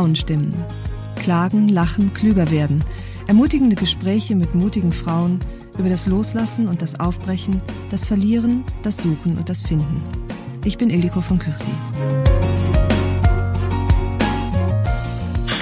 Frauenstimmen. 0.00 0.54
Klagen, 1.16 1.68
lachen, 1.68 2.14
klüger 2.14 2.50
werden. 2.50 2.82
Ermutigende 3.26 3.76
Gespräche 3.76 4.34
mit 4.34 4.54
mutigen 4.54 4.92
Frauen 4.92 5.38
über 5.78 5.90
das 5.90 6.06
Loslassen 6.06 6.68
und 6.68 6.80
das 6.80 6.98
Aufbrechen, 6.98 7.62
das 7.90 8.06
Verlieren, 8.06 8.64
das 8.82 8.96
Suchen 8.96 9.36
und 9.36 9.50
das 9.50 9.60
Finden. 9.60 10.02
Ich 10.64 10.78
bin 10.78 10.88
Ildiko 10.88 11.20
von 11.20 11.38
Kürti. 11.38 11.70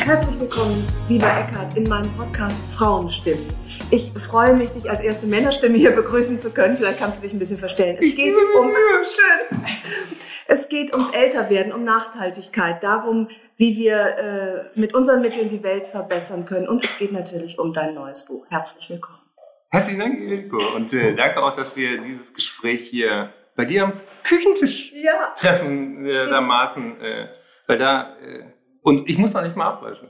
Herzlich 0.04 0.38
willkommen, 0.38 0.86
lieber 1.08 1.26
Eckhard, 1.26 1.76
in 1.76 1.88
meinem 1.88 2.10
Podcast 2.12 2.60
Frauenstimmen. 2.76 3.44
Ich 3.90 4.12
freue 4.12 4.54
mich, 4.54 4.70
dich 4.70 4.88
als 4.88 5.00
erste 5.00 5.26
Männerstimme 5.26 5.76
hier 5.76 5.90
begrüßen 5.90 6.38
zu 6.38 6.50
können. 6.50 6.76
Vielleicht 6.76 7.00
kannst 7.00 7.18
du 7.18 7.22
dich 7.24 7.32
ein 7.32 7.40
bisschen 7.40 7.58
verstellen. 7.58 7.96
Es 8.00 8.14
geht 8.14 8.36
um 8.56 8.70
schön. 9.02 9.58
Es 10.50 10.70
geht 10.70 10.94
ums 10.94 11.10
Älterwerden, 11.10 11.74
um 11.74 11.84
Nachhaltigkeit, 11.84 12.82
darum, 12.82 13.28
wie 13.58 13.76
wir 13.76 14.70
äh, 14.74 14.80
mit 14.80 14.94
unseren 14.94 15.20
Mitteln 15.20 15.50
die 15.50 15.62
Welt 15.62 15.86
verbessern 15.86 16.46
können. 16.46 16.66
Und 16.66 16.82
es 16.82 16.96
geht 16.96 17.12
natürlich 17.12 17.58
um 17.58 17.74
dein 17.74 17.92
neues 17.92 18.24
Buch. 18.24 18.46
Herzlich 18.48 18.88
willkommen. 18.88 19.18
Herzlichen 19.68 20.00
Dank, 20.00 20.18
Ilko. 20.18 20.56
Und 20.74 20.90
äh, 20.94 21.14
danke 21.14 21.42
auch, 21.42 21.54
dass 21.54 21.76
wir 21.76 22.00
dieses 22.00 22.32
Gespräch 22.32 22.88
hier 22.88 23.30
bei 23.56 23.66
dir 23.66 23.84
am 23.84 23.92
Küchentisch 24.24 24.90
Ja. 24.94 25.34
treffen, 25.36 26.06
äh, 26.06 26.26
dermaßen. 26.30 26.98
Äh, 26.98 27.28
weil 27.66 27.76
da, 27.76 28.16
äh, 28.16 28.44
und 28.80 29.06
ich 29.06 29.18
muss 29.18 29.34
noch 29.34 29.42
nicht 29.42 29.54
mal 29.54 29.68
abwaschen. 29.68 30.08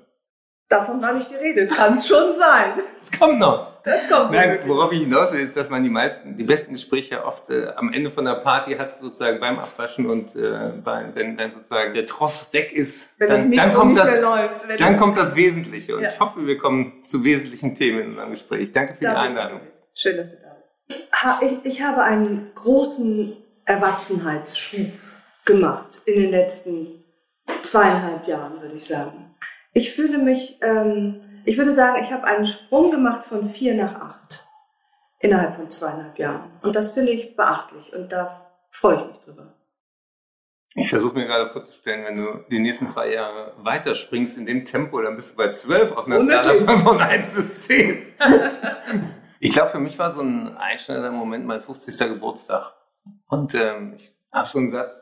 Davon 0.69 1.00
war 1.00 1.14
nicht 1.14 1.30
die 1.30 1.36
Rede. 1.36 1.62
Es 1.62 1.70
kann 1.70 1.98
schon 1.98 2.36
sein. 2.38 2.72
Es 3.00 3.11
kommt 3.19 3.38
noch. 3.38 3.83
Das 3.84 4.06
kommt 4.11 4.33
Nein, 4.33 4.50
wirklich. 4.50 4.69
worauf 4.69 4.92
ich 4.92 5.00
hinaus 5.00 5.33
will, 5.33 5.41
ist, 5.41 5.56
dass 5.56 5.70
man 5.70 5.83
die 5.83 5.88
meisten, 5.88 6.36
die 6.36 6.44
besten 6.44 6.74
Gespräche 6.74 7.24
oft 7.24 7.48
äh, 7.48 7.69
am 7.77 7.91
Ende 7.91 8.11
von 8.11 8.27
der 8.27 8.34
Party 8.34 8.74
hat, 8.74 8.94
sozusagen 8.94 9.41
beim 9.41 9.58
Abwaschen 9.58 10.11
und 10.11 10.36
äh, 10.36 10.72
bei, 10.84 11.06
wenn, 11.14 11.39
wenn 11.39 11.52
sozusagen 11.52 11.94
der 11.94 12.05
Tross 12.05 12.52
weg 12.52 12.70
ist, 12.72 13.14
Wenn 13.19 13.30
das 13.30 13.41
dann, 13.42 13.48
Mikro 13.50 13.64
dann 13.64 13.74
kommt 13.74 13.91
nicht 13.92 14.00
das, 14.00 14.11
mehr 14.11 14.20
läuft. 14.20 14.69
Wenn 14.69 14.77
dann 14.77 14.92
das- 14.92 15.00
kommt 15.00 15.16
das 15.16 15.34
Wesentliche. 15.36 15.96
Und 15.96 16.02
Ja. 16.02 16.11
ich 16.11 16.20
hoffe, 16.20 16.46
wir 16.46 16.58
kommen 16.58 17.02
zu 17.02 17.24
wesentlichen 17.24 17.74
Themen 17.74 18.00
in 18.00 18.08
unserem 18.11 18.30
Gespräch. 18.33 18.70
Danke 18.72 18.92
für 18.92 18.98
die 19.00 19.05
Danke. 19.06 19.20
Einladung. 19.20 19.61
Schön, 19.94 20.19
dass 20.19 20.36
du 20.36 20.42
da 20.42 20.55
bist. 20.55 21.02
Ha- 21.22 21.41
Ich, 21.41 21.64
ich 21.72 21.83
habe 21.83 22.02
einen 22.02 22.50
großen 22.55 23.34
Erwachsenheitsschub 23.64 24.86
gemacht 25.46 26.02
in 26.05 26.20
den 26.22 26.30
letzten 26.30 26.89
zweieinhalb 27.62 28.27
Jahren, 28.28 28.61
würde 28.61 28.74
ich 28.77 28.84
sagen. 28.84 29.27
Ich 29.78 29.92
fühle 29.92 30.18
mich, 30.18 30.58
ähm, 30.61 31.20
ich 31.44 31.56
würde 31.56 31.70
sagen, 31.70 32.02
ich 32.02 32.12
habe 32.12 32.24
einen 32.24 32.46
Sprung 32.46 32.90
gemacht 32.90 33.24
von 33.24 33.44
vier 33.44 33.74
nach 33.74 33.94
acht 33.94 34.48
innerhalb 35.20 35.55
von 35.55 35.70
zweieinhalb 35.70 36.18
Jahren. 36.18 36.50
Und 36.62 36.74
das 36.74 36.94
finde 36.94 37.12
ich 37.12 37.36
beachtlich 37.36 37.92
und 37.92 38.11
da 38.11 38.50
freue 38.72 38.96
ich 38.96 39.06
mich 39.06 39.18
drüber. 39.18 39.55
Ich 40.74 40.90
versuche 40.90 41.14
mir 41.14 41.27
gerade 41.27 41.50
vorzustellen, 41.50 42.05
wenn 42.05 42.16
du 42.16 42.44
die 42.50 42.58
nächsten 42.58 42.89
zwei 42.89 43.12
Jahre 43.12 43.55
weiterspringst 43.58 44.36
in 44.36 44.46
dem 44.46 44.64
Tempo, 44.64 45.00
dann 45.00 45.14
bist 45.14 45.34
du 45.34 45.36
bei 45.36 45.48
12 45.48 45.92
auf 45.92 46.06
einer 46.06 46.22
Skala 46.22 46.78
von, 46.78 47.00
1 47.00 47.28
bis 47.28 47.62
10. 47.62 48.02
ich 49.39 49.52
glaube, 49.52 49.70
für 49.70 49.78
mich 49.78 49.96
war 49.96 50.12
so 50.12 50.22
ein 50.22 50.56
einschneidender 50.56 51.12
Moment 51.12 51.46
mein 51.46 51.62
50. 51.62 51.96
Geburtstag. 52.08 52.74
Und 53.28 53.55
ähm, 53.55 53.95
ich 53.96 54.18
habe 54.33 54.48
so 54.48 54.58
einen 54.58 54.72
Satz, 54.72 54.92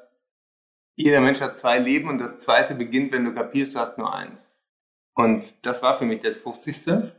jeder 0.97 1.23
Mensch 1.23 1.41
hat 1.41 1.57
zwei 1.57 1.79
Leben 1.79 2.11
und 2.11 2.19
das 2.19 2.41
zweite 2.41 2.75
beginnt, 2.75 3.13
wenn 3.13 3.25
du 3.25 3.33
kapierst, 3.33 3.75
du 3.75 3.79
hast 3.79 3.97
nur 3.97 4.15
eins. 4.15 4.47
Und 5.17 5.67
das 5.67 5.83
war 5.83 5.99
für 5.99 6.05
mich 6.05 6.21
das 6.21 6.37
50. 6.37 7.13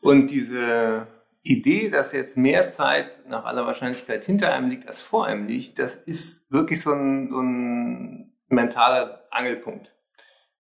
Und 0.00 0.30
diese 0.30 1.06
Idee, 1.42 1.90
dass 1.90 2.12
jetzt 2.12 2.36
mehr 2.38 2.68
Zeit 2.68 3.28
nach 3.28 3.44
aller 3.44 3.66
Wahrscheinlichkeit 3.66 4.24
hinter 4.24 4.52
einem 4.52 4.70
liegt, 4.70 4.88
als 4.88 5.02
vor 5.02 5.26
einem 5.26 5.46
liegt, 5.46 5.78
das 5.78 5.94
ist 5.94 6.50
wirklich 6.50 6.80
so 6.80 6.92
ein, 6.92 7.28
so 7.30 7.40
ein 7.40 8.32
mentaler 8.48 9.26
Angelpunkt. 9.30 9.94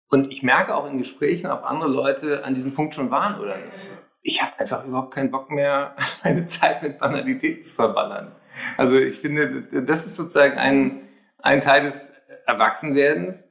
Und 0.09 0.31
ich 0.31 0.43
merke 0.43 0.75
auch 0.75 0.87
in 0.87 0.99
Gesprächen, 0.99 1.47
ob 1.47 1.63
andere 1.63 1.89
Leute 1.89 2.45
an 2.45 2.53
diesem 2.53 2.75
Punkt 2.75 2.93
schon 2.93 3.09
waren 3.09 3.39
oder 3.39 3.57
nicht. 3.57 3.89
Ich 4.21 4.43
habe 4.43 4.59
einfach 4.59 4.85
überhaupt 4.85 5.13
keinen 5.13 5.31
Bock 5.31 5.49
mehr, 5.49 5.95
meine 6.23 6.45
Zeit 6.45 6.83
mit 6.83 6.99
Banalitäten 6.99 7.63
zu 7.63 7.73
verballern. 7.73 8.31
Also 8.77 8.95
ich 8.95 9.17
finde, 9.17 9.63
das 9.83 10.05
ist 10.05 10.17
sozusagen 10.17 10.59
ein, 10.59 11.01
ein 11.39 11.61
Teil 11.61 11.81
des 11.81 12.13
Erwachsenwerdens. 12.45 13.47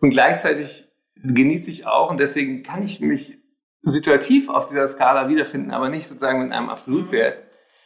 Und 0.00 0.10
gleichzeitig 0.10 0.85
genieße 1.22 1.70
ich 1.70 1.86
auch, 1.86 2.10
und 2.10 2.18
deswegen 2.18 2.62
kann 2.62 2.82
ich 2.82 3.00
mich 3.00 3.38
situativ 3.82 4.48
auf 4.48 4.66
dieser 4.66 4.88
Skala 4.88 5.28
wiederfinden, 5.28 5.70
aber 5.70 5.88
nicht 5.88 6.08
sozusagen 6.08 6.42
mit 6.42 6.52
einem 6.52 6.68
Absolutwert, 6.68 7.44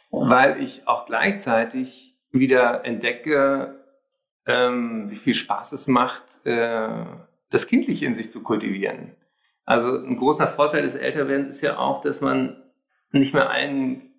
weil 0.09 0.61
ich 0.61 0.87
auch 0.87 1.05
gleichzeitig 1.05 2.19
wieder 2.31 2.85
entdecke, 2.85 3.85
ähm, 4.47 5.09
wie 5.09 5.15
viel 5.15 5.33
Spaß 5.33 5.73
es 5.73 5.87
macht, 5.87 6.45
äh, 6.45 7.05
das 7.49 7.67
Kindliche 7.67 8.05
in 8.05 8.15
sich 8.15 8.31
zu 8.31 8.41
kultivieren. 8.41 9.15
Also 9.65 9.95
ein 9.95 10.17
großer 10.17 10.47
Vorteil 10.47 10.83
des 10.83 10.95
Älterwerdens 10.95 11.55
ist 11.55 11.61
ja 11.61 11.77
auch, 11.77 12.01
dass 12.01 12.21
man 12.21 12.61
nicht 13.11 13.33
mehr 13.33 13.49
allen 13.49 14.13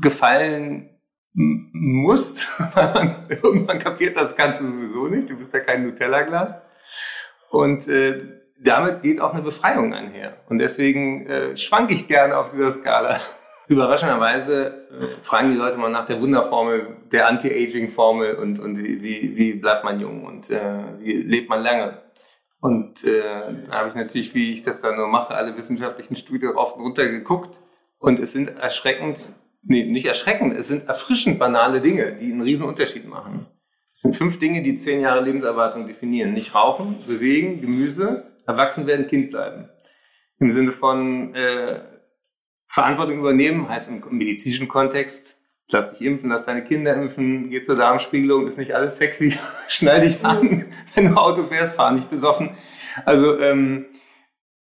gefallen 0.00 0.90
muss, 1.32 2.46
weil 2.74 2.94
man 2.94 3.26
irgendwann 3.28 3.78
kapiert 3.78 4.16
das 4.16 4.36
Ganze 4.36 4.66
sowieso 4.66 5.08
nicht. 5.08 5.28
Du 5.28 5.36
bist 5.36 5.52
ja 5.52 5.60
kein 5.60 5.84
Nutella-Glas. 5.84 6.62
Und 7.50 7.88
äh, 7.88 8.43
damit 8.64 9.02
geht 9.02 9.20
auch 9.20 9.32
eine 9.32 9.42
Befreiung 9.42 9.94
einher. 9.94 10.36
Und 10.48 10.58
deswegen 10.58 11.26
äh, 11.26 11.56
schwanke 11.56 11.94
ich 11.94 12.08
gerne 12.08 12.36
auf 12.36 12.50
dieser 12.50 12.70
Skala. 12.70 13.18
Überraschenderweise 13.68 14.88
äh, 14.90 15.04
fragen 15.22 15.52
die 15.52 15.58
Leute 15.58 15.76
mal 15.76 15.90
nach 15.90 16.06
der 16.06 16.20
Wunderformel, 16.20 16.96
der 17.12 17.28
Anti-Aging-Formel 17.28 18.34
und, 18.34 18.58
und 18.58 18.78
wie, 18.78 19.36
wie, 19.36 19.54
bleibt 19.54 19.84
man 19.84 20.00
jung 20.00 20.24
und 20.24 20.50
äh, 20.50 20.84
wie 20.98 21.14
lebt 21.14 21.48
man 21.48 21.62
lange. 21.62 21.98
Und 22.60 23.04
äh, 23.04 23.20
da 23.68 23.72
habe 23.72 23.88
ich 23.90 23.94
natürlich, 23.94 24.34
wie 24.34 24.52
ich 24.52 24.62
das 24.62 24.80
dann 24.80 24.96
nur 24.96 25.08
mache, 25.08 25.34
alle 25.34 25.54
wissenschaftlichen 25.56 26.16
Studien 26.16 26.50
rauf 26.50 26.76
und 26.76 26.82
runter 26.82 27.06
geguckt. 27.06 27.60
Und 27.98 28.18
es 28.18 28.32
sind 28.32 28.48
erschreckend, 28.48 29.34
nee, 29.62 29.84
nicht 29.84 30.06
erschreckend, 30.06 30.54
es 30.54 30.68
sind 30.68 30.88
erfrischend 30.88 31.38
banale 31.38 31.82
Dinge, 31.82 32.16
die 32.16 32.32
einen 32.32 32.40
riesen 32.40 32.66
Unterschied 32.66 33.06
machen. 33.06 33.46
Es 33.86 34.00
sind 34.00 34.16
fünf 34.16 34.38
Dinge, 34.38 34.62
die 34.62 34.74
zehn 34.74 35.00
Jahre 35.00 35.22
Lebenserwartung 35.22 35.86
definieren. 35.86 36.32
Nicht 36.32 36.54
rauchen, 36.54 36.96
bewegen, 37.06 37.60
Gemüse, 37.60 38.33
erwachsen 38.46 38.86
werden, 38.86 39.06
Kind 39.06 39.30
bleiben. 39.30 39.68
Im 40.38 40.52
Sinne 40.52 40.72
von 40.72 41.34
äh, 41.34 41.80
Verantwortung 42.66 43.18
übernehmen, 43.18 43.68
heißt 43.68 43.88
im 43.88 44.02
medizinischen 44.10 44.68
Kontext, 44.68 45.36
lass 45.68 45.92
dich 45.92 46.02
impfen, 46.02 46.30
lass 46.30 46.46
deine 46.46 46.64
Kinder 46.64 46.94
impfen, 46.94 47.50
geh 47.50 47.60
zur 47.60 47.76
Darmspiegelung, 47.76 48.46
ist 48.48 48.58
nicht 48.58 48.74
alles 48.74 48.96
sexy, 48.96 49.38
schnall 49.68 50.00
dich 50.00 50.24
an, 50.24 50.66
wenn 50.94 51.10
du 51.10 51.16
Auto 51.16 51.44
fährst, 51.44 51.76
fahr 51.76 51.92
nicht 51.92 52.10
besoffen. 52.10 52.50
Also, 53.04 53.38
ähm, 53.38 53.86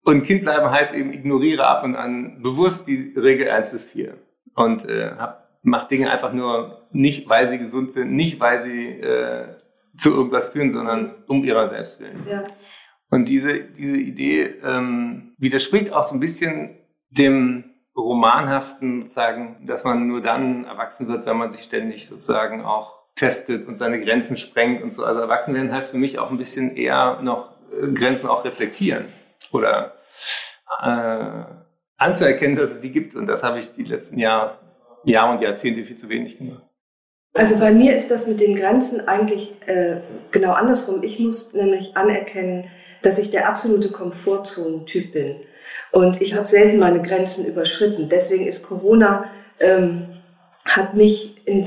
und 0.05 0.25
Kind 0.25 0.43
bleiben 0.43 0.69
heißt 0.71 0.95
eben, 0.95 1.13
ignoriere 1.13 1.67
ab 1.67 1.85
und 1.85 1.95
an 1.95 2.43
bewusst 2.43 2.89
die 2.89 3.15
Regel 3.17 3.49
1 3.49 3.71
bis 3.71 3.85
4. 3.85 4.19
Und 4.55 4.89
äh, 4.89 5.13
hab, 5.17 5.61
mach 5.63 5.87
Dinge 5.87 6.11
einfach 6.11 6.33
nur 6.33 6.89
nicht, 6.91 7.29
weil 7.29 7.49
sie 7.49 7.59
gesund 7.59 7.93
sind, 7.93 8.13
nicht, 8.13 8.41
weil 8.41 8.63
sie 8.63 8.89
äh, 8.89 9.57
zu 9.97 10.11
irgendwas 10.11 10.49
führen, 10.49 10.73
sondern 10.73 11.15
um 11.29 11.45
ihrer 11.45 11.69
selbst 11.69 12.01
willen. 12.01 12.27
Ja. 12.29 12.43
Und 13.12 13.29
diese, 13.29 13.61
diese 13.61 13.99
Idee 13.99 14.55
ähm, 14.64 15.35
widerspricht 15.37 15.93
auch 15.93 16.03
so 16.03 16.14
ein 16.14 16.20
bisschen 16.20 16.79
dem 17.11 17.64
romanhaften, 17.94 19.03
sozusagen, 19.03 19.67
dass 19.67 19.85
man 19.85 20.06
nur 20.06 20.23
dann 20.23 20.64
erwachsen 20.64 21.09
wird, 21.09 21.26
wenn 21.26 21.37
man 21.37 21.53
sich 21.53 21.62
ständig 21.62 22.09
sozusagen 22.09 22.64
auch 22.64 22.94
testet 23.14 23.69
und 23.69 23.76
seine 23.76 24.03
Grenzen 24.03 24.38
sprengt 24.38 24.82
und 24.82 24.94
so. 24.94 25.05
Also 25.05 25.20
erwachsen 25.20 25.53
werden 25.53 25.70
heißt 25.70 25.91
für 25.91 25.99
mich 25.99 26.19
auch 26.19 26.31
ein 26.31 26.38
bisschen 26.38 26.75
eher 26.75 27.20
noch 27.20 27.53
äh, 27.70 27.93
Grenzen 27.93 28.29
auch 28.29 28.47
reflektieren 28.47 29.05
oder 29.53 29.93
äh, 30.82 31.44
anzuerkennen, 31.99 32.56
dass 32.56 32.70
es 32.70 32.81
die 32.81 32.93
gibt. 32.93 33.15
Und 33.15 33.26
das 33.26 33.43
habe 33.43 33.58
ich 33.58 33.75
die 33.75 33.85
letzten 33.85 34.19
Jahr, 34.19 34.58
Jahre 35.05 35.35
und 35.35 35.43
Jahrzehnte 35.43 35.85
viel 35.85 35.97
zu 35.97 36.08
wenig 36.08 36.38
gemacht. 36.38 36.62
Also 37.35 37.58
bei 37.58 37.73
mir 37.73 37.94
ist 37.94 38.11
das 38.11 38.26
mit 38.26 38.41
den 38.41 38.56
Grenzen 38.56 39.06
eigentlich 39.06 39.53
äh, 39.67 40.00
genau 40.31 40.53
andersrum. 40.53 41.03
Ich 41.03 41.19
muss 41.19 41.53
nämlich 41.53 41.94
anerkennen, 41.94 42.70
dass 43.03 43.19
ich 43.19 43.31
der 43.31 43.49
absolute 43.49 43.91
Komfortzone-Typ 43.91 45.13
bin. 45.13 45.37
Und 45.91 46.21
ich 46.21 46.35
habe 46.35 46.49
selten 46.49 46.79
meine 46.79 47.03
Grenzen 47.03 47.47
überschritten. 47.47 48.09
Deswegen 48.09 48.47
ist 48.47 48.67
Corona, 48.67 49.27
ähm, 49.61 50.07
hat 50.65 50.95
mich, 50.95 51.37
in, 51.47 51.67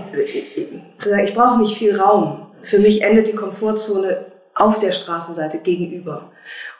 ich 1.24 1.34
brauche 1.36 1.60
nicht 1.60 1.78
viel 1.78 2.00
Raum. 2.00 2.48
Für 2.62 2.80
mich 2.80 3.04
endet 3.04 3.28
die 3.28 3.36
Komfortzone 3.36 4.26
auf 4.56 4.80
der 4.80 4.92
Straßenseite 4.92 5.58
gegenüber. 5.60 6.32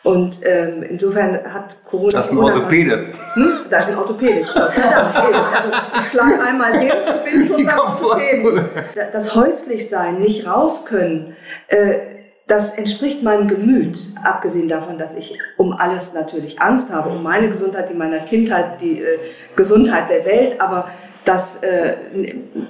Und 0.04 0.40
ähm, 0.46 0.84
insofern 0.84 1.52
hat 1.52 1.84
Corona. 1.86 2.12
Das 2.12 2.26
ist 2.28 2.32
ein 2.32 2.38
Orthopäde. 2.38 3.12
Hm? 3.34 3.52
Das 3.70 3.86
ist 3.86 3.92
ein 3.92 3.98
Orthopäde. 3.98 4.46
also 4.56 5.72
ich 6.00 6.06
schlage 6.10 6.42
einmal 6.42 6.80
hin 6.80 6.92
und 6.92 7.24
bin 7.26 7.48
schon 7.48 7.66
beim 7.66 7.80
Orthopäden. 7.80 8.70
Das 9.12 9.36
Häuslichsein, 9.36 10.20
nicht 10.20 10.48
raus 10.48 10.86
können, 10.86 11.36
äh, 11.68 11.98
das 12.48 12.78
entspricht 12.78 13.24
meinem 13.24 13.48
Gemüt, 13.48 13.98
abgesehen 14.24 14.70
davon, 14.70 14.98
dass 14.98 15.16
ich 15.16 15.40
um 15.58 15.74
alles 15.74 16.14
natürlich 16.14 16.62
Angst 16.62 16.92
habe, 16.92 17.10
um 17.10 17.24
meine 17.24 17.50
Gesundheit, 17.50 17.90
die 17.90 17.96
meiner 17.96 18.20
Kindheit, 18.20 18.82
die 18.82 19.02
äh, 19.02 19.18
Gesundheit 19.56 20.10
der 20.10 20.26
Welt, 20.26 20.62
aber 20.62 20.90
das 21.26 21.64
äh, 21.64 21.96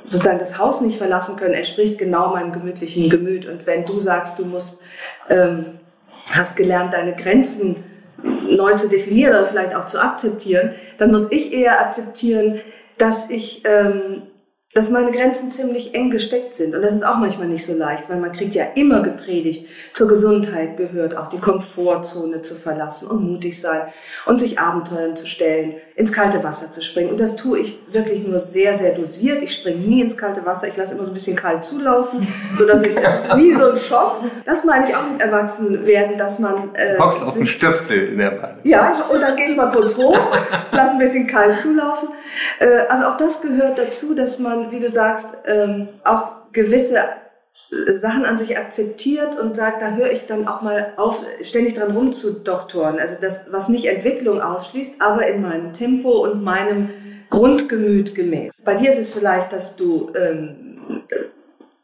sozusagen 0.05 0.39
das 0.39 0.57
Haus 0.57 0.79
nicht 0.79 0.97
verlassen 0.97 1.35
können, 1.35 1.53
entspricht 1.53 1.97
genau 1.97 2.29
meinem 2.29 2.53
gemütlichen 2.53 3.09
Gemüt. 3.09 3.45
Und 3.45 3.67
wenn 3.67 3.85
du 3.85 3.99
sagst, 3.99 4.39
du 4.39 4.45
musst, 4.45 4.79
ähm, 5.29 5.79
hast 6.31 6.55
gelernt, 6.55 6.93
deine 6.93 7.13
Grenzen 7.13 7.75
neu 8.49 8.75
zu 8.75 8.87
definieren 8.87 9.35
oder 9.35 9.45
vielleicht 9.45 9.75
auch 9.75 9.85
zu 9.87 10.01
akzeptieren, 10.01 10.71
dann 10.97 11.11
muss 11.11 11.31
ich 11.31 11.51
eher 11.51 11.81
akzeptieren, 11.81 12.61
dass 12.97 13.29
ich 13.29 13.63
ähm, 13.65 14.21
dass 14.75 14.89
meine 14.89 15.13
Grenzen 15.13 15.53
ziemlich 15.53 15.95
eng 15.95 16.09
gesteckt 16.09 16.53
sind. 16.53 16.75
Und 16.75 16.81
das 16.81 16.93
ist 16.93 17.05
auch 17.05 17.15
manchmal 17.15 17.47
nicht 17.47 17.65
so 17.65 17.73
leicht, 17.73 18.09
weil 18.09 18.19
man 18.19 18.33
kriegt 18.33 18.55
ja 18.55 18.65
immer 18.75 19.01
gepredigt, 19.01 19.67
zur 19.93 20.09
Gesundheit 20.09 20.75
gehört 20.75 21.15
auch 21.15 21.29
die 21.29 21.39
Komfortzone 21.39 22.41
zu 22.41 22.55
verlassen 22.55 23.07
und 23.07 23.23
mutig 23.23 23.59
sein 23.59 23.87
und 24.25 24.37
sich 24.37 24.59
Abenteuern 24.59 25.15
zu 25.15 25.27
stellen, 25.27 25.75
ins 25.95 26.11
kalte 26.11 26.43
Wasser 26.43 26.71
zu 26.71 26.83
springen. 26.83 27.09
Und 27.09 27.21
das 27.21 27.37
tue 27.37 27.59
ich 27.59 27.79
wirklich 27.89 28.27
nur 28.27 28.37
sehr, 28.37 28.77
sehr 28.77 28.93
dosiert. 28.93 29.41
Ich 29.41 29.53
springe 29.53 29.79
nie 29.79 30.01
ins 30.01 30.17
kalte 30.17 30.45
Wasser. 30.45 30.67
Ich 30.67 30.75
lasse 30.75 30.95
immer 30.95 31.05
so 31.05 31.11
ein 31.11 31.13
bisschen 31.13 31.37
kalt 31.37 31.63
zulaufen, 31.63 32.27
sodass 32.53 32.81
ich 32.81 32.95
das 32.95 33.25
ist 33.25 33.35
nie 33.35 33.53
so 33.53 33.71
ein 33.71 33.77
Schock. 33.77 34.17
Das 34.45 34.65
meine 34.65 34.89
ich 34.89 34.95
auch 34.95 35.09
mit 35.09 35.21
Erwachsenwerden, 35.21 36.17
dass 36.17 36.37
man... 36.39 36.75
Äh, 36.75 36.97
du 36.97 36.99
hockst 36.99 37.23
auf 37.23 37.33
dem 37.35 37.45
Stöpsel 37.45 38.09
in 38.09 38.17
der 38.17 38.31
Bahn. 38.31 38.59
Ja, 38.63 39.05
und 39.09 39.21
dann 39.21 39.37
gehe 39.37 39.51
ich 39.51 39.55
mal 39.55 39.71
kurz 39.71 39.95
hoch, 39.95 40.17
lasse 40.71 40.91
ein 40.91 40.99
bisschen 40.99 41.27
kalt 41.27 41.57
zulaufen. 41.57 42.09
Äh, 42.59 42.79
also 42.89 43.05
auch 43.05 43.17
das 43.17 43.41
gehört 43.41 43.77
dazu, 43.77 44.13
dass 44.13 44.37
man 44.37 44.71
wie 44.71 44.79
du 44.79 44.89
sagst, 44.89 45.37
ähm, 45.45 45.87
auch 46.03 46.51
gewisse 46.51 47.03
Sachen 47.99 48.25
an 48.25 48.37
sich 48.37 48.57
akzeptiert 48.57 49.37
und 49.39 49.55
sagt, 49.55 49.81
da 49.81 49.95
höre 49.95 50.11
ich 50.11 50.27
dann 50.27 50.47
auch 50.47 50.61
mal 50.61 50.93
auf, 50.97 51.23
ständig 51.41 51.75
dran 51.75 51.91
rumzudoktoren. 51.91 52.99
Also 52.99 53.15
das, 53.19 53.47
was 53.51 53.69
nicht 53.69 53.85
Entwicklung 53.85 54.41
ausschließt, 54.41 55.01
aber 55.01 55.27
in 55.27 55.41
meinem 55.41 55.73
Tempo 55.73 56.23
und 56.23 56.43
meinem 56.43 56.89
Grundgemüt 57.29 58.15
gemäß. 58.15 58.61
Bei 58.63 58.75
dir 58.75 58.91
ist 58.91 58.99
es 58.99 59.11
vielleicht, 59.11 59.51
dass 59.51 59.75
du 59.75 60.11
ähm, 60.15 61.03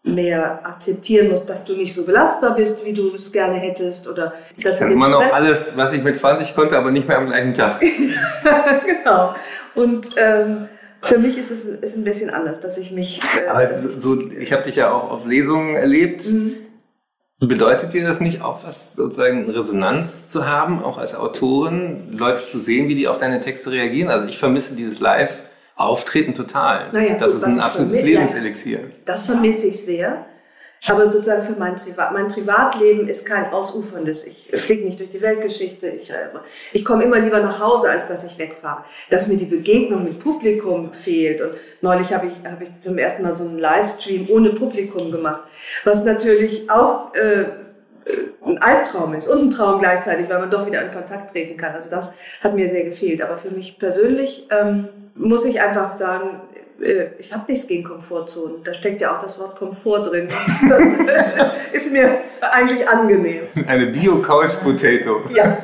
mehr 0.03 0.65
akzeptieren 0.65 1.29
musst, 1.29 1.50
dass 1.50 1.65
du 1.65 1.74
nicht 1.74 1.94
so 1.94 2.06
belastbar 2.06 2.56
bist, 2.56 2.83
wie 2.85 2.94
du 2.94 3.13
es 3.13 3.31
gerne 3.31 3.56
hättest 3.56 4.07
oder 4.07 4.33
dass 4.63 4.79
du 4.79 4.85
immer 4.85 5.09
noch 5.09 5.33
alles, 5.33 5.74
was 5.75 5.94
ich 5.94 6.03
mit 6.03 6.17
20 6.17 6.56
konnte, 6.56 6.77
aber 6.77 6.91
nicht 6.91 7.07
mehr 7.07 7.17
am 7.17 7.27
gleichen 7.27 7.53
Tag. 7.53 7.79
genau. 8.85 9.35
Und 9.75 10.07
ähm, 10.17 10.69
für 11.01 11.18
mich 11.18 11.38
ist 11.38 11.51
es 11.51 11.65
ist 11.65 11.98
ein 11.98 12.03
bisschen 12.03 12.30
anders, 12.30 12.62
dass 12.62 12.77
ich 12.77 12.92
mich. 12.92 13.21
Äh, 13.38 13.48
Aber 13.48 13.75
so, 13.75 14.19
ich 14.30 14.53
habe 14.53 14.63
dich 14.63 14.75
ja 14.75 14.92
auch 14.92 15.09
auf 15.09 15.25
Lesungen 15.25 15.75
erlebt. 15.75 16.25
Mhm. 16.25 16.56
Bedeutet 17.39 17.94
dir 17.94 18.06
das 18.06 18.19
nicht 18.19 18.42
auch 18.42 18.63
was, 18.63 18.94
sozusagen 18.94 19.50
Resonanz 19.50 20.30
zu 20.30 20.48
haben, 20.48 20.83
auch 20.83 21.00
als 21.00 21.15
Autorin, 21.15 22.15
Leute 22.15 22.38
zu 22.38 22.59
sehen, 22.59 22.88
wie 22.88 22.94
die 22.94 23.07
auf 23.07 23.18
deine 23.18 23.39
Texte 23.39 23.71
reagieren? 23.71 24.09
Also 24.09 24.27
ich 24.27 24.38
vermisse 24.38 24.75
dieses 24.75 25.00
Live-Auftreten 25.00 26.36
total. 26.36 26.92
Naja, 26.92 27.13
das, 27.13 27.33
das 27.33 27.42
ist 27.42 27.44
ein 27.45 27.59
absolutes 27.59 28.03
Lebenselixier. 28.03 28.81
Das 29.06 29.25
vermisse 29.25 29.68
ich 29.68 29.83
sehr. 29.83 30.27
Aber 30.87 31.11
sozusagen 31.11 31.43
für 31.43 31.53
mein 31.53 31.79
Privat, 31.79 32.11
mein 32.11 32.31
Privatleben 32.31 33.07
ist 33.07 33.23
kein 33.25 33.51
ausuferndes. 33.51 34.25
Ich 34.25 34.49
fliege 34.59 34.83
nicht 34.83 34.99
durch 34.99 35.11
die 35.11 35.21
Weltgeschichte. 35.21 35.87
Ich, 35.87 36.09
äh, 36.09 36.29
ich 36.73 36.83
komme 36.83 37.03
immer 37.03 37.19
lieber 37.19 37.39
nach 37.39 37.59
Hause, 37.59 37.91
als 37.91 38.07
dass 38.07 38.23
ich 38.23 38.39
wegfahre. 38.39 38.83
Dass 39.11 39.27
mir 39.27 39.37
die 39.37 39.45
Begegnung 39.45 40.03
mit 40.03 40.19
Publikum 40.19 40.91
fehlt. 40.91 41.41
Und 41.41 41.51
neulich 41.81 42.11
habe 42.13 42.27
ich, 42.27 42.49
habe 42.49 42.63
ich 42.63 42.69
zum 42.79 42.97
ersten 42.97 43.21
Mal 43.21 43.33
so 43.33 43.43
einen 43.43 43.59
Livestream 43.59 44.27
ohne 44.29 44.49
Publikum 44.49 45.11
gemacht. 45.11 45.41
Was 45.83 46.03
natürlich 46.03 46.67
auch, 46.71 47.13
äh, 47.13 47.45
ein 48.43 48.57
Albtraum 48.57 49.13
ist 49.13 49.27
und 49.27 49.39
ein 49.39 49.49
Traum 49.51 49.79
gleichzeitig, 49.79 50.27
weil 50.29 50.39
man 50.39 50.49
doch 50.49 50.65
wieder 50.65 50.81
in 50.81 50.89
Kontakt 50.89 51.31
treten 51.31 51.57
kann. 51.57 51.73
Also 51.75 51.91
das 51.91 52.15
hat 52.41 52.55
mir 52.55 52.67
sehr 52.69 52.83
gefehlt. 52.83 53.21
Aber 53.21 53.37
für 53.37 53.51
mich 53.51 53.77
persönlich 53.77 54.47
ähm, 54.49 54.87
muss 55.13 55.45
ich 55.45 55.61
einfach 55.61 55.95
sagen, 55.95 56.41
ich 57.19 57.33
habe 57.33 57.51
nichts 57.51 57.67
gegen 57.67 57.83
Komfortzonen. 57.83 58.63
Da 58.63 58.73
steckt 58.73 59.01
ja 59.01 59.15
auch 59.15 59.21
das 59.21 59.39
Wort 59.39 59.55
Komfort 59.55 60.03
drin. 60.03 60.27
Das 60.67 61.83
ist 61.83 61.91
mir 61.91 62.21
eigentlich 62.41 62.87
angenehm. 62.87 63.43
Eine 63.67 63.87
Bio-Couch 63.87 64.59
Potato. 64.63 65.21
Ja. 65.33 65.57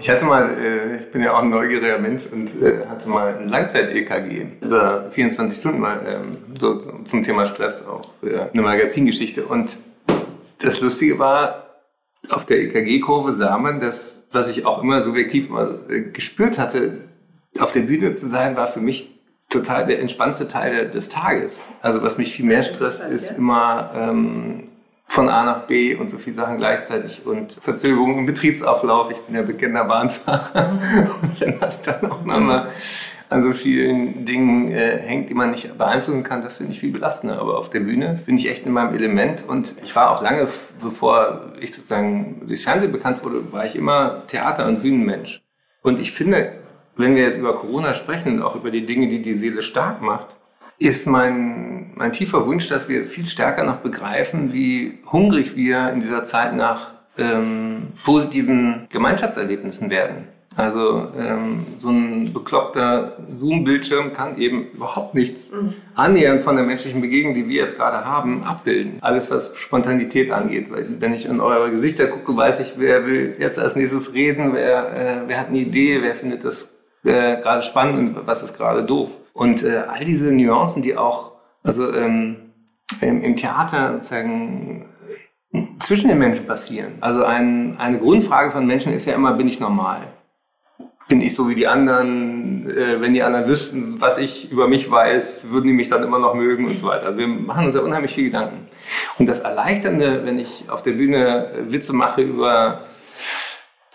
Ich 0.00 0.08
hatte 0.08 0.24
mal, 0.24 0.56
äh, 0.58 0.96
ich 0.96 1.12
bin 1.12 1.22
ja 1.22 1.34
auch 1.34 1.42
ein 1.42 1.50
neugieriger 1.50 1.98
Mensch 1.98 2.22
und 2.32 2.50
äh, 2.62 2.86
hatte 2.86 3.08
mal 3.08 3.36
ein 3.36 3.48
Langzeit-EKG 3.48 4.46
über 4.62 5.10
24 5.10 5.60
Stunden 5.60 5.80
mal 5.80 6.00
ähm, 6.08 6.38
so 6.58 6.76
zum 6.76 7.22
Thema 7.22 7.44
Stress 7.44 7.86
auch 7.86 8.00
für 8.20 8.50
eine 8.50 8.62
Magazingeschichte. 8.62 9.44
Und 9.44 9.78
das 10.62 10.80
Lustige 10.80 11.18
war, 11.18 11.66
auf 12.30 12.46
der 12.46 12.60
EKG-Kurve 12.60 13.30
sah 13.32 13.58
man, 13.58 13.80
dass, 13.80 14.26
was 14.32 14.48
ich 14.48 14.64
auch 14.64 14.82
immer 14.82 15.02
subjektiv 15.02 15.50
mal 15.50 15.78
gespürt 16.12 16.58
hatte, 16.58 16.98
auf 17.58 17.72
der 17.72 17.80
Bühne 17.80 18.12
zu 18.14 18.26
sein, 18.26 18.56
war 18.56 18.68
für 18.68 18.80
mich 18.80 19.19
total 19.50 19.86
der 19.86 20.00
entspannte 20.00 20.48
Teil 20.48 20.88
des 20.88 21.08
Tages. 21.08 21.68
Also 21.82 22.02
was 22.02 22.16
mich 22.16 22.32
viel 22.32 22.46
mehr 22.46 22.62
stresst, 22.62 23.02
ist 23.02 23.32
immer 23.32 23.90
ähm, 23.94 24.64
von 25.04 25.28
A 25.28 25.44
nach 25.44 25.62
B 25.66 25.96
und 25.96 26.08
so 26.08 26.18
viele 26.18 26.36
Sachen 26.36 26.56
gleichzeitig 26.56 27.26
und 27.26 27.52
Verzögerungen 27.52 28.18
im 28.18 28.26
Betriebsauflauf. 28.26 29.10
Ich 29.10 29.18
bin 29.18 29.34
ja 29.34 29.42
bekennender 29.42 29.84
Bahnfahrer 29.84 30.70
und 31.22 31.40
wenn 31.40 31.58
das 31.58 31.82
dann 31.82 32.10
auch 32.10 32.24
nochmal 32.24 32.68
an 33.28 33.42
so 33.42 33.52
vielen 33.52 34.24
Dingen 34.24 34.70
äh, 34.70 34.98
hängt, 34.98 35.30
die 35.30 35.34
man 35.34 35.50
nicht 35.50 35.76
beeinflussen 35.76 36.22
kann, 36.22 36.42
das 36.42 36.56
finde 36.56 36.72
ich 36.72 36.80
viel 36.80 36.92
belastender. 36.92 37.40
Aber 37.40 37.58
auf 37.58 37.70
der 37.70 37.80
Bühne 37.80 38.20
bin 38.24 38.36
ich 38.36 38.48
echt 38.48 38.66
in 38.66 38.72
meinem 38.72 38.94
Element 38.94 39.44
und 39.48 39.76
ich 39.82 39.94
war 39.96 40.10
auch 40.10 40.22
lange, 40.22 40.46
bevor 40.80 41.52
ich 41.60 41.72
sozusagen 41.72 42.42
durchs 42.46 42.64
Fernsehen 42.64 42.92
bekannt 42.92 43.24
wurde, 43.24 43.52
war 43.52 43.66
ich 43.66 43.76
immer 43.76 44.26
Theater- 44.28 44.66
und 44.66 44.80
Bühnenmensch. 44.80 45.42
Und 45.82 46.00
ich 46.00 46.12
finde, 46.12 46.52
wenn 47.00 47.16
wir 47.16 47.22
jetzt 47.22 47.38
über 47.38 47.54
Corona 47.54 47.94
sprechen 47.94 48.36
und 48.36 48.42
auch 48.42 48.54
über 48.54 48.70
die 48.70 48.86
Dinge, 48.86 49.08
die 49.08 49.22
die 49.22 49.34
Seele 49.34 49.62
stark 49.62 50.02
macht, 50.02 50.28
ist 50.78 51.06
mein, 51.06 51.92
mein 51.94 52.12
tiefer 52.12 52.46
Wunsch, 52.46 52.68
dass 52.68 52.88
wir 52.88 53.06
viel 53.06 53.26
stärker 53.26 53.64
noch 53.64 53.76
begreifen, 53.76 54.52
wie 54.52 54.98
hungrig 55.12 55.54
wir 55.54 55.90
in 55.90 56.00
dieser 56.00 56.24
Zeit 56.24 56.56
nach 56.56 56.94
ähm, 57.18 57.86
positiven 58.04 58.86
Gemeinschaftserlebnissen 58.90 59.90
werden. 59.90 60.28
Also 60.56 61.08
ähm, 61.16 61.64
so 61.78 61.90
ein 61.90 62.32
bekloppter 62.32 63.12
Zoom-Bildschirm 63.28 64.12
kann 64.12 64.36
eben 64.36 64.66
überhaupt 64.68 65.14
nichts 65.14 65.52
mhm. 65.52 65.74
annähernd 65.94 66.42
von 66.42 66.56
der 66.56 66.64
menschlichen 66.64 67.00
Begegnung, 67.00 67.34
die 67.34 67.48
wir 67.48 67.62
jetzt 67.62 67.76
gerade 67.76 68.04
haben, 68.04 68.42
abbilden. 68.42 68.98
Alles, 69.00 69.30
was 69.30 69.56
Spontanität 69.56 70.32
angeht. 70.32 70.70
Weil 70.70 70.86
wenn 70.98 71.14
ich 71.14 71.26
in 71.26 71.40
eure 71.40 71.70
Gesichter 71.70 72.08
gucke, 72.08 72.36
weiß 72.36 72.60
ich, 72.60 72.74
wer 72.78 73.06
will 73.06 73.36
jetzt 73.38 73.60
als 73.60 73.76
nächstes 73.76 74.12
reden, 74.12 74.52
wer, 74.52 74.92
äh, 74.98 75.28
wer 75.28 75.38
hat 75.38 75.48
eine 75.48 75.58
Idee, 75.58 76.02
wer 76.02 76.16
findet 76.16 76.44
das 76.44 76.74
äh, 77.04 77.40
gerade 77.40 77.62
spannend 77.62 78.16
und 78.16 78.26
was 78.26 78.42
ist 78.42 78.56
gerade 78.56 78.84
doof. 78.84 79.10
Und 79.32 79.62
äh, 79.62 79.84
all 79.88 80.04
diese 80.04 80.32
Nuancen, 80.32 80.82
die 80.82 80.96
auch 80.96 81.32
also 81.62 81.92
ähm, 81.92 82.52
im, 83.00 83.22
im 83.22 83.36
Theater 83.36 83.92
sozusagen 83.94 84.86
zwischen 85.80 86.08
den 86.08 86.18
Menschen 86.18 86.46
passieren. 86.46 86.94
Also 87.00 87.24
ein, 87.24 87.76
eine 87.78 87.98
Grundfrage 87.98 88.50
von 88.50 88.66
Menschen 88.66 88.92
ist 88.92 89.06
ja 89.06 89.14
immer, 89.14 89.32
bin 89.32 89.48
ich 89.48 89.60
normal? 89.60 90.00
Bin 91.08 91.20
ich 91.20 91.34
so 91.34 91.48
wie 91.48 91.56
die 91.56 91.66
anderen? 91.66 92.70
Äh, 92.70 93.00
wenn 93.00 93.14
die 93.14 93.22
anderen 93.22 93.48
wüssten, 93.48 94.00
was 94.00 94.18
ich 94.18 94.52
über 94.52 94.68
mich 94.68 94.88
weiß, 94.88 95.50
würden 95.50 95.66
die 95.66 95.72
mich 95.72 95.88
dann 95.88 96.04
immer 96.04 96.20
noch 96.20 96.34
mögen 96.34 96.66
und 96.66 96.78
so 96.78 96.86
weiter. 96.86 97.06
Also 97.06 97.18
wir 97.18 97.26
machen 97.26 97.66
uns 97.66 97.74
ja 97.74 97.80
unheimlich 97.80 98.14
viel 98.14 98.24
Gedanken. 98.24 98.68
Und 99.18 99.26
das 99.26 99.40
Erleichternde, 99.40 100.24
wenn 100.24 100.38
ich 100.38 100.70
auf 100.70 100.82
der 100.82 100.92
Bühne 100.92 101.50
Witze 101.68 101.92
mache 101.92 102.22
über 102.22 102.82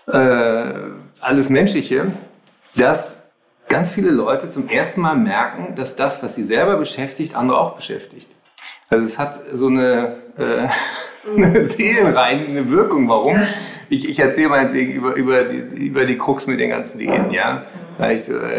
äh, 0.08 0.74
alles 1.20 1.48
Menschliche, 1.48 2.12
dass 2.76 3.22
ganz 3.68 3.90
viele 3.90 4.10
Leute 4.10 4.48
zum 4.48 4.68
ersten 4.68 5.00
Mal 5.00 5.16
merken, 5.16 5.74
dass 5.74 5.96
das, 5.96 6.22
was 6.22 6.34
sie 6.34 6.44
selber 6.44 6.76
beschäftigt, 6.76 7.34
andere 7.34 7.58
auch 7.58 7.72
beschäftigt. 7.72 8.30
Also 8.88 9.04
es 9.04 9.18
hat 9.18 9.40
so 9.52 9.66
eine, 9.66 10.16
äh, 10.38 10.68
eine 11.36 11.62
seelenreinigende 11.62 12.70
Wirkung. 12.70 13.08
Warum? 13.08 13.40
ich, 13.88 14.08
ich 14.08 14.18
erzähle 14.18 14.48
meinetwegen 14.48 14.92
über, 14.92 15.14
über, 15.14 15.44
die, 15.44 15.86
über 15.86 16.04
die 16.04 16.18
Krux 16.18 16.46
mit 16.46 16.60
den 16.60 16.70
ganzen 16.70 16.98
Diäten, 16.98 17.30
ja. 17.30 17.62
Äh, 17.98 18.16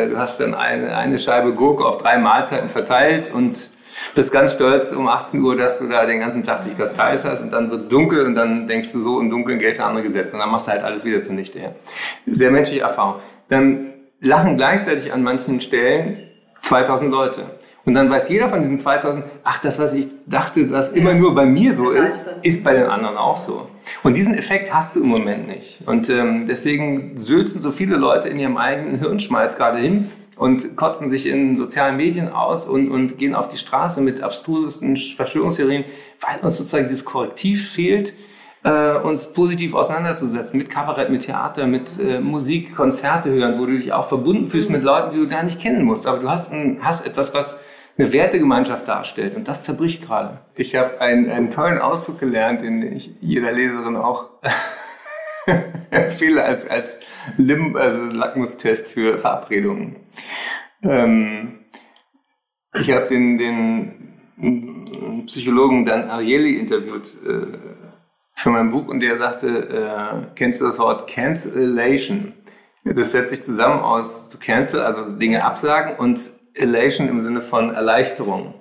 du 0.09 0.17
hast 0.17 0.39
dann 0.39 0.53
eine, 0.53 0.95
eine 0.95 1.17
Scheibe 1.17 1.53
Gurke 1.53 1.85
auf 1.85 1.97
drei 1.97 2.17
Mahlzeiten 2.17 2.69
verteilt 2.69 3.31
und 3.31 3.69
bist 4.15 4.31
ganz 4.31 4.53
stolz 4.53 4.91
um 4.91 5.07
18 5.07 5.41
Uhr, 5.41 5.55
dass 5.55 5.79
du 5.79 5.87
da 5.87 6.05
den 6.05 6.19
ganzen 6.19 6.43
Tag 6.43 6.61
dich 6.61 6.77
Kasteis 6.77 7.25
hast 7.25 7.41
und 7.41 7.51
dann 7.51 7.69
wird 7.69 7.81
es 7.81 7.89
dunkel 7.89 8.25
und 8.25 8.35
dann 8.35 8.67
denkst 8.67 8.91
du 8.91 9.01
so, 9.01 9.19
im 9.19 9.29
Dunkeln 9.29 9.59
gelten 9.59 9.81
andere 9.81 10.03
Gesetze 10.03 10.33
und 10.33 10.39
dann 10.39 10.49
machst 10.49 10.67
du 10.67 10.71
halt 10.71 10.83
alles 10.83 11.03
wieder 11.03 11.21
zunichte. 11.21 11.59
Ja. 11.59 11.71
Sehr 12.25 12.51
menschliche 12.51 12.81
Erfahrung. 12.81 13.15
Dann 13.49 13.93
lachen 14.19 14.57
gleichzeitig 14.57 15.13
an 15.13 15.23
manchen 15.23 15.59
Stellen 15.61 16.17
2000 16.61 17.11
Leute. 17.11 17.43
Und 17.85 17.93
dann 17.93 18.09
weiß 18.09 18.27
jeder 18.27 18.49
von 18.49 18.61
diesen 18.61 18.77
2000, 18.77 19.23
ach, 19.45 19.61
das, 19.61 19.79
was 19.79 19.93
ich 19.93 20.07
dachte, 20.25 20.69
was 20.71 20.91
immer 20.91 21.13
nur 21.13 21.33
bei 21.33 21.45
mir 21.45 21.73
so 21.73 21.91
ist, 21.91 22.25
ist 22.41 22.61
bei 22.61 22.73
den 22.73 22.87
anderen 22.87 23.15
auch 23.15 23.37
so. 23.37 23.69
Und 24.03 24.17
diesen 24.17 24.35
Effekt 24.37 24.73
hast 24.73 24.97
du 24.97 25.03
im 25.03 25.07
Moment 25.07 25.47
nicht. 25.47 25.83
Und 25.85 26.09
ähm, 26.09 26.47
deswegen 26.47 27.15
sülzen 27.15 27.61
so 27.61 27.71
viele 27.71 27.95
Leute 27.95 28.27
in 28.27 28.39
ihrem 28.39 28.57
eigenen 28.57 28.99
Hirnschmalz 28.99 29.55
gerade 29.55 29.79
hin 29.79 30.05
und 30.35 30.75
kotzen 30.75 31.09
sich 31.09 31.27
in 31.27 31.55
sozialen 31.55 31.95
Medien 31.95 32.27
aus 32.27 32.65
und, 32.65 32.89
und 32.89 33.17
gehen 33.17 33.33
auf 33.33 33.47
die 33.47 33.57
Straße 33.57 34.01
mit 34.01 34.21
abstrusesten 34.21 34.97
Verschwörungstheorien, 34.97 35.85
weil 36.19 36.41
uns 36.41 36.57
sozusagen 36.57 36.89
dieses 36.89 37.05
Korrektiv 37.05 37.71
fehlt, 37.71 38.13
äh, 38.67 38.97
uns 38.97 39.31
positiv 39.31 39.73
auseinanderzusetzen 39.73 40.57
mit 40.57 40.69
Kabarett, 40.69 41.09
mit 41.09 41.25
Theater, 41.25 41.67
mit 41.67 41.99
äh, 41.99 42.19
Musik, 42.19 42.75
Konzerte 42.75 43.29
hören, 43.31 43.57
wo 43.59 43.65
du 43.65 43.77
dich 43.77 43.93
auch 43.93 44.07
verbunden 44.07 44.45
fühlst 44.45 44.69
mit 44.69 44.83
Leuten, 44.83 45.11
die 45.11 45.19
du 45.19 45.27
gar 45.27 45.43
nicht 45.43 45.59
kennen 45.59 45.83
musst. 45.83 46.05
Aber 46.05 46.19
du 46.19 46.29
hast, 46.29 46.51
ein, 46.51 46.79
hast 46.81 47.05
etwas, 47.05 47.33
was 47.33 47.59
eine 47.97 48.11
Wertegemeinschaft 48.11 48.87
darstellt. 48.87 49.35
Und 49.35 49.47
das 49.47 49.63
zerbricht 49.63 50.05
gerade. 50.05 50.39
Ich 50.55 50.75
habe 50.75 50.99
einen, 50.99 51.29
einen 51.29 51.49
tollen 51.49 51.77
Ausdruck 51.77 52.19
gelernt, 52.19 52.61
den 52.61 52.81
ich 52.81 53.11
jeder 53.21 53.53
Leserin 53.53 53.95
auch 53.95 54.31
empfehle 55.89 56.43
als, 56.43 56.69
als 56.69 56.99
Lim, 57.37 57.75
also 57.77 58.01
Lackmustest 58.01 58.87
für 58.87 59.17
Verabredungen. 59.17 59.95
Ähm, 60.83 61.59
ich 62.79 62.91
habe 62.91 63.07
den, 63.07 63.37
den 63.37 65.25
Psychologen 65.25 65.85
Dan 65.85 66.09
Ariely 66.09 66.57
interviewt 66.57 67.11
äh, 67.25 67.76
für 68.37 68.51
mein 68.51 68.69
Buch 68.69 68.87
und 68.87 68.99
der 68.99 69.17
sagte, 69.17 69.47
äh, 69.47 70.27
kennst 70.35 70.61
du 70.61 70.65
das 70.65 70.77
Wort 70.77 71.09
Cancellation? 71.09 72.33
Das 72.83 73.11
setzt 73.11 73.31
sich 73.31 73.41
zusammen 73.41 73.79
aus 73.79 74.29
to 74.29 74.37
cancel, 74.37 74.79
also 74.79 75.17
Dinge 75.17 75.43
absagen 75.43 75.95
und 75.97 76.21
Elation 76.53 77.09
im 77.09 77.21
Sinne 77.21 77.41
von 77.41 77.71
Erleichterung. 77.71 78.53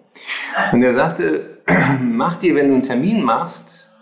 Und 0.72 0.82
er 0.82 0.94
sagte, 0.94 1.58
mach 2.00 2.36
dir, 2.36 2.54
wenn 2.54 2.68
du 2.68 2.74
einen 2.74 2.82
Termin 2.84 3.22
machst, 3.22 3.92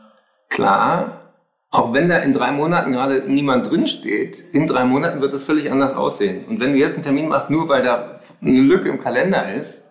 klar, 0.48 1.32
auch 1.72 1.92
wenn 1.92 2.08
da 2.08 2.18
in 2.18 2.32
drei 2.32 2.52
Monaten 2.52 2.92
gerade 2.92 3.24
niemand 3.26 3.68
drinsteht, 3.68 4.44
in 4.52 4.68
drei 4.68 4.84
Monaten 4.84 5.20
wird 5.20 5.34
es 5.34 5.42
völlig 5.42 5.72
anders 5.72 5.92
aussehen. 5.92 6.44
Und 6.44 6.60
wenn 6.60 6.72
du 6.72 6.78
jetzt 6.78 6.94
einen 6.94 7.02
Termin 7.02 7.26
machst, 7.26 7.50
nur 7.50 7.68
weil 7.68 7.82
da 7.82 8.20
eine 8.40 8.60
Lücke 8.60 8.88
im 8.88 9.00
Kalender 9.00 9.52
ist, 9.52 9.82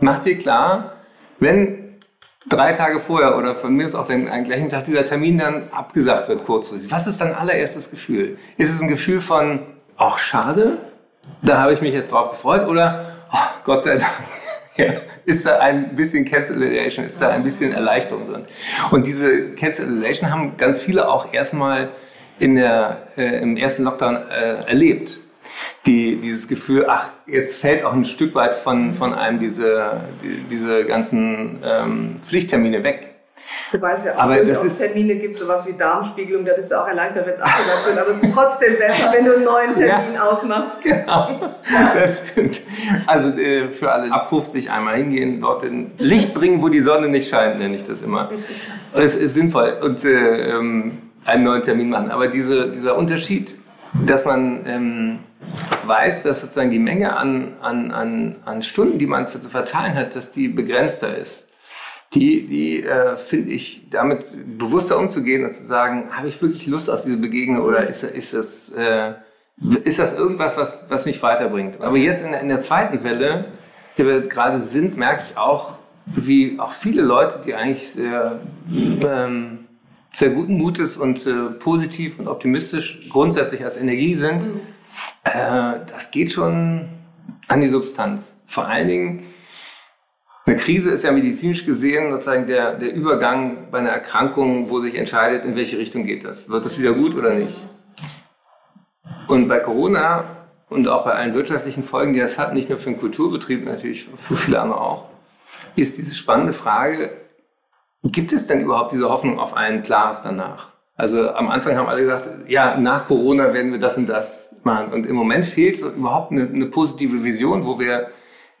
mach 0.00 0.18
dir 0.18 0.36
klar, 0.36 0.92
wenn 1.38 1.81
drei 2.48 2.72
Tage 2.72 3.00
vorher 3.00 3.36
oder 3.36 3.54
von 3.54 3.74
mir 3.74 3.86
ist 3.86 3.94
auch 3.94 4.06
den 4.06 4.26
gleichen 4.44 4.68
Tag 4.68 4.84
dieser 4.84 5.04
Termin 5.04 5.38
dann 5.38 5.68
abgesagt 5.70 6.28
wird 6.28 6.44
kurzfristig, 6.44 6.90
was 6.90 7.06
ist 7.06 7.20
dein 7.20 7.34
allererstes 7.34 7.90
Gefühl? 7.90 8.38
Ist 8.56 8.70
es 8.70 8.80
ein 8.80 8.88
Gefühl 8.88 9.20
von, 9.20 9.60
ach 9.96 10.18
schade, 10.18 10.78
da 11.40 11.58
habe 11.58 11.72
ich 11.72 11.80
mich 11.80 11.94
jetzt 11.94 12.12
drauf 12.12 12.30
gefreut 12.30 12.66
oder 12.66 13.04
oh, 13.32 13.38
Gott 13.64 13.84
sei 13.84 13.96
Dank, 13.96 14.12
ja, 14.76 14.92
ist 15.24 15.46
da 15.46 15.58
ein 15.58 15.94
bisschen 15.94 16.24
Cancellation, 16.24 17.04
ist 17.04 17.20
da 17.20 17.28
ein 17.28 17.42
bisschen 17.42 17.72
Erleichterung 17.72 18.28
drin. 18.28 18.46
Und 18.90 19.06
diese 19.06 19.52
Cancellation 19.54 20.30
haben 20.30 20.56
ganz 20.56 20.80
viele 20.80 21.08
auch 21.08 21.32
erstmal 21.32 21.90
in 22.38 22.56
der, 22.56 23.02
äh, 23.16 23.40
im 23.40 23.56
ersten 23.56 23.84
Lockdown 23.84 24.16
äh, 24.16 24.68
erlebt. 24.68 25.20
Die, 25.86 26.16
dieses 26.16 26.46
Gefühl, 26.46 26.86
ach, 26.88 27.10
jetzt 27.26 27.56
fällt 27.56 27.84
auch 27.84 27.92
ein 27.92 28.04
Stück 28.04 28.36
weit 28.36 28.54
von, 28.54 28.94
von 28.94 29.12
einem 29.14 29.40
diese, 29.40 30.00
die, 30.22 30.44
diese 30.48 30.84
ganzen 30.84 31.58
ähm, 31.64 32.16
Pflichttermine 32.22 32.84
weg. 32.84 33.12
Wobei 33.72 33.92
es 33.92 34.04
ja 34.04 34.14
auch 34.14 34.18
aber 34.18 34.36
durchaus 34.36 34.78
Termine 34.78 35.16
gibt, 35.16 35.38
sowas 35.38 35.66
wie 35.66 35.72
Darmspiegelung, 35.72 36.44
da 36.44 36.52
bist 36.52 36.70
du 36.70 36.80
auch 36.80 36.86
erleichtert, 36.86 37.26
wenn 37.26 37.34
es 37.34 37.40
abgesagt 37.40 37.86
wird, 37.86 37.98
aber 37.98 38.10
es 38.10 38.18
ist 38.18 38.34
trotzdem 38.34 38.78
besser, 38.78 39.12
wenn 39.12 39.24
du 39.24 39.34
einen 39.34 39.44
neuen 39.44 39.74
Termin 39.74 40.12
ja, 40.14 40.28
ausmachst. 40.28 40.82
Genau, 40.82 41.40
das 41.94 42.28
stimmt. 42.28 42.60
Also 43.06 43.30
äh, 43.30 43.70
für 43.70 43.90
alle 43.90 44.12
ab 44.12 44.28
50 44.28 44.70
einmal 44.70 44.96
hingehen, 44.96 45.40
dort 45.40 45.64
in 45.64 45.90
Licht 45.98 46.34
bringen, 46.34 46.60
wo 46.60 46.68
die 46.68 46.80
Sonne 46.80 47.08
nicht 47.08 47.30
scheint, 47.30 47.58
nenne 47.58 47.74
ich 47.74 47.84
das 47.84 48.02
immer. 48.02 48.30
Es 48.94 49.14
ist 49.14 49.32
sinnvoll 49.32 49.78
und 49.80 50.04
äh, 50.04 50.50
ähm, 50.50 50.98
einen 51.24 51.44
neuen 51.44 51.62
Termin 51.62 51.88
machen. 51.88 52.10
Aber 52.10 52.28
diese, 52.28 52.70
dieser 52.70 52.94
Unterschied, 52.94 53.56
dass 54.06 54.26
man 54.26 54.66
ähm, 54.66 55.18
weiß, 55.86 56.22
dass 56.22 56.40
sozusagen 56.40 56.70
die 56.70 56.78
Menge 56.78 57.16
an, 57.16 57.54
an, 57.60 57.90
an, 57.90 58.36
an 58.44 58.62
Stunden, 58.62 58.98
die 58.98 59.06
man 59.06 59.28
zu 59.28 59.40
verteilen 59.40 59.94
hat, 59.94 60.14
dass 60.16 60.30
die 60.30 60.48
begrenzter 60.48 61.16
ist 61.16 61.48
die, 62.14 62.46
die 62.46 62.82
äh, 62.82 63.16
finde 63.16 63.50
ich, 63.52 63.88
damit 63.90 64.24
bewusster 64.58 64.98
umzugehen 64.98 65.44
und 65.44 65.54
zu 65.54 65.64
sagen, 65.64 66.08
habe 66.10 66.28
ich 66.28 66.40
wirklich 66.42 66.66
Lust 66.66 66.90
auf 66.90 67.02
diese 67.02 67.16
Begegnung 67.16 67.62
oder 67.62 67.88
ist, 67.88 68.02
ist, 68.02 68.34
das, 68.34 68.70
äh, 68.72 69.14
ist 69.84 69.98
das 69.98 70.16
irgendwas, 70.16 70.56
was, 70.56 70.78
was 70.88 71.06
mich 71.06 71.22
weiterbringt? 71.22 71.80
Aber 71.80 71.96
jetzt 71.96 72.22
in, 72.22 72.34
in 72.34 72.48
der 72.48 72.60
zweiten 72.60 73.02
Welle, 73.02 73.46
die 73.96 74.06
wir 74.06 74.20
gerade 74.20 74.58
sind, 74.58 74.96
merke 74.96 75.22
ich 75.26 75.38
auch, 75.38 75.78
wie 76.04 76.58
auch 76.58 76.72
viele 76.72 77.02
Leute, 77.02 77.40
die 77.44 77.54
eigentlich 77.54 77.92
sehr, 77.92 78.40
ähm, 78.70 79.60
sehr 80.12 80.30
guten 80.30 80.58
Mutes 80.58 80.98
und 80.98 81.26
äh, 81.26 81.50
positiv 81.58 82.18
und 82.18 82.28
optimistisch 82.28 83.08
grundsätzlich 83.08 83.64
als 83.64 83.78
Energie 83.78 84.14
sind, 84.16 84.46
mhm. 84.46 84.60
Äh, 85.24 85.80
das 85.86 86.10
geht 86.10 86.32
schon 86.32 86.88
an 87.48 87.60
die 87.60 87.68
Substanz. 87.68 88.36
Vor 88.46 88.66
allen 88.66 88.88
Dingen, 88.88 89.22
eine 90.44 90.56
Krise 90.56 90.90
ist 90.90 91.04
ja 91.04 91.12
medizinisch 91.12 91.64
gesehen 91.64 92.10
sozusagen 92.10 92.46
der, 92.46 92.74
der 92.74 92.92
Übergang 92.92 93.70
bei 93.70 93.78
einer 93.78 93.90
Erkrankung, 93.90 94.70
wo 94.70 94.80
sich 94.80 94.96
entscheidet, 94.96 95.44
in 95.44 95.54
welche 95.54 95.78
Richtung 95.78 96.04
geht 96.04 96.24
das. 96.24 96.48
Wird 96.48 96.64
das 96.64 96.78
wieder 96.78 96.94
gut 96.94 97.14
oder 97.14 97.34
nicht? 97.34 97.64
Und 99.28 99.48
bei 99.48 99.60
Corona 99.60 100.24
und 100.68 100.88
auch 100.88 101.04
bei 101.04 101.12
allen 101.12 101.34
wirtschaftlichen 101.34 101.84
Folgen, 101.84 102.12
die 102.12 102.20
das 102.20 102.38
hat, 102.38 102.54
nicht 102.54 102.68
nur 102.68 102.78
für 102.78 102.90
den 102.90 102.98
Kulturbetrieb, 102.98 103.64
natürlich 103.64 104.08
für 104.16 104.36
viele 104.36 104.60
andere 104.60 104.80
auch, 104.80 105.08
ist 105.76 105.96
diese 105.96 106.14
spannende 106.14 106.52
Frage, 106.52 107.10
gibt 108.02 108.32
es 108.32 108.46
denn 108.46 108.60
überhaupt 108.60 108.92
diese 108.92 109.08
Hoffnung 109.08 109.38
auf 109.38 109.54
ein 109.54 109.82
klares 109.82 110.22
danach? 110.22 110.72
Also 111.02 111.30
am 111.30 111.48
Anfang 111.48 111.74
haben 111.74 111.88
alle 111.88 112.02
gesagt, 112.02 112.30
ja, 112.46 112.76
nach 112.76 113.06
Corona 113.06 113.52
werden 113.52 113.72
wir 113.72 113.80
das 113.80 113.98
und 113.98 114.08
das 114.08 114.54
machen. 114.62 114.92
Und 114.92 115.04
im 115.04 115.16
Moment 115.16 115.44
fehlt 115.44 115.76
so 115.76 115.88
überhaupt 115.88 116.30
eine, 116.30 116.46
eine 116.46 116.66
positive 116.66 117.24
Vision, 117.24 117.66
wo 117.66 117.80
wir 117.80 118.06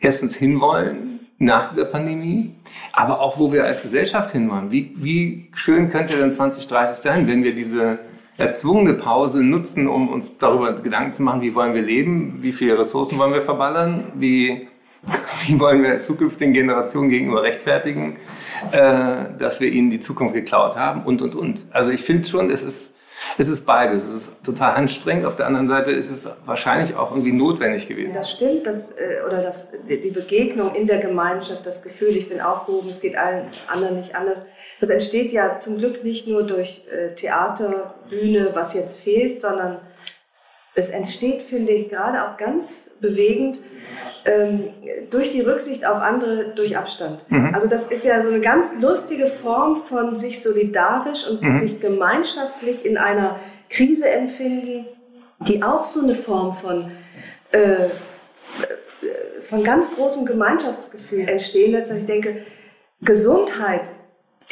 erstens 0.00 0.34
hinwollen, 0.34 1.20
nach 1.38 1.70
dieser 1.70 1.84
Pandemie, 1.84 2.52
aber 2.92 3.20
auch 3.20 3.38
wo 3.38 3.52
wir 3.52 3.64
als 3.64 3.82
Gesellschaft 3.82 4.32
hinwollen. 4.32 4.72
Wie, 4.72 4.92
wie 4.96 5.50
schön 5.54 5.88
könnte 5.88 6.16
denn 6.16 6.32
2030 6.32 6.96
sein, 6.96 7.28
wenn 7.28 7.44
wir 7.44 7.54
diese 7.54 8.00
erzwungene 8.38 8.94
Pause 8.94 9.44
nutzen, 9.44 9.86
um 9.86 10.08
uns 10.08 10.36
darüber 10.38 10.72
Gedanken 10.72 11.12
zu 11.12 11.22
machen, 11.22 11.42
wie 11.42 11.54
wollen 11.54 11.74
wir 11.74 11.82
leben, 11.82 12.42
wie 12.42 12.52
viele 12.52 12.76
Ressourcen 12.76 13.20
wollen 13.20 13.34
wir 13.34 13.42
verballern, 13.42 14.12
wie, 14.16 14.66
wie 15.46 15.58
wollen 15.58 15.82
wir 15.82 16.02
zukünftigen 16.02 16.52
Generationen 16.52 17.08
gegenüber 17.08 17.42
rechtfertigen, 17.42 18.16
äh, 18.72 19.36
dass 19.38 19.60
wir 19.60 19.70
ihnen 19.70 19.90
die 19.90 20.00
Zukunft 20.00 20.34
geklaut 20.34 20.76
haben 20.76 21.02
und, 21.04 21.22
und, 21.22 21.34
und. 21.34 21.66
Also 21.70 21.90
ich 21.90 22.02
finde 22.02 22.28
schon, 22.28 22.50
es 22.50 22.62
ist 22.62 22.92
es 23.38 23.48
ist 23.48 23.64
beides. 23.64 24.04
Es 24.04 24.14
ist 24.14 24.44
total 24.44 24.74
anstrengend. 24.74 25.24
Auf 25.24 25.36
der 25.36 25.46
anderen 25.46 25.68
Seite 25.68 25.92
ist 25.92 26.10
es 26.10 26.28
wahrscheinlich 26.44 26.96
auch 26.96 27.10
irgendwie 27.12 27.32
notwendig 27.32 27.88
gewesen. 27.88 28.12
Das 28.14 28.30
stimmt, 28.30 28.66
das, 28.66 28.92
äh, 28.92 29.22
oder 29.26 29.42
das, 29.42 29.70
die 29.88 30.10
Begegnung 30.10 30.74
in 30.74 30.86
der 30.86 30.98
Gemeinschaft, 30.98 31.66
das 31.66 31.82
Gefühl, 31.82 32.10
ich 32.10 32.28
bin 32.28 32.40
aufgehoben, 32.40 32.88
es 32.90 33.00
geht 33.00 33.16
allen 33.16 33.46
anderen 33.68 33.96
nicht 33.96 34.14
anders. 34.14 34.46
Das 34.80 34.90
entsteht 34.90 35.32
ja 35.32 35.60
zum 35.60 35.78
Glück 35.78 36.04
nicht 36.04 36.26
nur 36.26 36.42
durch 36.42 36.82
äh, 36.90 37.14
Theater, 37.14 37.94
Bühne, 38.08 38.50
was 38.54 38.74
jetzt 38.74 39.00
fehlt, 39.00 39.40
sondern 39.40 39.78
es 40.74 40.90
entsteht, 40.90 41.42
finde 41.42 41.72
ich, 41.72 41.90
gerade 41.90 42.24
auch 42.24 42.36
ganz 42.36 42.92
bewegend 43.00 43.60
ähm, 44.24 44.64
durch 45.10 45.30
die 45.30 45.40
Rücksicht 45.40 45.84
auf 45.84 45.98
andere 45.98 46.54
durch 46.54 46.76
Abstand. 46.76 47.24
Mhm. 47.30 47.54
Also 47.54 47.68
das 47.68 47.86
ist 47.86 48.04
ja 48.04 48.22
so 48.22 48.28
eine 48.28 48.40
ganz 48.40 48.80
lustige 48.80 49.26
Form 49.26 49.76
von 49.76 50.16
sich 50.16 50.42
solidarisch 50.42 51.26
und 51.28 51.42
mhm. 51.42 51.58
sich 51.58 51.80
gemeinschaftlich 51.80 52.86
in 52.86 52.96
einer 52.96 53.38
Krise 53.68 54.08
empfinden, 54.08 54.86
die 55.40 55.62
auch 55.62 55.82
so 55.82 56.00
eine 56.00 56.14
Form 56.14 56.54
von, 56.54 56.90
äh, 57.50 57.88
von 59.40 59.64
ganz 59.64 59.94
großem 59.94 60.24
Gemeinschaftsgefühl 60.24 61.28
entstehen 61.28 61.72
lässt. 61.72 61.92
ich 61.92 62.06
denke, 62.06 62.44
Gesundheit 63.00 63.82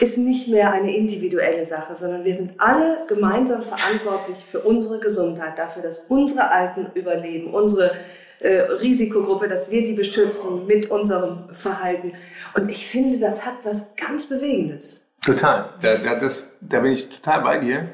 ist 0.00 0.18
nicht 0.18 0.48
mehr 0.48 0.72
eine 0.72 0.94
individuelle 0.96 1.64
Sache, 1.64 1.94
sondern 1.94 2.24
wir 2.24 2.34
sind 2.34 2.54
alle 2.58 3.06
gemeinsam 3.06 3.62
verantwortlich 3.62 4.38
für 4.44 4.60
unsere 4.60 4.98
Gesundheit, 5.00 5.58
dafür, 5.58 5.82
dass 5.82 6.06
unsere 6.08 6.50
Alten 6.50 6.86
überleben, 6.94 7.52
unsere 7.52 7.92
äh, 8.40 8.60
Risikogruppe, 8.60 9.48
dass 9.48 9.70
wir 9.70 9.84
die 9.84 9.92
beschützen 9.92 10.66
mit 10.66 10.90
unserem 10.90 11.52
Verhalten. 11.52 12.14
Und 12.54 12.70
ich 12.70 12.86
finde, 12.86 13.18
das 13.18 13.44
hat 13.44 13.54
was 13.64 13.94
ganz 13.96 14.26
Bewegendes. 14.26 15.10
Total. 15.24 15.74
Da, 15.82 15.96
da, 15.96 16.14
das, 16.14 16.46
da 16.60 16.80
bin 16.80 16.92
ich 16.92 17.10
total 17.10 17.42
bei 17.42 17.58
dir. 17.58 17.90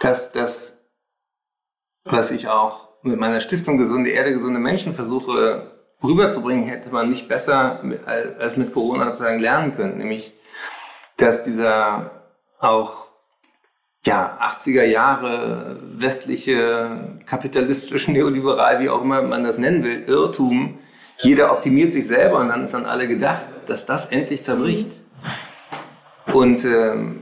dass 0.00 0.32
das, 0.32 0.78
was 2.04 2.30
ich 2.30 2.48
auch 2.48 2.88
mit 3.02 3.18
meiner 3.18 3.40
Stiftung 3.40 3.76
Gesunde 3.76 4.10
Erde, 4.10 4.32
gesunde 4.32 4.58
Menschen 4.58 4.94
versuche 4.94 5.70
rüberzubringen, 6.02 6.64
hätte 6.64 6.90
man 6.90 7.08
nicht 7.08 7.28
besser 7.28 7.82
als 8.38 8.56
mit 8.56 8.72
Corona 8.72 9.06
sozusagen 9.06 9.38
lernen 9.38 9.76
können. 9.76 9.98
Nämlich, 9.98 10.32
dass 11.20 11.42
dieser 11.42 12.10
auch 12.58 13.06
ja, 14.06 14.38
80er 14.40 14.84
Jahre 14.84 15.78
westliche, 15.82 17.18
kapitalistisch, 17.26 18.08
neoliberal, 18.08 18.80
wie 18.80 18.88
auch 18.88 19.02
immer 19.02 19.22
man 19.22 19.44
das 19.44 19.58
nennen 19.58 19.84
will, 19.84 20.02
Irrtum, 20.06 20.78
jeder 21.18 21.52
optimiert 21.52 21.92
sich 21.92 22.06
selber 22.06 22.38
und 22.38 22.48
dann 22.48 22.64
ist 22.64 22.74
an 22.74 22.86
alle 22.86 23.06
gedacht, 23.06 23.48
dass 23.66 23.84
das 23.84 24.06
endlich 24.06 24.42
zerbricht. 24.42 25.02
Und 26.32 26.64
ähm, 26.64 27.20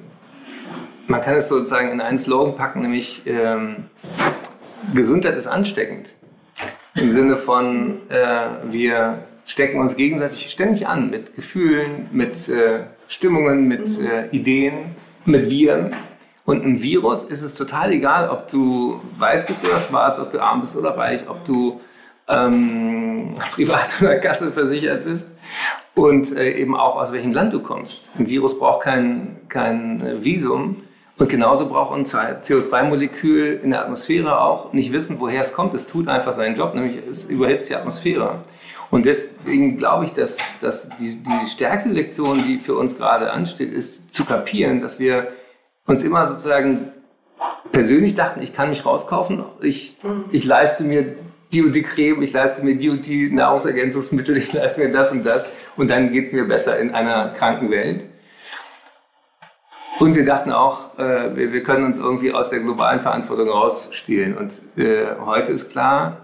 man 1.08 1.20
kann 1.22 1.34
es 1.34 1.48
sozusagen 1.48 1.90
in 1.90 2.00
einen 2.00 2.18
Slogan 2.18 2.54
packen, 2.54 2.82
nämlich 2.82 3.24
ähm, 3.26 3.86
Gesundheit 4.94 5.36
ist 5.36 5.48
ansteckend. 5.48 6.14
Im 6.94 7.10
Sinne 7.10 7.36
von, 7.36 8.08
äh, 8.08 8.70
wir 8.70 9.18
stecken 9.46 9.80
uns 9.80 9.96
gegenseitig 9.96 10.50
ständig 10.50 10.86
an 10.86 11.10
mit 11.10 11.34
Gefühlen, 11.34 12.08
mit 12.12 12.48
äh, 12.48 12.80
Stimmungen, 13.08 13.66
mit 13.66 13.88
äh, 14.00 14.28
Ideen, 14.30 14.94
mit 15.24 15.50
Viren. 15.50 15.88
Und 16.44 16.64
ein 16.64 16.80
Virus 16.82 17.24
ist 17.24 17.42
es 17.42 17.54
total 17.54 17.92
egal, 17.92 18.28
ob 18.28 18.48
du 18.50 19.00
weiß 19.18 19.46
bist 19.46 19.66
oder 19.66 19.80
schwarz, 19.80 20.18
ob 20.18 20.30
du 20.30 20.40
arm 20.40 20.60
bist 20.60 20.76
oder 20.76 20.96
reich, 20.96 21.28
ob 21.28 21.44
du 21.44 21.80
ähm, 22.28 23.34
privat 23.52 24.00
oder 24.00 24.16
Kasse 24.16 24.52
versichert 24.52 25.04
bist 25.04 25.34
und 25.94 26.36
äh, 26.36 26.52
eben 26.52 26.76
auch 26.76 26.96
aus 26.96 27.12
welchem 27.12 27.32
Land 27.32 27.52
du 27.52 27.60
kommst. 27.60 28.10
Ein 28.18 28.28
Virus 28.28 28.58
braucht 28.58 28.82
kein, 28.82 29.36
kein 29.48 30.00
äh, 30.00 30.24
Visum. 30.24 30.82
Und 31.18 31.28
genauso 31.28 31.68
braucht 31.68 31.96
ein 31.96 32.04
CO2-Molekül 32.04 33.54
in 33.60 33.70
der 33.70 33.82
Atmosphäre 33.82 34.40
auch 34.40 34.72
nicht 34.72 34.92
wissen, 34.92 35.18
woher 35.18 35.42
es 35.42 35.52
kommt. 35.52 35.74
Es 35.74 35.88
tut 35.88 36.06
einfach 36.06 36.32
seinen 36.32 36.54
Job, 36.54 36.74
nämlich 36.74 36.98
es 37.10 37.24
überhitzt 37.24 37.68
die 37.68 37.74
Atmosphäre. 37.74 38.38
Und 38.90 39.04
deswegen 39.04 39.76
glaube 39.76 40.06
ich, 40.06 40.14
dass, 40.14 40.38
dass 40.60 40.88
die, 40.98 41.16
die 41.16 41.48
stärkste 41.48 41.90
Lektion, 41.90 42.44
die 42.46 42.58
für 42.58 42.74
uns 42.74 42.96
gerade 42.96 43.32
ansteht, 43.32 43.72
ist 43.72 44.14
zu 44.14 44.24
kapieren, 44.24 44.80
dass 44.80 44.98
wir 44.98 45.28
uns 45.86 46.02
immer 46.02 46.26
sozusagen 46.26 46.92
persönlich 47.70 48.14
dachten, 48.14 48.42
ich 48.42 48.52
kann 48.52 48.70
mich 48.70 48.86
rauskaufen, 48.86 49.44
ich, 49.60 49.98
ich 50.30 50.44
leiste 50.44 50.84
mir 50.84 51.16
die 51.52 51.62
und 51.62 51.72
die 51.72 51.82
Creme, 51.82 52.22
ich 52.22 52.32
leiste 52.32 52.64
mir 52.64 52.76
die 52.76 52.90
und 52.90 53.06
die 53.06 53.30
Nahrungsergänzungsmittel, 53.30 54.36
ich 54.36 54.52
leiste 54.52 54.80
mir 54.80 54.90
das 54.90 55.12
und 55.12 55.24
das 55.24 55.50
und 55.76 55.88
dann 55.88 56.12
geht 56.12 56.26
es 56.26 56.32
mir 56.32 56.44
besser 56.44 56.78
in 56.78 56.94
einer 56.94 57.28
kranken 57.30 57.70
Welt. 57.70 58.06
Und 59.98 60.14
wir 60.14 60.24
dachten 60.24 60.52
auch, 60.52 60.96
äh, 60.98 61.34
wir, 61.36 61.52
wir, 61.52 61.62
können 61.62 61.84
uns 61.84 61.98
irgendwie 61.98 62.32
aus 62.32 62.50
der 62.50 62.60
globalen 62.60 63.00
Verantwortung 63.00 63.48
rausstehlen. 63.48 64.36
Und 64.36 64.52
äh, 64.76 65.06
heute 65.24 65.50
ist 65.50 65.70
klar, 65.70 66.18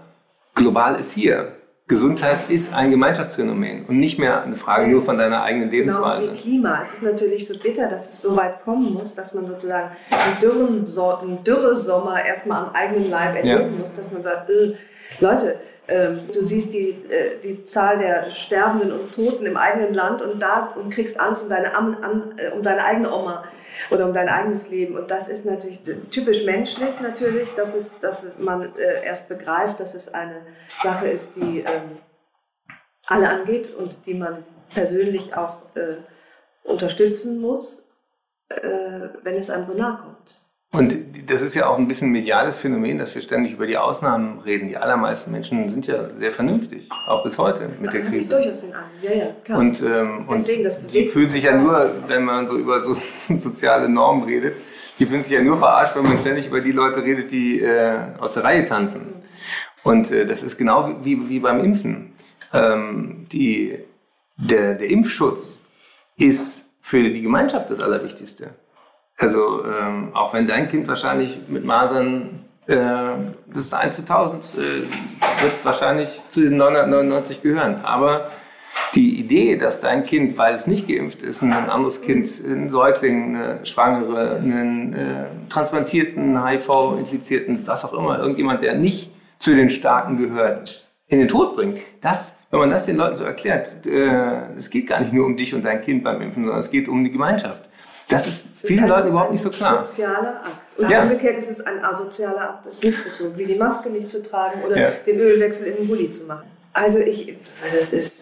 global 0.53 0.95
ist 0.95 1.11
hier. 1.11 1.51
Gesundheit 1.87 2.49
ist 2.49 2.73
ein 2.73 2.89
Gemeinschaftsphänomen 2.89 3.85
und 3.85 3.99
nicht 3.99 4.17
mehr 4.17 4.41
eine 4.41 4.55
Frage 4.55 4.87
nur 4.87 5.03
von 5.03 5.19
deiner 5.19 5.43
eigenen 5.43 5.69
Lebensweise. 5.69 6.21
Genauso 6.21 6.33
wie 6.33 6.41
Klima. 6.41 6.81
Es 6.83 6.93
ist 6.93 7.03
natürlich 7.03 7.47
so 7.47 7.59
bitter, 7.59 7.87
dass 7.87 8.11
es 8.11 8.21
so 8.23 8.35
weit 8.35 8.63
kommen 8.63 8.91
muss, 8.93 9.13
dass 9.13 9.35
man 9.35 9.45
sozusagen 9.45 9.91
einen, 10.09 10.39
dürren, 10.41 10.83
einen 11.21 11.43
Dürresommer 11.43 12.25
erstmal 12.25 12.65
am 12.65 12.73
eigenen 12.73 13.11
Leib 13.11 13.35
erleben 13.35 13.73
ja. 13.73 13.79
muss, 13.79 13.93
dass 13.93 14.11
man 14.11 14.23
sagt, 14.23 14.49
äh, 14.49 14.73
Leute, 15.19 15.59
ähm, 15.87 16.21
du 16.33 16.47
siehst 16.47 16.73
die, 16.73 16.89
äh, 16.89 17.39
die 17.43 17.63
Zahl 17.65 17.99
der 17.99 18.31
Sterbenden 18.31 18.91
und 18.91 19.13
Toten 19.13 19.45
im 19.45 19.55
eigenen 19.55 19.93
Land 19.93 20.23
und 20.23 20.41
da 20.41 20.73
und 20.75 20.89
kriegst 20.89 21.19
Angst 21.19 21.43
um 21.43 21.49
deine, 21.49 21.67
äh, 21.67 22.49
um 22.49 22.63
deine 22.63 22.83
eigene 22.83 23.13
Oma 23.13 23.43
oder 23.89 24.05
um 24.05 24.13
dein 24.13 24.29
eigenes 24.29 24.69
Leben. 24.69 24.95
Und 24.97 25.11
das 25.11 25.27
ist 25.27 25.45
natürlich 25.45 25.81
typisch 26.09 26.45
menschlich 26.45 26.99
natürlich, 27.01 27.53
dass, 27.55 27.73
es, 27.73 27.99
dass 27.99 28.37
man 28.39 28.75
äh, 28.77 29.03
erst 29.03 29.29
begreift, 29.29 29.79
dass 29.79 29.95
es 29.95 30.13
eine 30.13 30.41
Sache 30.81 31.07
ist, 31.07 31.35
die 31.35 31.59
ähm, 31.59 31.97
alle 33.07 33.29
angeht 33.29 33.73
und 33.75 34.05
die 34.05 34.13
man 34.13 34.43
persönlich 34.73 35.35
auch 35.35 35.61
äh, 35.75 35.95
unterstützen 36.63 37.39
muss, 37.39 37.87
äh, 38.49 39.09
wenn 39.23 39.35
es 39.35 39.49
einem 39.49 39.65
so 39.65 39.73
nahe 39.73 39.97
kommt. 39.97 40.44
Und 40.75 40.97
das 41.27 41.41
ist 41.41 41.55
ja 41.55 41.67
auch 41.67 41.77
ein 41.77 41.87
bisschen 41.87 42.09
ein 42.09 42.11
mediales 42.11 42.59
Phänomen, 42.59 42.97
dass 42.97 43.15
wir 43.15 43.21
ständig 43.21 43.53
über 43.53 43.65
die 43.65 43.77
Ausnahmen 43.77 44.39
reden. 44.39 44.67
Die 44.67 44.77
allermeisten 44.77 45.31
Menschen 45.31 45.69
sind 45.69 45.87
ja 45.87 46.09
sehr 46.09 46.31
vernünftig, 46.31 46.89
auch 47.07 47.23
bis 47.23 47.37
heute 47.37 47.69
mit 47.81 47.93
der 47.93 48.03
Krise. 48.03 48.29
Durchaus 48.29 48.61
den 48.61 48.73
an. 48.73 48.83
Ja, 49.01 49.11
ja, 49.11 49.27
klar. 49.43 49.59
Und, 49.59 49.81
ähm, 49.81 50.25
Deswegen, 50.29 50.67
und 50.67 50.93
die 50.93 51.07
fühlen 51.07 51.29
sich 51.29 51.43
ja 51.43 51.55
nur, 51.55 51.91
wenn 52.07 52.23
man 52.23 52.47
so 52.47 52.57
über 52.57 52.81
so 52.81 52.93
soziale 53.37 53.89
Normen 53.89 54.23
redet, 54.23 54.57
die 54.99 55.05
fühlen 55.05 55.21
sich 55.21 55.31
ja 55.31 55.41
nur 55.41 55.57
verarscht, 55.57 55.95
wenn 55.95 56.03
man 56.03 56.17
ständig 56.19 56.47
über 56.47 56.61
die 56.61 56.71
Leute 56.71 57.03
redet, 57.03 57.31
die 57.31 57.61
äh, 57.61 57.97
aus 58.19 58.33
der 58.33 58.43
Reihe 58.43 58.63
tanzen. 58.63 59.01
Und 59.83 60.11
äh, 60.11 60.25
das 60.25 60.43
ist 60.43 60.57
genau 60.57 60.95
wie, 61.03 61.29
wie 61.29 61.39
beim 61.39 61.59
Impfen. 61.59 62.13
Ähm, 62.53 63.25
die, 63.31 63.77
der, 64.37 64.75
der 64.75 64.89
Impfschutz 64.89 65.63
ist 66.17 66.69
für 66.81 67.03
die 67.03 67.21
Gemeinschaft 67.21 67.69
das 67.69 67.81
Allerwichtigste. 67.81 68.51
Also 69.17 69.63
ähm, 69.65 70.09
auch 70.13 70.33
wenn 70.33 70.45
dein 70.45 70.67
Kind 70.67 70.87
wahrscheinlich 70.87 71.39
mit 71.47 71.63
Masern, 71.63 72.45
äh, 72.67 72.75
das 73.47 73.57
ist 73.57 73.73
1 73.73 73.95
zu 73.95 74.01
1000, 74.01 74.55
äh, 74.55 74.57
wird 75.41 75.53
wahrscheinlich 75.63 76.21
zu 76.29 76.41
den 76.41 76.57
999 76.57 77.41
gehören. 77.41 77.81
Aber 77.83 78.29
die 78.93 79.19
Idee, 79.19 79.57
dass 79.57 79.81
dein 79.81 80.03
Kind, 80.03 80.37
weil 80.37 80.53
es 80.53 80.67
nicht 80.67 80.87
geimpft 80.87 81.21
ist, 81.21 81.41
ein 81.41 81.53
anderes 81.53 82.01
Kind, 82.01 82.25
ein 82.45 82.69
Säugling, 82.69 83.35
eine 83.35 83.65
Schwangere, 83.65 84.37
einen 84.37 84.93
äh, 84.93 85.25
transplantierten, 85.49 86.45
HIV-infizierten, 86.45 87.67
was 87.67 87.85
auch 87.85 87.93
immer, 87.93 88.19
irgendjemand, 88.19 88.61
der 88.61 88.75
nicht 88.75 89.11
zu 89.37 89.53
den 89.53 89.69
Starken 89.69 90.17
gehört, 90.17 90.85
in 91.07 91.19
den 91.19 91.27
Tod 91.27 91.55
bringt, 91.55 91.77
das, 92.01 92.37
wenn 92.49 92.59
man 92.59 92.69
das 92.69 92.85
den 92.85 92.95
Leuten 92.97 93.15
so 93.15 93.25
erklärt, 93.25 93.85
äh, 93.85 94.53
es 94.55 94.69
geht 94.69 94.87
gar 94.87 94.99
nicht 95.01 95.13
nur 95.13 95.25
um 95.25 95.37
dich 95.37 95.53
und 95.53 95.63
dein 95.63 95.81
Kind 95.81 96.03
beim 96.03 96.21
Impfen, 96.21 96.43
sondern 96.43 96.61
es 96.61 96.71
geht 96.71 96.87
um 96.87 97.03
die 97.03 97.11
Gemeinschaft. 97.11 97.64
Das 98.09 98.27
ist 98.27 98.39
vielen 98.55 98.87
Leuten 98.87 99.09
überhaupt 99.09 99.31
nicht 99.31 99.43
so 99.43 99.49
klar. 99.49 99.79
Ein 99.79 99.85
sozialer 99.85 100.41
Akt. 100.43 100.77
Und 100.77 100.89
ja. 100.89 101.03
umgekehrt 101.03 101.37
ist 101.37 101.49
es 101.49 101.65
ein 101.65 101.83
asozialer 101.83 102.49
Akt, 102.49 102.65
das 102.65 102.81
nicht 102.83 103.01
zu 103.01 103.09
tun, 103.09 103.33
wie 103.35 103.45
die 103.45 103.55
Maske 103.55 103.89
nicht 103.89 104.11
zu 104.11 104.21
tragen 104.21 104.61
oder 104.63 104.77
ja. 104.77 104.89
den 105.05 105.19
Ölwechsel 105.19 105.67
in 105.67 105.77
den 105.77 105.87
Bulli 105.87 106.09
zu 106.11 106.25
machen. 106.25 106.45
Also 106.73 106.99
ich, 106.99 107.35
also 107.63 107.77
das 107.77 107.93
ist 107.93 108.21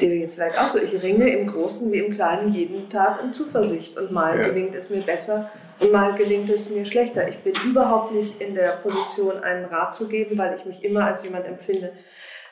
dir 0.00 0.16
jetzt 0.16 0.34
vielleicht 0.34 0.58
auch 0.58 0.66
so, 0.66 0.78
ich 0.78 1.02
ringe 1.02 1.28
im 1.28 1.46
Großen 1.46 1.90
wie 1.92 1.98
im 1.98 2.12
Kleinen 2.12 2.52
jeden 2.52 2.88
Tag 2.88 3.22
um 3.22 3.32
Zuversicht 3.32 3.96
und 3.96 4.10
mal 4.12 4.38
ja. 4.38 4.48
gelingt 4.48 4.74
es 4.74 4.90
mir 4.90 5.00
besser 5.00 5.50
und 5.80 5.92
mal 5.92 6.14
gelingt 6.14 6.50
es 6.50 6.70
mir 6.70 6.84
schlechter. 6.84 7.28
Ich 7.28 7.38
bin 7.38 7.52
überhaupt 7.64 8.12
nicht 8.12 8.40
in 8.40 8.54
der 8.54 8.78
Position, 8.82 9.42
einen 9.42 9.64
Rat 9.66 9.94
zu 9.94 10.08
geben, 10.08 10.36
weil 10.36 10.54
ich 10.56 10.64
mich 10.64 10.84
immer 10.84 11.06
als 11.06 11.24
jemand 11.24 11.46
empfinde, 11.46 11.92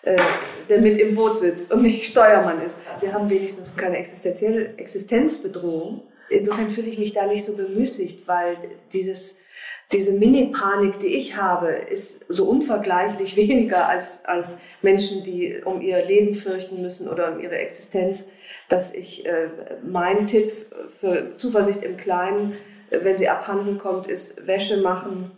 äh, 0.03 0.17
der 0.69 0.81
mit 0.81 0.97
im 0.99 1.15
Boot 1.15 1.39
sitzt 1.39 1.73
und 1.73 1.83
nicht 1.83 2.05
Steuermann 2.05 2.65
ist. 2.65 2.79
Wir 3.01 3.13
haben 3.13 3.29
wenigstens 3.29 3.77
keine 3.77 3.99
existenzielle 3.99 4.77
Existenzbedrohung 4.77 6.03
insofern 6.33 6.71
fühle 6.71 6.89
ich 6.89 6.99
mich 6.99 7.13
da 7.13 7.27
nicht 7.27 7.45
so 7.45 7.57
bemüßigt, 7.57 8.27
weil 8.27 8.57
dieses, 8.93 9.39
diese 9.93 10.13
Mini-Panik, 10.13 10.99
die 11.01 11.15
ich 11.15 11.37
habe, 11.37 11.69
ist 11.69 12.25
so 12.29 12.45
unvergleichlich 12.45 13.37
weniger 13.37 13.89
als, 13.89 14.25
als 14.25 14.59
Menschen, 14.81 15.25
die 15.25 15.61
um 15.65 15.81
ihr 15.81 16.05
Leben 16.05 16.35
fürchten 16.35 16.83
müssen 16.83 17.09
oder 17.09 17.33
um 17.33 17.41
ihre 17.41 17.57
Existenz, 17.57 18.25
dass 18.69 18.95
ich 18.95 19.27
äh, 19.27 19.49
mein 19.83 20.27
Tipp 20.27 20.53
für 20.99 21.37
Zuversicht 21.37 21.83
im 21.83 21.97
Kleinen, 21.97 22.55
wenn 22.91 23.19
sie 23.19 23.29
abhanden 23.29 23.79
kommt, 23.79 24.07
ist 24.07 24.47
Wäsche 24.47 24.79
machen, 24.79 25.31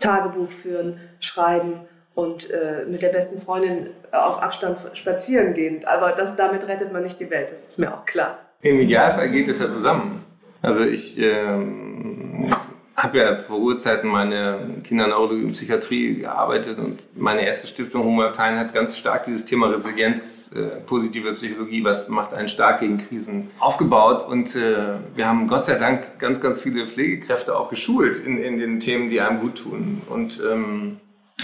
Tagebuch 0.00 0.50
führen, 0.50 1.00
schreiben 1.20 1.80
und 2.14 2.50
äh, 2.50 2.84
mit 2.88 3.02
der 3.02 3.10
besten 3.10 3.40
Freundin 3.40 3.90
auf 4.12 4.42
Abstand 4.42 4.78
spazieren 4.94 5.54
gehen. 5.54 5.84
Aber 5.84 6.12
das, 6.12 6.36
damit 6.36 6.66
rettet 6.66 6.92
man 6.92 7.02
nicht 7.02 7.20
die 7.20 7.30
Welt, 7.30 7.50
das 7.52 7.64
ist 7.64 7.78
mir 7.78 7.92
auch 7.92 8.04
klar. 8.04 8.38
Im 8.62 8.80
Idealfall 8.80 9.30
geht 9.30 9.48
es 9.48 9.60
ja 9.60 9.68
zusammen. 9.68 10.25
Also 10.66 10.82
ich 10.82 11.16
ähm, 11.20 12.52
habe 12.96 13.18
ja 13.18 13.36
vor 13.36 13.60
Urzeiten 13.60 14.10
meine 14.10 14.58
Kinderneurologie 14.82 15.44
und 15.44 15.52
Psychiatrie 15.52 16.16
gearbeitet 16.16 16.78
und 16.78 16.98
meine 17.14 17.46
erste 17.46 17.68
Stiftung 17.68 18.02
Homöopathen 18.02 18.58
hat 18.58 18.74
ganz 18.74 18.98
stark 18.98 19.22
dieses 19.22 19.44
Thema 19.44 19.68
Resilienz, 19.68 20.50
äh, 20.56 20.80
positive 20.84 21.34
Psychologie, 21.34 21.84
was 21.84 22.08
macht 22.08 22.34
einen 22.34 22.48
stark 22.48 22.80
gegen 22.80 22.98
Krisen, 22.98 23.48
aufgebaut. 23.60 24.26
Und 24.26 24.56
äh, 24.56 24.94
wir 25.14 25.28
haben 25.28 25.46
Gott 25.46 25.66
sei 25.66 25.76
Dank 25.76 26.18
ganz, 26.18 26.40
ganz 26.40 26.60
viele 26.60 26.84
Pflegekräfte 26.88 27.56
auch 27.56 27.68
geschult 27.68 28.18
in, 28.26 28.36
in 28.36 28.58
den 28.58 28.80
Themen, 28.80 29.08
die 29.08 29.20
einem 29.20 29.38
gut 29.38 29.58
tun. 29.58 30.02
Und 30.08 30.40
ähm, 30.50 30.96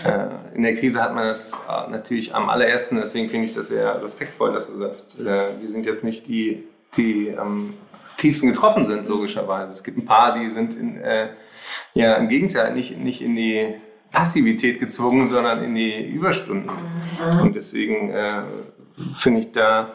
äh, 0.05 0.57
in 0.57 0.65
der 0.65 0.75
Krise 0.75 1.01
hat 1.01 1.15
man 1.15 1.29
das 1.29 1.53
äh, 1.53 1.91
natürlich 1.93 2.35
am 2.35 2.49
allerersten, 2.49 2.97
deswegen 2.97 3.29
finde 3.29 3.47
ich 3.47 3.55
das 3.55 3.69
sehr 3.69 4.03
respektvoll, 4.03 4.53
dass 4.53 4.67
du 4.67 4.79
sagst, 4.79 5.21
äh, 5.21 5.51
wir 5.61 5.69
sind 5.69 5.87
jetzt 5.87 6.03
nicht 6.03 6.27
die, 6.27 6.65
die 6.97 7.29
ähm, 7.29 7.75
tiefsten 8.23 8.49
getroffen 8.49 8.87
sind, 8.87 9.09
logischerweise. 9.09 9.73
Es 9.73 9.83
gibt 9.83 9.99
ein 9.99 10.07
paar, 10.07 10.39
die 10.39 10.49
sind 10.51 10.75
in, 10.75 10.97
äh, 10.97 11.29
ja 11.95 12.15
im 12.15 12.29
Gegenteil 12.29 12.73
nicht, 12.73 12.99
nicht 12.99 13.21
in 13.21 13.35
die 13.35 13.75
Passivität 14.13 14.79
gezwungen, 14.79 15.27
sondern 15.27 15.63
in 15.63 15.75
die 15.75 16.05
Überstunden. 16.05 16.71
Und 17.43 17.57
deswegen 17.57 18.11
äh, 18.11 18.43
finde 19.15 19.41
ich 19.41 19.53
da 19.53 19.93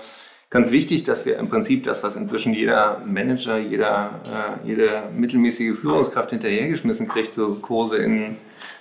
ganz 0.49 0.71
wichtig, 0.71 1.03
dass 1.03 1.25
wir 1.25 1.37
im 1.37 1.49
Prinzip 1.49 1.83
das, 1.83 2.03
was 2.03 2.15
inzwischen 2.15 2.53
jeder 2.53 3.01
Manager, 3.05 3.57
jeder, 3.57 4.19
äh, 4.25 4.67
jede 4.67 5.03
mittelmäßige 5.15 5.77
Führungskraft 5.77 6.31
hinterhergeschmissen 6.31 7.07
kriegt, 7.07 7.31
so 7.31 7.55
Kurse 7.55 7.97
in 7.97 8.37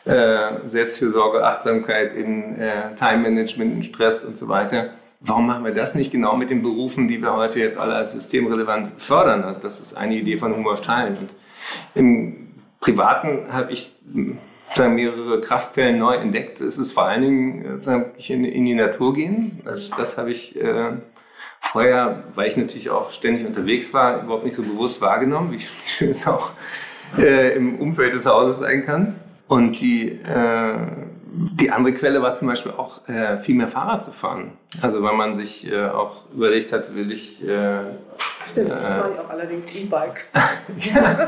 äh, 0.07 0.49
Selbstfürsorge, 0.65 1.45
Achtsamkeit, 1.45 2.15
in 2.15 2.59
äh, 2.59 2.95
Time 2.97 3.19
Management, 3.19 3.75
in 3.75 3.83
Stress 3.85 4.25
und 4.25 4.37
so 4.37 4.49
weiter. 4.49 4.91
Warum 5.21 5.47
machen 5.47 5.65
wir 5.65 5.73
das 5.73 5.95
nicht 5.95 6.13
genau 6.13 6.37
mit 6.37 6.51
den 6.51 6.63
Berufen, 6.63 7.09
die 7.09 7.21
wir 7.23 7.35
heute 7.35 7.59
jetzt 7.61 7.79
alle 7.79 7.95
als 7.95 8.13
systemrelevant 8.13 9.01
fördern? 9.01 9.45
Also 9.45 9.61
das 9.61 9.81
ist 9.81 9.97
eine 9.97 10.15
Idee 10.15 10.37
von 10.37 10.55
Humor 10.55 10.75
auf 10.75 10.83
Teilen. 10.83 11.17
Und 11.17 11.35
im 11.95 12.49
Privaten 12.81 13.53
habe 13.53 13.73
ich 13.73 13.93
mehrere 14.77 15.41
Kraftquellen 15.41 15.99
neu 15.99 16.15
entdeckt. 16.15 16.61
Es 16.61 16.77
ist 16.77 16.93
vor 16.93 17.05
allen 17.05 17.23
Dingen 17.23 17.81
äh, 17.83 18.33
in, 18.33 18.45
in 18.45 18.65
die 18.65 18.75
Natur 18.75 19.15
gehen. 19.15 19.61
Das, 19.65 19.91
das 19.91 20.19
habe 20.19 20.31
ich 20.31 20.61
äh, 20.61 20.93
vorher, 21.61 22.25
weil 22.35 22.49
ich 22.49 22.57
natürlich 22.57 22.91
auch 22.91 23.11
ständig 23.11 23.47
unterwegs 23.47 23.93
war, 23.95 24.23
überhaupt 24.23 24.45
nicht 24.45 24.55
so 24.55 24.63
bewusst 24.63 25.01
wahrgenommen, 25.01 25.53
wie 25.53 25.61
schön 25.61 26.11
es 26.11 26.27
auch 26.27 26.53
äh, 27.19 27.57
im 27.57 27.79
Umfeld 27.79 28.15
des 28.15 28.27
Hauses 28.27 28.59
sein 28.59 28.85
kann. 28.85 29.17
Und 29.49 29.81
die, 29.81 30.09
äh, 30.09 30.75
die 31.29 31.71
andere 31.73 31.93
Quelle 31.93 32.23
war 32.23 32.35
zum 32.37 32.49
Beispiel 32.49 32.73
auch 32.77 33.07
äh, 33.09 33.39
viel 33.39 33.57
mehr 33.57 33.67
Fahrrad 33.67 34.03
zu 34.03 34.13
fahren. 34.13 34.53
Also 34.81 35.03
weil 35.03 35.15
man 35.15 35.37
sich 35.37 35.71
äh, 35.71 35.87
auch 35.87 36.23
überlegt 36.33 36.73
hat, 36.73 36.95
will 36.95 37.11
ich... 37.11 37.47
Äh, 37.47 37.79
Stimmt, 38.49 38.71
das 38.71 38.81
mache 38.81 39.11
ich 39.13 39.19
auch 39.19 39.31
allerdings 39.31 39.75
E-Bike. 39.75 40.27
ja, 40.95 41.03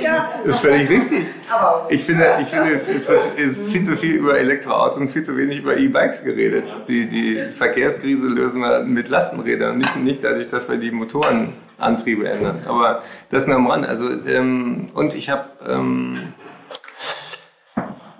ja, 0.00 0.30
ja, 0.46 0.52
völlig 0.58 0.88
richtig. 0.88 1.26
Aber 1.50 1.86
ich 1.90 2.04
finde, 2.04 2.36
ich 2.40 2.46
finde 2.46 2.80
es 2.86 3.08
wird 3.08 3.22
viel 3.68 3.84
zu 3.84 3.96
viel 3.96 4.14
über 4.14 4.38
Elektroautos 4.38 4.98
und 5.00 5.10
viel 5.10 5.24
zu 5.24 5.36
wenig 5.36 5.58
über 5.58 5.76
E-Bikes 5.76 6.22
geredet. 6.22 6.84
Die, 6.86 7.08
die 7.08 7.44
Verkehrskrise 7.46 8.28
lösen 8.28 8.60
wir 8.60 8.84
mit 8.84 9.08
Lastenrädern, 9.08 9.78
nicht, 9.78 9.96
nicht 9.96 10.22
dadurch, 10.22 10.46
dass 10.46 10.68
wir 10.68 10.76
die 10.76 10.92
Motorenantriebe 10.92 12.28
ändern. 12.28 12.60
Aber 12.68 13.02
das 13.30 13.48
nur 13.48 13.56
am 13.56 13.66
Rand. 13.66 13.88
Also, 13.88 14.08
ähm, 14.08 14.90
und 14.94 15.16
ich 15.16 15.28
habe... 15.28 15.46
Ähm, 15.66 16.34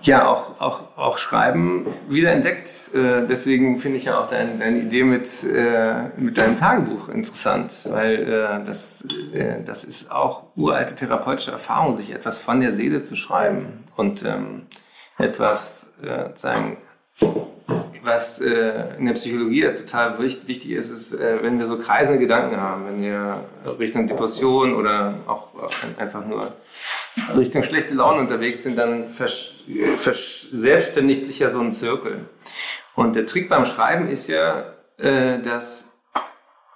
ja, 0.03 0.27
auch, 0.27 0.59
auch, 0.59 0.97
auch 0.97 1.17
Schreiben 1.17 1.85
wieder 2.09 2.31
entdeckt. 2.31 2.89
Äh, 2.93 3.27
deswegen 3.27 3.79
finde 3.79 3.97
ich 3.97 4.05
ja 4.05 4.19
auch 4.19 4.27
dein, 4.27 4.59
deine 4.59 4.79
Idee 4.79 5.03
mit, 5.03 5.43
äh, 5.43 6.09
mit 6.17 6.37
deinem 6.37 6.57
Tagebuch 6.57 7.09
interessant, 7.09 7.87
weil 7.89 8.15
äh, 8.23 8.65
das, 8.65 9.05
äh, 9.33 9.63
das 9.63 9.83
ist 9.83 10.11
auch 10.11 10.43
uralte 10.55 10.95
therapeutische 10.95 11.51
Erfahrung, 11.51 11.95
sich 11.95 12.11
etwas 12.11 12.41
von 12.41 12.61
der 12.61 12.73
Seele 12.73 13.01
zu 13.03 13.15
schreiben 13.15 13.83
und 13.95 14.25
ähm, 14.25 14.63
etwas 15.17 15.91
äh, 16.03 16.35
sagen, 16.35 16.77
was 18.03 18.41
äh, 18.41 18.97
in 18.97 19.05
der 19.05 19.13
Psychologie 19.13 19.61
total 19.75 20.19
wichtig 20.19 20.71
ist, 20.71 20.89
ist, 20.89 21.13
äh, 21.13 21.43
wenn 21.43 21.59
wir 21.59 21.67
so 21.67 21.77
kreisende 21.77 22.19
Gedanken 22.19 22.59
haben, 22.59 22.85
wenn 22.87 23.03
wir 23.03 23.43
Richtung 23.77 24.07
Depression 24.07 24.73
oder 24.73 25.13
auch 25.27 25.49
einfach 25.99 26.25
nur 26.25 26.51
Richtung 27.37 27.63
schlechte 27.63 27.95
Laune 27.95 28.21
unterwegs 28.21 28.63
sind, 28.63 28.77
dann 28.77 29.09
verselbstständigt 29.09 31.25
sich 31.25 31.39
ja 31.39 31.49
so 31.49 31.59
ein 31.59 31.71
Zirkel. 31.71 32.25
Und 32.95 33.15
der 33.15 33.25
Trick 33.25 33.49
beim 33.49 33.65
Schreiben 33.65 34.07
ist 34.07 34.27
ja, 34.27 34.65
äh, 34.97 35.41
dass 35.41 35.93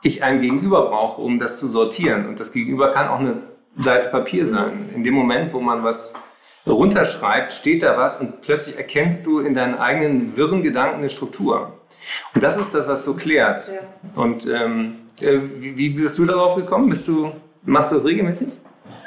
ich 0.04 0.24
ein 0.24 0.40
Gegenüber 0.40 0.84
brauche, 0.84 1.22
um 1.22 1.40
das 1.40 1.60
zu 1.60 1.68
sortieren. 1.68 2.28
Und 2.28 2.40
das 2.40 2.52
Gegenüber 2.52 2.92
kann 2.92 3.08
auch 3.08 3.20
eine 3.20 3.42
Seite 3.76 4.10
Papier 4.10 4.46
sein. 4.46 4.90
In 4.96 5.04
dem 5.04 5.14
Moment, 5.14 5.54
wo 5.54 5.60
man 5.60 5.84
was 5.84 6.14
runterschreibt, 6.68 7.52
steht 7.52 7.84
da 7.84 7.98
was 7.98 8.20
und 8.20 8.42
plötzlich 8.42 8.78
erkennst 8.78 9.26
du 9.26 9.40
in 9.40 9.54
deinen 9.54 9.76
eigenen 9.76 10.36
wirren 10.38 10.64
Gedanken 10.64 11.00
eine 11.00 11.10
Struktur. 11.10 11.74
Und 12.34 12.44
das 12.44 12.58
ist 12.58 12.74
das, 12.74 12.88
was 12.88 13.04
so 13.04 13.14
klärt. 13.14 13.68
Ja. 13.68 14.22
Und 14.22 14.48
ähm, 14.48 14.96
äh, 15.22 15.40
wie, 15.58 15.78
wie 15.78 15.90
bist 15.90 16.18
du 16.18 16.26
darauf 16.26 16.56
gekommen? 16.56 16.90
Bist 16.90 17.08
du, 17.08 17.32
machst 17.64 17.92
du 17.92 17.96
das 17.96 18.06
regelmäßig? 18.06 18.50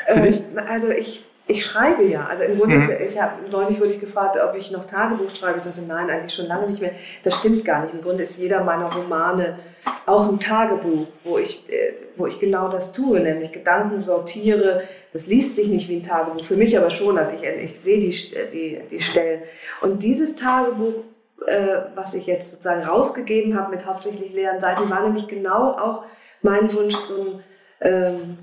Für 0.08 0.14
ähm, 0.14 0.22
dich? 0.22 0.42
Also 0.68 0.88
ich, 0.88 1.24
ich 1.46 1.64
schreibe 1.64 2.04
ja. 2.04 2.26
Also 2.26 2.44
im 2.44 2.58
Grunde, 2.58 2.76
mhm. 2.76 2.88
ich 3.06 3.20
hab, 3.20 3.50
neulich 3.50 3.78
wurde 3.80 3.92
ich 3.92 4.00
gefragt, 4.00 4.36
ob 4.42 4.56
ich 4.56 4.70
noch 4.70 4.86
Tagebuch 4.86 5.30
schreibe. 5.34 5.58
Ich 5.58 5.64
sagte, 5.64 5.82
nein, 5.82 6.10
eigentlich 6.10 6.34
schon 6.34 6.46
lange 6.46 6.66
nicht 6.66 6.80
mehr. 6.80 6.92
Das 7.22 7.34
stimmt 7.34 7.64
gar 7.64 7.82
nicht. 7.82 7.94
Im 7.94 8.00
Grunde 8.00 8.22
ist 8.22 8.38
jeder 8.38 8.64
meiner 8.64 8.92
Romane 8.92 9.58
auch 10.06 10.28
ein 10.28 10.40
Tagebuch, 10.40 11.06
wo 11.24 11.38
ich, 11.38 11.70
äh, 11.70 11.92
wo 12.16 12.26
ich 12.26 12.40
genau 12.40 12.68
das 12.68 12.92
tue, 12.92 13.20
nämlich 13.20 13.52
Gedanken 13.52 14.00
sortiere. 14.00 14.82
Das 15.12 15.26
liest 15.26 15.56
sich 15.56 15.68
nicht 15.68 15.88
wie 15.88 15.96
ein 15.96 16.02
Tagebuch, 16.02 16.44
für 16.44 16.56
mich 16.56 16.76
aber 16.78 16.90
schon. 16.90 17.18
Also 17.18 17.34
ich, 17.34 17.42
ich 17.42 17.80
sehe 17.80 18.00
die, 18.00 18.10
die, 18.52 18.80
die 18.90 19.00
Stellen. 19.00 19.42
Und 19.82 20.02
dieses 20.02 20.36
Tagebuch, 20.36 21.04
äh, 21.46 21.82
was 21.94 22.14
ich 22.14 22.26
jetzt 22.26 22.50
sozusagen 22.50 22.82
rausgegeben 22.82 23.58
habe 23.58 23.70
mit 23.70 23.84
hauptsächlich 23.84 24.32
leeren 24.32 24.60
Seiten, 24.60 24.88
war 24.88 25.02
nämlich 25.02 25.28
genau 25.28 25.72
auch 25.72 26.04
mein 26.40 26.72
Wunsch, 26.72 26.96
so 26.96 27.14
ein... 27.14 27.42
Ähm, 27.80 28.38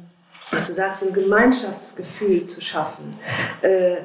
was 0.51 0.67
du 0.67 0.73
sagst, 0.73 1.01
so 1.01 1.07
ein 1.07 1.13
Gemeinschaftsgefühl 1.13 2.45
zu 2.45 2.61
schaffen. 2.61 3.17
Äh, 3.61 3.97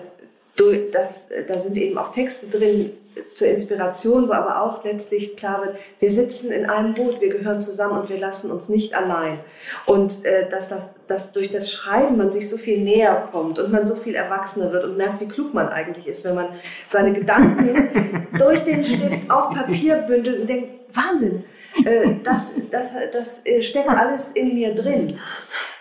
das, 0.92 1.22
da 1.48 1.58
sind 1.58 1.76
eben 1.78 1.96
auch 1.96 2.12
Texte 2.12 2.46
drin 2.46 2.90
zur 3.34 3.48
Inspiration, 3.48 4.28
wo 4.28 4.32
aber 4.32 4.62
auch 4.62 4.84
letztlich 4.84 5.36
klar 5.36 5.64
wird, 5.64 5.76
wir 5.98 6.10
sitzen 6.10 6.50
in 6.52 6.68
einem 6.68 6.94
Boot, 6.94 7.20
wir 7.20 7.30
gehören 7.30 7.60
zusammen 7.60 7.98
und 7.98 8.08
wir 8.08 8.18
lassen 8.18 8.50
uns 8.50 8.68
nicht 8.68 8.94
allein. 8.94 9.40
Und 9.86 10.24
äh, 10.24 10.48
dass, 10.48 10.68
das, 10.68 10.90
dass 11.08 11.32
durch 11.32 11.50
das 11.50 11.70
Schreiben 11.70 12.16
man 12.16 12.30
sich 12.30 12.48
so 12.48 12.56
viel 12.56 12.80
näher 12.82 13.28
kommt 13.32 13.58
und 13.58 13.72
man 13.72 13.86
so 13.86 13.94
viel 13.94 14.14
erwachsener 14.14 14.72
wird 14.72 14.84
und 14.84 14.96
merkt, 14.96 15.20
wie 15.20 15.28
klug 15.28 15.54
man 15.54 15.68
eigentlich 15.68 16.06
ist, 16.06 16.24
wenn 16.24 16.34
man 16.34 16.48
seine 16.88 17.12
Gedanken 17.12 18.28
durch 18.38 18.62
den 18.64 18.84
Stift 18.84 19.30
auf 19.30 19.50
Papier 19.50 19.96
bündelt 19.96 20.40
und 20.42 20.46
denkt, 20.48 20.68
Wahnsinn, 20.94 21.44
äh, 21.84 22.16
das, 22.22 22.52
das, 22.70 22.92
das 23.12 23.42
steckt 23.64 23.88
alles 23.88 24.32
in 24.32 24.54
mir 24.54 24.74
drin. 24.74 25.18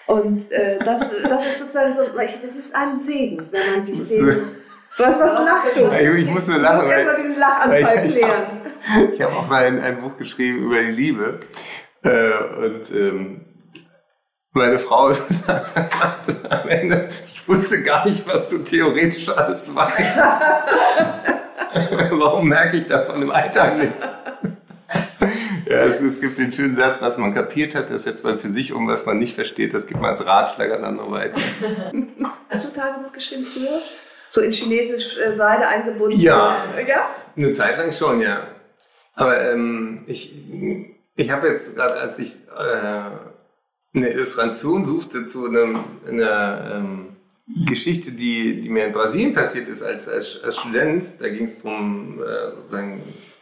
Und 0.10 0.52
äh, 0.52 0.80
das, 0.80 1.12
das 1.22 1.46
ist 1.46 1.60
sozusagen 1.60 1.94
so, 1.94 2.02
das 2.02 2.56
ist 2.56 2.76
ein 2.76 3.00
Segen, 3.00 3.48
wenn 3.52 3.76
man 3.76 3.86
sich 3.86 4.10
den. 4.10 4.28
Was, 4.98 5.20
was 5.20 5.34
lachst 5.46 5.76
du? 5.76 5.86
Ich, 5.86 6.24
ich 6.24 6.32
muss 6.32 6.48
nur 6.48 6.58
lachen. 6.58 6.78
Musst 6.78 6.92
erstmal 6.92 7.16
diesen 7.16 7.40
Lachanfall 7.40 8.06
ich, 8.06 8.16
klären. 8.16 8.44
Ich 9.14 9.22
habe 9.22 9.36
hab 9.36 9.44
auch 9.44 9.48
mal 9.48 9.66
ein, 9.66 9.80
ein, 9.80 10.02
Buch 10.02 10.18
geschrieben 10.18 10.66
über 10.66 10.82
die 10.82 10.92
Liebe. 10.92 11.40
Äh, 12.04 12.34
und 12.58 12.92
ähm, 12.92 13.46
meine 14.54 14.80
Frau 14.80 15.12
sagte 15.14 16.38
am 16.50 16.68
Ende, 16.68 17.08
ich 17.32 17.48
wusste 17.48 17.84
gar 17.84 18.08
nicht, 18.08 18.28
was 18.28 18.50
du 18.50 18.58
theoretisch 18.58 19.30
alles 19.30 19.76
weißt. 19.76 20.18
Warum 22.14 22.48
merke 22.48 22.78
ich 22.78 22.88
davon 22.88 23.22
im 23.22 23.30
Alltag 23.30 23.78
nichts? 23.78 24.08
Ja, 25.70 25.86
es, 25.86 26.00
es, 26.02 26.22
gibt 26.22 26.40
den 26.40 26.52
schönen 26.52 26.76
Satz, 26.76 27.02
was 27.02 27.18
man 27.18 27.34
kapiert 27.34 27.76
hat, 27.76 27.90
das 27.90 28.04
setzt 28.04 28.24
man 28.24 28.40
für 28.40 28.50
sich 28.50 28.74
um, 28.74 28.88
was 28.88 29.06
man 29.06 29.18
nicht 29.18 29.36
versteht, 29.36 29.74
das 29.74 29.86
gibt 29.86 30.00
man 30.00 30.12
als 30.12 30.26
Ratschlag 30.26 30.72
an 30.72 30.84
andere 30.84 31.12
weiter. 31.12 31.40
Hast 32.50 32.66
du 32.66 32.70
Tagebuch 32.70 33.12
geschrieben 33.12 33.44
früher? 33.44 33.82
So 34.30 34.42
in 34.42 34.52
chinesisch 34.52 35.18
äh, 35.18 35.36
Seide 35.36 35.68
eingebunden? 35.68 36.20
Ja. 36.20 36.64
ja, 36.88 37.10
eine 37.36 37.52
Zeit 37.52 37.78
lang 37.78 37.92
schon, 37.92 38.22
ja. 38.22 38.48
Aber 39.16 39.52
ähm, 39.52 40.04
ich, 40.08 40.34
ich 41.16 41.32
habe 41.32 41.48
jetzt 41.48 41.76
gerade, 41.76 41.96
als 41.96 42.20
ich 42.20 42.38
äh, 42.58 43.98
eine 43.98 44.10
Illustration 44.10 44.86
suchte 44.86 45.24
zu 45.26 45.48
einem, 45.48 45.80
einer 46.08 46.72
ähm, 46.76 47.18
Geschichte, 47.68 48.12
die, 48.12 48.62
die 48.62 48.70
mir 48.70 48.86
in 48.86 48.94
Brasilien 48.94 49.34
passiert 49.34 49.68
ist 49.68 49.82
als, 49.82 50.08
als, 50.08 50.44
als 50.44 50.58
Student, 50.58 51.04
da 51.20 51.30
ging 51.30 51.46
es 51.46 51.64
darum, 51.64 52.22
äh, 52.22 52.52
sozusagen 52.52 53.02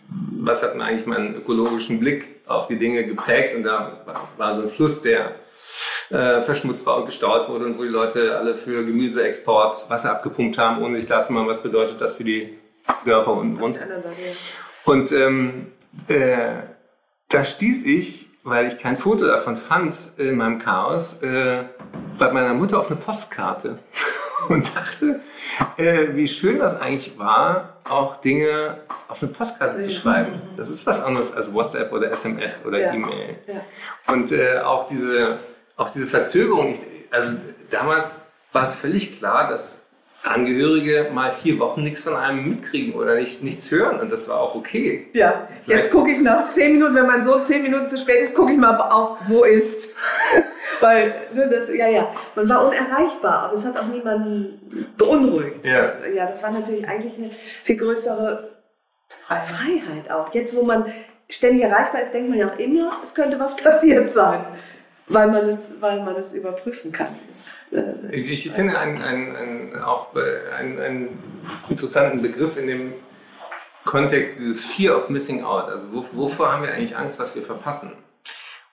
was 0.10 0.64
hat 0.64 0.76
mir 0.76 0.84
eigentlich 0.84 1.06
meinen 1.06 1.36
ökologischen 1.36 2.00
Blick 2.00 2.42
auf 2.48 2.68
die 2.68 2.78
Dinge 2.78 3.06
geprägt? 3.06 3.56
Und 3.56 3.64
da 3.64 4.04
war 4.38 4.56
so 4.56 4.62
ein 4.62 4.70
Fluss, 4.70 5.02
der 5.02 5.36
äh, 6.10 6.42
verschmutzt 6.42 6.86
war 6.86 6.98
und 6.98 7.06
gestaut 7.06 7.50
wurde 7.50 7.66
und 7.66 7.78
wo 7.78 7.84
die 7.84 7.90
Leute 7.90 8.38
alle 8.38 8.56
für 8.56 8.86
Gemüseexport 8.86 9.90
Wasser 9.90 10.12
abgepumpt 10.12 10.58
haben, 10.58 10.82
ohne 10.82 10.98
sich 10.98 11.06
klar 11.06 11.24
zu 11.24 11.34
machen, 11.34 11.48
was 11.48 11.62
bedeutet 11.62 12.00
das 12.00 12.16
für 12.16 12.24
die 12.24 12.58
Dörfer 13.06 13.34
unten 13.34 13.58
runter. 13.58 13.82
Und 14.86 15.12
ähm, 15.12 15.74
äh, 16.08 16.54
da 17.30 17.44
stieß 17.44 17.86
ich, 17.86 18.30
weil 18.44 18.68
ich 18.68 18.78
kein 18.78 18.96
Foto 18.96 19.28
davon 19.28 19.58
fand 19.58 20.14
in 20.18 20.38
meinem 20.38 20.60
Chaos, 20.60 21.22
äh, 21.22 21.66
bei 22.18 22.32
meiner 22.32 22.54
Mutter 22.54 22.80
auf 22.80 22.88
eine 22.88 22.96
Postkarte 22.96 23.78
und 24.50 24.76
dachte, 24.76 25.20
äh, 25.78 26.08
wie 26.14 26.28
schön 26.28 26.60
das 26.60 26.80
eigentlich 26.80 27.18
war, 27.18 27.78
auch 27.90 28.18
Dinge 28.18 28.78
auf 29.08 29.22
eine 29.22 29.32
Postkarte 29.32 29.80
zu 29.80 29.92
schreiben. 29.92 30.42
Das 30.56 30.70
ist 30.70 30.86
was 30.86 31.02
anderes 31.02 31.34
als 31.34 31.54
WhatsApp 31.54 31.92
oder 31.92 32.12
SMS 32.12 32.66
oder 32.66 32.80
ja. 32.80 32.94
E-Mail. 32.94 33.38
Ja. 33.48 34.14
Und 34.14 34.32
äh, 34.32 34.60
auch, 34.60 34.88
diese, 34.88 35.38
auch 35.76 35.90
diese 35.90 36.08
Verzögerung, 36.08 36.74
ich, 36.74 36.80
also 37.12 37.32
damals 37.70 38.20
war 38.52 38.64
es 38.64 38.74
völlig 38.74 39.18
klar, 39.18 39.50
dass 39.50 39.84
Angehörige 40.24 41.10
mal 41.14 41.32
vier 41.32 41.58
Wochen 41.60 41.84
nichts 41.84 42.02
von 42.02 42.16
einem 42.16 42.50
mitkriegen 42.50 42.94
oder 42.96 43.16
nicht, 43.16 43.44
nichts 43.44 43.72
hören 43.72 44.00
und 44.00 44.12
das 44.12 44.28
war 44.28 44.40
auch 44.40 44.56
okay. 44.56 45.08
Ja, 45.14 45.48
jetzt 45.66 45.92
gucke 45.92 46.12
ich 46.12 46.22
nach 46.22 46.50
zehn 46.50 46.74
Minuten, 46.74 46.96
wenn 46.96 47.08
mein 47.08 47.24
Sohn 47.24 47.44
zehn 47.44 47.64
Minuten 47.64 47.88
zu 47.88 47.98
spät 47.98 48.22
ist, 48.22 48.36
gucke 48.36 48.52
ich 48.52 48.58
mal 48.58 48.76
auf, 48.78 49.18
wo 49.28 49.44
ist. 49.44 49.90
Weil, 50.80 51.14
ne, 51.34 51.50
das, 51.50 51.74
ja, 51.74 51.88
ja, 51.88 52.14
man 52.36 52.50
war 52.50 52.68
unerreichbar, 52.68 53.44
aber 53.44 53.54
es 53.56 53.66
hat 53.66 53.78
auch 53.78 53.88
niemanden 53.88 54.88
beunruhigt. 54.98 55.66
Ja. 55.66 55.82
Das, 55.82 55.94
ja, 56.14 56.26
das 56.28 56.44
war 56.44 56.52
natürlich 56.52 56.88
eigentlich 56.88 57.18
eine 57.18 57.32
viel 57.64 57.78
größere 57.78 58.50
Freiheit 59.28 60.12
auch. 60.12 60.34
Jetzt, 60.34 60.56
wo 60.56 60.64
man 60.64 60.86
ständig 61.30 61.64
erreichbar 61.64 62.02
ist, 62.02 62.14
denkt 62.14 62.30
man 62.30 62.40
ja 62.40 62.52
auch 62.52 62.60
immer, 62.60 62.92
es 63.04 63.14
könnte 63.14 63.40
was 63.40 63.56
passiert 63.64 64.10
sein, 64.12 64.46
weil 65.08 65.28
man 65.28 65.46
es, 65.46 65.70
weil 65.80 66.04
man 66.04 66.16
es 66.16 66.34
überprüfen 66.34 66.92
kann. 66.92 67.10
Das, 67.28 67.58
äh, 67.72 68.16
ich 68.16 68.52
finde 68.52 68.78
einen, 68.78 69.02
einen, 69.02 69.36
einen, 69.36 69.80
auch 69.82 70.16
äh, 70.16 70.54
einen, 70.56 70.80
einen 70.80 71.20
interessanten 71.70 72.22
Begriff 72.22 72.58
in 72.58 72.68
dem 72.68 72.94
Kontext 73.86 74.40
dieses 74.40 74.64
Fear 74.64 74.98
of 74.98 75.10
Missing 75.10 75.44
Out. 75.44 75.70
Also 75.70 75.88
wovor 76.12 76.52
haben 76.52 76.64
wir 76.64 76.74
eigentlich 76.74 76.96
Angst, 76.98 77.20
was 77.20 77.36
wir 77.36 77.42
verpassen? 77.42 77.94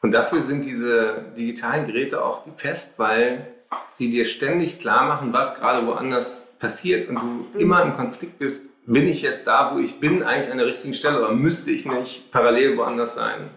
Und 0.05 0.13
dafür 0.13 0.43
sind 0.43 0.67
diese 0.67 1.25
digitalen 1.35 1.87
Geräte 1.87 2.23
auch 2.23 2.45
die 2.45 2.51
Pest, 2.51 2.99
weil 2.99 3.47
sie 3.89 4.11
dir 4.11 4.27
ständig 4.27 4.79
klar 4.79 5.09
machen, 5.09 5.33
was 5.33 5.55
gerade 5.55 5.87
woanders 5.87 6.45
passiert 6.59 7.09
und 7.09 7.15
du 7.15 7.25
mhm. 7.25 7.47
immer 7.59 7.83
im 7.83 7.97
Konflikt 7.97 8.39
bist, 8.39 8.67
bin 8.85 9.07
ich 9.07 9.23
jetzt 9.23 9.47
da, 9.47 9.73
wo 9.73 9.79
ich 9.79 10.01
bin, 10.01 10.23
eigentlich 10.23 10.53
an 10.53 10.59
der 10.59 10.67
richtigen 10.67 10.93
Stelle 10.93 11.21
oder 11.21 11.31
müsste 11.31 11.71
ich 11.71 11.87
nicht 11.87 12.31
parallel 12.31 12.77
woanders 12.77 13.15
sein? 13.15 13.49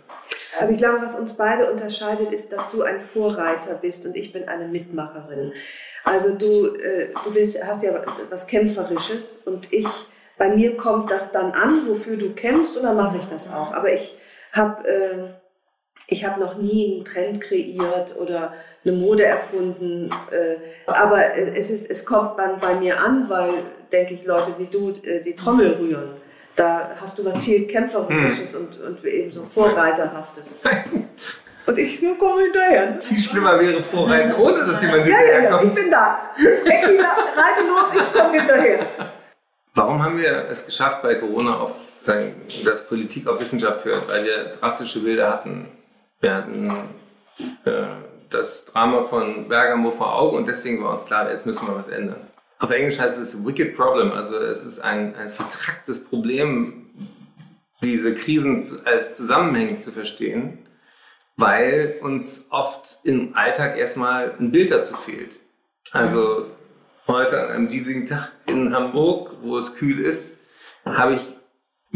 Aber 0.58 0.70
ich 0.72 0.78
glaube, 0.78 1.02
was 1.02 1.20
uns 1.20 1.34
beide 1.34 1.70
unterscheidet, 1.70 2.32
ist, 2.32 2.54
dass 2.54 2.72
du 2.72 2.82
ein 2.82 3.02
Vorreiter 3.02 3.74
bist 3.74 4.06
und 4.06 4.16
ich 4.16 4.32
bin 4.32 4.48
eine 4.48 4.70
Mitmacherin. 4.70 5.52
Also 6.06 6.38
du, 6.38 6.78
äh, 6.78 7.10
du 7.26 7.34
bist, 7.34 7.62
hast 7.62 7.84
ja 7.84 7.92
was 8.30 8.48
Kämpferisches 8.48 9.42
und 9.46 9.68
ich, 9.74 9.90
bei 10.38 10.56
mir 10.56 10.78
kommt 10.78 11.12
das 11.12 11.34
dann 11.34 11.52
an, 11.52 11.90
wofür 11.90 12.16
du 12.16 12.32
kämpfst 12.32 12.78
und 12.78 12.84
dann 12.84 12.96
mache 12.96 13.18
ich 13.18 13.26
das 13.26 13.52
auch. 13.52 13.74
Aber 13.74 13.92
ich 13.92 14.18
habe 14.54 14.88
äh, 14.88 15.37
ich 16.08 16.26
habe 16.26 16.40
noch 16.40 16.58
nie 16.58 16.96
einen 16.96 17.06
Trend 17.06 17.42
kreiert 17.42 18.16
oder 18.20 18.54
eine 18.86 18.96
Mode 18.96 19.26
erfunden, 19.26 20.10
äh, 20.32 20.58
aber 20.90 21.36
es, 21.36 21.70
ist, 21.70 21.90
es 21.90 22.06
kommt 22.06 22.40
dann 22.40 22.60
bei 22.60 22.76
mir 22.76 23.00
an, 23.02 23.30
weil, 23.30 23.54
denke 23.92 24.14
ich, 24.14 24.26
Leute 24.26 24.54
wie 24.58 24.68
du 24.68 24.92
äh, 25.04 25.22
die 25.22 25.36
Trommel 25.36 25.74
rühren. 25.74 26.10
Da 26.56 26.92
hast 27.00 27.20
du 27.20 27.26
was 27.26 27.38
viel 27.38 27.68
Kämpferisches 27.68 28.54
hm. 28.54 28.62
und, 28.62 28.82
und 28.82 29.06
eben 29.06 29.32
so 29.32 29.44
Vorreiterhaftes. 29.44 30.62
Und 31.68 31.78
ich 31.78 32.00
komme 32.18 32.44
hinterher. 32.44 32.98
Viel 33.02 33.18
schlimmer 33.18 33.60
wäre 33.60 33.84
Vorreiten, 33.84 34.34
ohne 34.36 34.66
dass 34.66 34.82
jemand 34.82 35.06
ja, 35.06 35.18
hinterher 35.18 35.44
ja, 35.44 35.50
ja, 35.50 35.64
ich 35.64 35.74
bin 35.74 35.92
da. 35.92 36.32
Ecki, 36.38 36.98
reite 36.98 37.68
los, 37.68 37.94
ich 37.94 38.14
komme 38.14 38.38
hinterher. 38.38 38.80
Warum 39.76 40.02
haben 40.02 40.18
wir 40.18 40.46
es 40.50 40.66
geschafft, 40.66 41.02
bei 41.04 41.16
Corona 41.16 41.60
auf, 41.60 41.74
sagen, 42.00 42.36
dass 42.64 42.88
Politik 42.88 43.28
auf 43.28 43.42
Wissenschaft 43.42 43.84
hört? 43.84 44.08
Weil 44.08 44.24
wir 44.24 44.46
drastische 44.58 45.02
Bilder 45.04 45.30
hatten 45.30 45.68
wir 46.22 46.36
hatten 46.36 46.72
äh, 47.66 47.84
das 48.30 48.66
Drama 48.66 49.04
von 49.04 49.48
Bergamo 49.48 49.92
vor 49.92 50.16
Augen 50.16 50.38
und 50.38 50.48
deswegen 50.48 50.84
war 50.84 50.92
uns 50.92 51.06
klar, 51.06 51.32
jetzt 51.32 51.46
müssen 51.46 51.68
wir 51.68 51.76
was 51.76 51.88
ändern. 51.88 52.20
Auf 52.60 52.72
Englisch 52.72 53.00
heißt 53.00 53.20
es 53.20 53.46
Wicked 53.46 53.76
Problem, 53.76 54.12
also 54.12 54.38
es 54.38 54.66
ist 54.66 54.80
ein, 54.80 55.16
ein 55.16 55.30
vertracktes 55.30 56.06
Problem, 56.06 56.90
diese 57.82 58.16
Krisen 58.16 58.62
als 58.86 59.16
Zusammenhänge 59.16 59.78
zu 59.78 59.92
verstehen, 59.92 60.58
weil 61.36 61.98
uns 62.02 62.48
oft 62.50 63.00
im 63.04 63.36
Alltag 63.36 63.78
erstmal 63.78 64.36
ein 64.40 64.52
Bild 64.52 64.72
dazu 64.72 64.96
fehlt. 64.96 65.40
Also 65.92 66.48
heute 67.08 67.40
an 67.40 67.50
einem 67.50 67.70
diesigen 67.70 68.08
Tag 68.08 68.32
in 68.48 68.74
Hamburg, 68.74 69.32
wo 69.42 69.58
es 69.58 69.76
kühl 69.76 70.00
ist, 70.00 70.38
habe 70.84 71.14
ich 71.16 71.37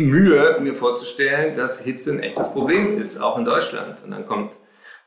Mühe, 0.02 0.58
mir 0.62 0.76
vorzustellen, 0.76 1.56
dass 1.56 1.82
Hitze 1.82 2.12
ein 2.12 2.22
echtes 2.22 2.50
Problem 2.52 3.00
ist, 3.00 3.22
auch 3.22 3.38
in 3.38 3.46
Deutschland. 3.46 4.04
Und 4.04 4.12
dann 4.12 4.28
kommt 4.28 4.58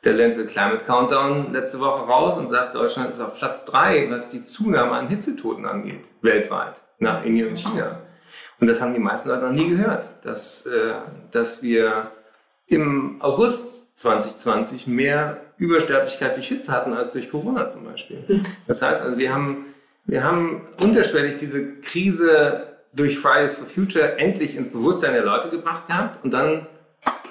der 0.04 0.14
Lancet 0.14 0.48
Climate 0.48 0.85
Countdown 0.85 1.52
letzte 1.52 1.80
Woche 1.80 2.07
raus 2.07 2.37
und 2.37 2.48
sagt, 2.48 2.74
Deutschland 2.74 3.11
ist 3.11 3.20
auf 3.20 3.37
Platz 3.37 3.64
drei, 3.64 4.11
was 4.11 4.30
die 4.30 4.44
Zunahme 4.44 4.92
an 4.92 5.09
Hitzetoten 5.09 5.64
angeht, 5.66 6.09
weltweit, 6.20 6.83
nach 6.98 7.24
Indien 7.24 7.48
und 7.48 7.59
China. 7.59 8.00
Und 8.61 8.66
das 8.66 8.80
haben 8.80 8.94
die 8.94 9.00
meisten 9.00 9.28
Leute 9.28 9.42
noch 9.42 9.52
nie 9.52 9.68
gehört, 9.68 10.07
dass, 10.22 10.66
äh, 10.66 10.94
dass 11.30 11.62
wir 11.62 12.11
im 12.66 13.20
August 13.20 13.98
2020 13.98 14.87
mehr 14.87 15.40
Übersterblichkeit 15.57 16.37
durch 16.37 16.48
Hitze 16.48 16.72
hatten 16.72 16.92
als 16.92 17.12
durch 17.12 17.30
Corona 17.30 17.68
zum 17.68 17.85
Beispiel. 17.85 18.24
Das 18.66 18.83
heißt 18.83 19.02
also, 19.02 19.18
wir 19.18 19.33
haben, 19.33 19.66
wir 20.04 20.24
haben 20.24 20.62
unterschwellig 20.80 21.37
diese 21.37 21.76
Krise 21.80 22.73
durch 22.94 23.18
Fridays 23.18 23.57
for 23.57 23.66
Future 23.66 24.18
endlich 24.18 24.57
ins 24.57 24.70
Bewusstsein 24.70 25.14
der 25.14 25.24
Leute 25.24 25.50
gebracht 25.50 25.88
gehabt 25.88 26.24
und 26.24 26.30
dann 26.30 26.66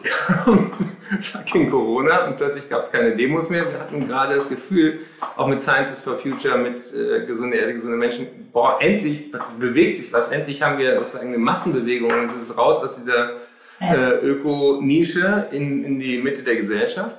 kam 0.03 0.71
fucking 1.21 1.69
Corona 1.69 2.25
und 2.25 2.37
plötzlich 2.37 2.69
gab 2.69 2.81
es 2.81 2.91
keine 2.91 3.15
Demos 3.15 3.49
mehr. 3.49 3.63
Wir 3.71 3.79
hatten 3.79 4.07
gerade 4.07 4.35
das 4.35 4.49
Gefühl, 4.49 4.99
auch 5.37 5.47
mit 5.47 5.61
Scientists 5.61 6.03
for 6.03 6.15
Future, 6.15 6.57
mit 6.57 6.81
äh, 6.93 7.25
gesunde 7.25 7.57
Erde, 7.57 7.73
gesunde 7.73 7.97
Menschen, 7.97 8.27
boah, 8.51 8.77
endlich 8.79 9.31
bewegt 9.59 9.97
sich 9.97 10.11
was, 10.11 10.29
endlich 10.29 10.61
haben 10.61 10.77
wir 10.77 10.97
sozusagen 10.97 11.29
eine 11.29 11.37
Massenbewegung 11.37 12.11
und 12.11 12.31
es 12.31 12.49
ist 12.49 12.57
raus 12.57 12.83
aus 12.83 12.97
dieser 12.97 13.37
äh, 13.79 14.19
Öko-Nische 14.21 15.47
in, 15.51 15.83
in 15.83 15.99
die 15.99 16.17
Mitte 16.19 16.43
der 16.43 16.55
Gesellschaft. 16.55 17.17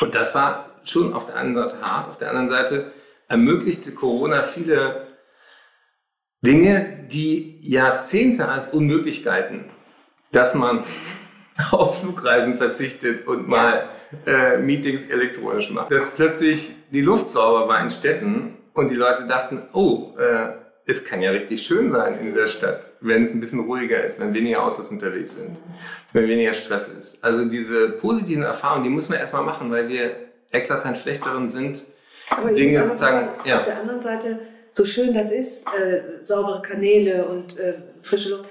Und 0.00 0.14
das 0.14 0.34
war 0.34 0.70
schon 0.84 1.14
auf 1.14 1.26
der 1.26 1.36
einen 1.36 1.54
Seite 1.54 1.76
hart, 1.80 2.08
auf 2.08 2.18
der 2.18 2.30
anderen 2.30 2.48
Seite 2.48 2.92
ermöglichte 3.28 3.92
Corona 3.92 4.42
viele 4.42 5.06
Dinge, 6.44 7.06
die 7.10 7.58
Jahrzehnte 7.62 8.48
als 8.48 8.68
unmöglich 8.68 9.24
galten, 9.24 9.64
dass 10.32 10.54
man 10.54 10.84
auf 11.70 12.00
Flugreisen 12.00 12.58
verzichtet 12.58 13.26
und 13.26 13.48
mal 13.48 13.88
äh, 14.26 14.58
Meetings 14.58 15.06
elektronisch 15.06 15.70
macht. 15.70 15.90
Dass 15.90 16.10
plötzlich 16.10 16.74
die 16.90 17.00
Luft 17.00 17.30
sauber 17.30 17.68
war 17.68 17.80
in 17.80 17.90
Städten 17.90 18.56
und 18.74 18.90
die 18.90 18.94
Leute 18.94 19.26
dachten, 19.26 19.62
oh, 19.72 20.12
äh, 20.18 20.54
es 20.86 21.04
kann 21.04 21.22
ja 21.22 21.30
richtig 21.30 21.62
schön 21.62 21.90
sein 21.90 22.18
in 22.20 22.34
der 22.34 22.46
Stadt, 22.46 22.90
wenn 23.00 23.22
es 23.22 23.32
ein 23.32 23.40
bisschen 23.40 23.60
ruhiger 23.60 24.04
ist, 24.04 24.20
wenn 24.20 24.34
weniger 24.34 24.64
Autos 24.64 24.90
unterwegs 24.90 25.36
sind, 25.36 25.56
wenn 26.12 26.28
weniger 26.28 26.52
Stress 26.52 26.88
ist. 26.88 27.24
Also 27.24 27.46
diese 27.46 27.88
positiven 27.88 28.42
Erfahrungen, 28.42 28.84
die 28.84 28.90
muss 28.90 29.08
man 29.08 29.18
erstmal 29.18 29.44
machen, 29.44 29.70
weil 29.70 29.88
wir 29.88 30.14
eklatant 30.52 30.98
schlechteren 30.98 31.48
sind, 31.48 31.86
Dinge 32.54 32.84
sozusagen. 32.84 33.28
Ja. 33.46 33.56
Auf 33.56 33.64
der 33.64 33.80
anderen 33.80 34.02
Seite 34.02 34.40
so 34.76 34.84
schön 34.84 35.14
das 35.14 35.30
ist, 35.30 35.66
äh, 35.68 36.24
saubere 36.24 36.60
Kanäle 36.60 37.26
und 37.26 37.58
äh, 37.58 37.74
frische 38.02 38.30
Luft. 38.30 38.46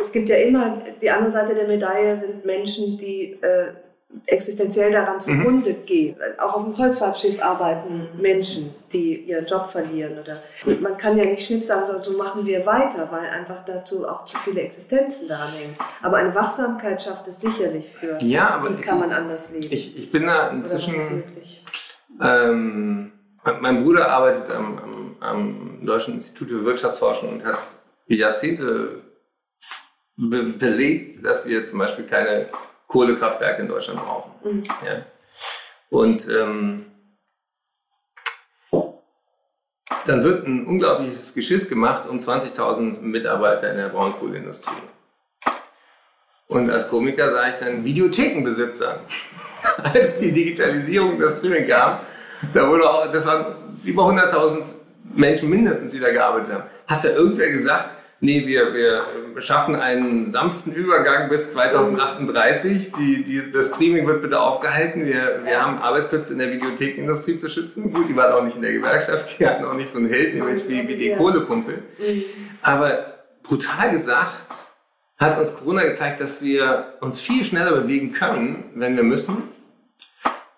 Es 0.00 0.12
gibt 0.12 0.28
ja 0.28 0.36
immer, 0.36 0.78
die 1.00 1.10
andere 1.10 1.30
Seite 1.30 1.54
der 1.54 1.66
Medaille 1.66 2.16
sind 2.16 2.44
Menschen, 2.44 2.96
die 2.98 3.38
äh, 3.40 3.72
existenziell 4.26 4.92
daran 4.92 5.20
zugrunde 5.20 5.70
mhm. 5.70 5.86
gehen. 5.86 6.16
Auch 6.38 6.54
auf 6.56 6.64
dem 6.64 6.74
Kreuzfahrtschiff 6.74 7.42
arbeiten 7.42 8.08
Menschen, 8.20 8.74
die 8.92 9.22
ihren 9.22 9.46
Job 9.46 9.68
verlieren. 9.68 10.18
Oder 10.18 10.36
man 10.80 10.96
kann 10.98 11.16
ja 11.16 11.24
nicht 11.24 11.46
schnipp 11.46 11.64
sagen, 11.64 11.86
so 12.02 12.12
machen 12.18 12.46
wir 12.46 12.64
weiter, 12.66 13.08
weil 13.10 13.28
einfach 13.30 13.64
dazu 13.64 14.06
auch 14.06 14.24
zu 14.26 14.36
viele 14.38 14.60
Existenzen 14.60 15.28
da 15.28 15.50
hängen. 15.50 15.74
Aber 16.02 16.18
eine 16.18 16.34
Wachsamkeit 16.34 17.02
schafft 17.02 17.26
es 17.26 17.40
sicherlich 17.40 17.88
für. 17.88 18.18
Ja, 18.22 18.50
aber 18.50 18.76
wie 18.76 18.82
kann 18.82 19.00
man 19.00 19.10
anders 19.10 19.50
leben? 19.50 19.68
Ich, 19.70 19.96
ich 19.96 20.12
bin 20.12 20.26
da 20.26 20.50
inzwischen. 20.50 21.24
Ähm, 22.22 23.12
mein 23.60 23.82
Bruder 23.82 24.10
arbeitet 24.10 24.50
am, 24.50 24.78
am 24.78 25.02
am 25.22 25.78
Deutschen 25.82 26.14
Institut 26.14 26.48
für 26.48 26.64
Wirtschaftsforschung 26.64 27.30
und 27.34 27.44
hat 27.44 27.58
Jahrzehnte 28.06 29.02
be 30.16 30.42
belegt, 30.42 31.24
dass 31.24 31.46
wir 31.46 31.64
zum 31.64 31.78
Beispiel 31.78 32.06
keine 32.06 32.48
Kohlekraftwerke 32.86 33.62
in 33.62 33.68
Deutschland 33.68 34.00
brauchen. 34.00 34.32
Mhm. 34.44 34.64
Ja. 34.84 35.04
Und 35.90 36.28
ähm, 36.28 36.86
dann 40.06 40.24
wird 40.24 40.46
ein 40.46 40.66
unglaubliches 40.66 41.34
Geschiss 41.34 41.68
gemacht 41.68 42.08
um 42.08 42.18
20.000 42.18 43.00
Mitarbeiter 43.00 43.70
in 43.70 43.76
der 43.76 43.88
Braunkohleindustrie. 43.88 44.72
Und 46.48 46.68
als 46.70 46.88
Komiker 46.88 47.30
sage 47.30 47.50
ich 47.50 47.54
dann 47.56 47.84
Videothekenbesitzern. 47.84 48.98
als 49.82 50.18
die 50.18 50.32
Digitalisierung 50.32 51.18
das 51.18 51.38
Streaming 51.38 51.68
kam, 51.68 52.00
da 52.54 52.68
wurde 52.68 52.88
auch, 52.88 53.10
das 53.10 53.26
waren 53.26 53.46
über 53.84 54.02
100.000 54.04 54.74
Menschen 55.14 55.50
mindestens, 55.50 55.92
die 55.92 56.00
da 56.00 56.10
gearbeitet 56.10 56.54
haben, 56.54 56.64
hat 56.86 57.04
ja 57.04 57.10
irgendwer 57.10 57.50
gesagt, 57.50 57.96
nee, 58.20 58.46
wir, 58.46 58.72
wir 58.72 59.02
schaffen 59.40 59.76
einen 59.76 60.30
sanften 60.30 60.72
Übergang 60.72 61.28
bis 61.28 61.52
2038. 61.52 62.92
Die, 62.92 63.24
die, 63.24 63.42
das 63.52 63.66
Streaming 63.68 64.06
wird 64.06 64.22
bitte 64.22 64.40
aufgehalten. 64.40 65.04
Wir, 65.04 65.40
wir 65.44 65.60
haben 65.60 65.78
Arbeitsplätze 65.78 66.32
in 66.32 66.38
der 66.38 66.50
Videothekenindustrie 66.52 67.36
zu 67.36 67.48
schützen. 67.48 67.92
Gut, 67.92 68.08
die 68.08 68.16
waren 68.16 68.32
auch 68.32 68.44
nicht 68.44 68.56
in 68.56 68.62
der 68.62 68.72
Gewerkschaft, 68.72 69.38
die 69.38 69.46
hatten 69.46 69.64
auch 69.64 69.74
nicht 69.74 69.92
so 69.92 69.98
ein 69.98 70.08
Heldenimage 70.08 70.68
wie, 70.68 70.88
wie 70.88 70.96
die 70.96 71.14
Kohlekumpel. 71.14 71.82
Mhm. 71.98 72.24
Aber 72.62 73.06
brutal 73.42 73.90
gesagt 73.90 74.72
hat 75.18 75.38
uns 75.38 75.54
Corona 75.54 75.84
gezeigt, 75.84 76.20
dass 76.20 76.42
wir 76.42 76.94
uns 77.00 77.20
viel 77.20 77.44
schneller 77.44 77.72
bewegen 77.72 78.12
können, 78.12 78.64
wenn 78.74 78.96
wir 78.96 79.04
müssen. 79.04 79.51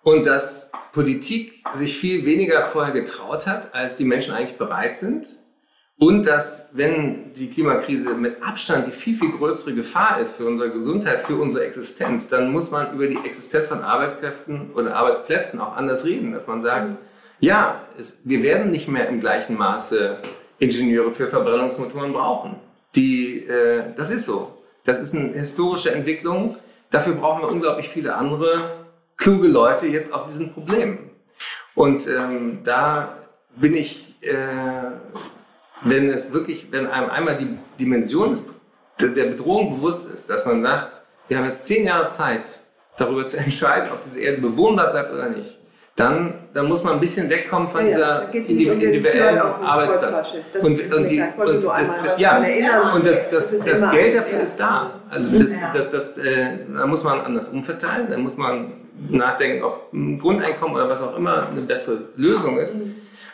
Und 0.05 0.27
dass 0.27 0.71
Politik 0.93 1.65
sich 1.73 1.99
viel 1.99 2.25
weniger 2.25 2.63
vorher 2.63 2.93
getraut 2.93 3.47
hat, 3.47 3.75
als 3.75 3.97
die 3.97 4.05
Menschen 4.05 4.35
eigentlich 4.35 4.59
bereit 4.59 4.97
sind. 4.97 5.27
Und 5.99 6.27
dass, 6.27 6.71
wenn 6.75 7.33
die 7.35 7.49
Klimakrise 7.49 8.15
mit 8.15 8.43
Abstand 8.43 8.87
die 8.87 8.91
viel, 8.91 9.17
viel 9.17 9.31
größere 9.31 9.75
Gefahr 9.75 10.21
ist 10.21 10.37
für 10.37 10.45
unsere 10.45 10.71
Gesundheit, 10.71 11.23
für 11.23 11.37
unsere 11.37 11.65
Existenz, 11.65 12.29
dann 12.29 12.53
muss 12.53 12.71
man 12.71 12.93
über 12.93 13.07
die 13.07 13.17
Existenz 13.25 13.69
von 13.69 13.83
Arbeitskräften 13.83 14.73
oder 14.75 14.95
Arbeitsplätzen 14.95 15.59
auch 15.59 15.77
anders 15.77 16.05
reden. 16.05 16.33
Dass 16.33 16.47
man 16.47 16.63
sagt, 16.63 16.99
ja, 17.41 17.81
es, 17.99 18.21
wir 18.25 18.43
werden 18.43 18.71
nicht 18.71 18.89
mehr 18.89 19.09
im 19.09 19.21
gleichen 19.21 19.57
Maße 19.57 20.19
Ingenieure 20.59 21.13
für 21.13 21.29
Verbrennungsmotoren 21.29 22.13
brauchen. 22.13 22.57
Die, 22.95 23.47
äh, 23.47 23.83
das 23.97 24.11
ist 24.11 24.27
so. 24.27 24.53
Das 24.85 24.99
ist 24.99 25.15
eine 25.15 25.33
historische 25.33 25.93
Entwicklung 25.93 26.57
dafür 26.95 27.15
brauchen 27.15 27.43
wir 27.43 27.51
unglaublich 27.51 27.89
viele 27.89 28.15
andere 28.15 28.61
kluge 29.17 29.49
Leute 29.49 29.87
jetzt 29.87 30.13
auf 30.13 30.27
diesen 30.27 30.53
Problemen. 30.53 31.11
Und 31.75 32.07
ähm, 32.07 32.61
da 32.65 33.17
bin 33.57 33.75
ich, 33.75 34.15
äh, 34.23 34.35
wenn 35.83 36.09
es 36.11 36.33
wirklich, 36.33 36.71
wenn 36.71 36.87
einem 36.87 37.11
einmal 37.11 37.37
die 37.37 37.59
Dimension 37.79 38.37
der 39.01 39.25
Bedrohung 39.25 39.77
bewusst 39.77 40.13
ist, 40.13 40.31
dass 40.31 40.47
man 40.47 40.63
sagt, 40.63 41.03
wir 41.29 41.39
haben 41.39 41.45
jetzt 41.45 41.67
zehn 41.67 41.87
Jahre 41.87 42.09
Zeit, 42.09 42.61
darüber 42.97 43.27
zu 43.27 43.37
entscheiden, 43.39 43.89
ob 43.93 44.03
diese 44.03 44.21
Erde 44.21 44.41
bewohnbar 44.41 44.93
bleibt 44.93 45.13
oder 45.13 45.29
nicht, 45.29 45.59
dann, 45.97 46.49
dann 46.53 46.67
muss 46.67 46.83
man 46.83 46.95
ein 46.95 47.01
bisschen 47.01 47.31
wegkommen 47.31 47.69
von 47.69 47.87
ja, 47.87 48.25
dieser 48.27 48.35
individuellen 48.35 49.39
Arbeitsplatz. 49.39 50.35
Das 50.53 50.65
und, 50.65 50.93
und, 50.93 51.09
die, 51.09 51.23
und 51.23 51.65
das, 51.65 52.19
ja, 52.19 52.39
und 52.93 53.07
das, 53.07 53.31
das, 53.31 53.59
das, 53.59 53.65
das 53.65 53.91
Geld 53.93 54.17
dafür 54.17 54.41
ist 54.41 54.57
da. 54.59 55.01
Also 55.09 55.39
das, 55.39 55.53
das, 55.73 55.91
das, 55.91 56.19
äh, 56.19 56.59
da 56.75 56.87
muss 56.87 57.05
man 57.05 57.21
anders 57.21 57.49
umverteilen, 57.49 58.11
da 58.11 58.19
muss 58.19 58.37
man 58.37 58.73
nachdenken, 59.11 59.65
ob 59.65 59.93
ein 59.93 60.19
Grundeinkommen 60.19 60.77
oder 60.77 60.89
was 60.89 61.03
auch 61.03 61.17
immer 61.17 61.47
eine 61.49 61.63
bessere 61.63 62.09
Lösung 62.17 62.59
ist. 62.59 62.81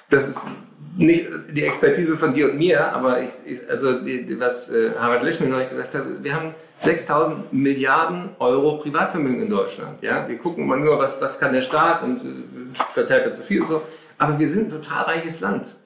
Das 0.09 0.29
ist 0.29 0.49
nicht 0.97 1.27
die 1.53 1.65
Expertise 1.65 2.17
von 2.17 2.35
dir 2.35 2.51
und 2.51 2.59
mir, 2.59 2.93
aber 2.93 3.23
ich, 3.23 3.31
ich 3.47 3.71
also 3.71 4.01
die, 4.01 4.39
was 4.41 4.71
äh, 4.71 4.91
Harvard 4.99 5.23
Lesch 5.23 5.41
mir 5.41 5.49
neulich 5.49 5.69
gesagt 5.69 5.95
hat, 5.95 6.03
wir 6.23 6.35
haben 6.35 6.55
6000 6.79 7.53
Milliarden 7.53 8.31
Euro 8.39 8.79
Privatvermögen 8.79 9.43
in 9.43 9.51
Deutschland. 9.51 10.03
Ja? 10.03 10.27
Wir 10.29 10.39
gucken 10.39 10.65
immer 10.65 10.77
nur, 10.77 10.99
was, 10.99 11.21
was 11.21 11.39
kann 11.39 11.53
der 11.53 11.63
Staat 11.63 12.03
und 12.03 12.19
äh, 12.19 12.75
verteilt 12.93 13.27
er 13.27 13.35
zu 13.35 13.43
viel 13.43 13.61
und 13.61 13.69
so. 13.69 13.83
Aber 14.19 14.39
wir 14.39 14.49
sind 14.49 14.67
ein 14.73 14.83
total 14.83 15.05
reiches 15.05 15.41
Land. 15.41 15.77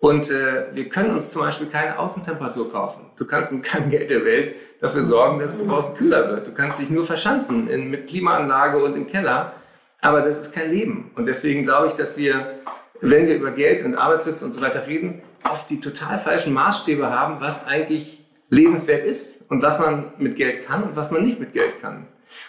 Und 0.00 0.30
äh, 0.30 0.66
wir 0.72 0.88
können 0.88 1.10
uns 1.10 1.30
zum 1.30 1.42
Beispiel 1.42 1.66
keine 1.66 1.98
Außentemperatur 1.98 2.72
kaufen. 2.72 3.02
Du 3.16 3.26
kannst 3.26 3.52
mit 3.52 3.62
keinem 3.62 3.90
Geld 3.90 4.08
der 4.08 4.24
Welt 4.24 4.54
dafür 4.80 5.02
sorgen, 5.02 5.38
dass 5.38 5.54
es 5.54 5.66
draußen 5.66 5.94
kühler 5.94 6.30
wird. 6.30 6.46
Du 6.46 6.52
kannst 6.52 6.80
dich 6.80 6.88
nur 6.88 7.04
verschanzen 7.04 7.68
in, 7.68 7.90
mit 7.90 8.08
Klimaanlage 8.08 8.78
und 8.78 8.96
im 8.96 9.06
Keller. 9.06 9.52
Aber 10.00 10.22
das 10.22 10.38
ist 10.38 10.52
kein 10.52 10.70
Leben. 10.70 11.10
Und 11.14 11.26
deswegen 11.26 11.62
glaube 11.64 11.86
ich, 11.86 11.92
dass 11.92 12.16
wir, 12.16 12.60
wenn 13.02 13.26
wir 13.26 13.36
über 13.36 13.50
Geld 13.50 13.84
und 13.84 13.94
Arbeitsplätze 13.94 14.46
und 14.46 14.52
so 14.52 14.62
weiter 14.62 14.86
reden, 14.86 15.20
oft 15.44 15.68
die 15.68 15.80
total 15.80 16.18
falschen 16.18 16.54
Maßstäbe 16.54 17.10
haben, 17.10 17.40
was 17.40 17.66
eigentlich 17.66 18.24
lebenswert 18.48 19.04
ist 19.04 19.50
und 19.50 19.62
was 19.62 19.78
man 19.78 20.12
mit 20.16 20.36
Geld 20.36 20.66
kann 20.66 20.82
und 20.82 20.96
was 20.96 21.10
man 21.10 21.22
nicht 21.22 21.38
mit 21.38 21.52
Geld 21.52 21.80
kann. 21.82 22.06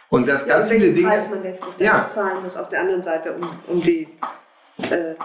Und 0.09 0.27
das 0.27 0.45
ja, 0.45 0.55
ganz 0.55 0.65
und 0.65 0.71
viele 0.71 0.93
Dinge. 0.93 1.07
Preis 1.07 1.29
man 1.29 1.43
letztlich 1.43 1.77
ja. 1.79 2.07
zahlen 2.07 2.41
muss 2.43 2.55
auf 2.57 2.69
der 2.69 2.81
anderen 2.81 3.03
Seite, 3.03 3.33
um, 3.33 3.49
um, 3.67 3.81
die, 3.81 4.07
äh, 4.89 5.15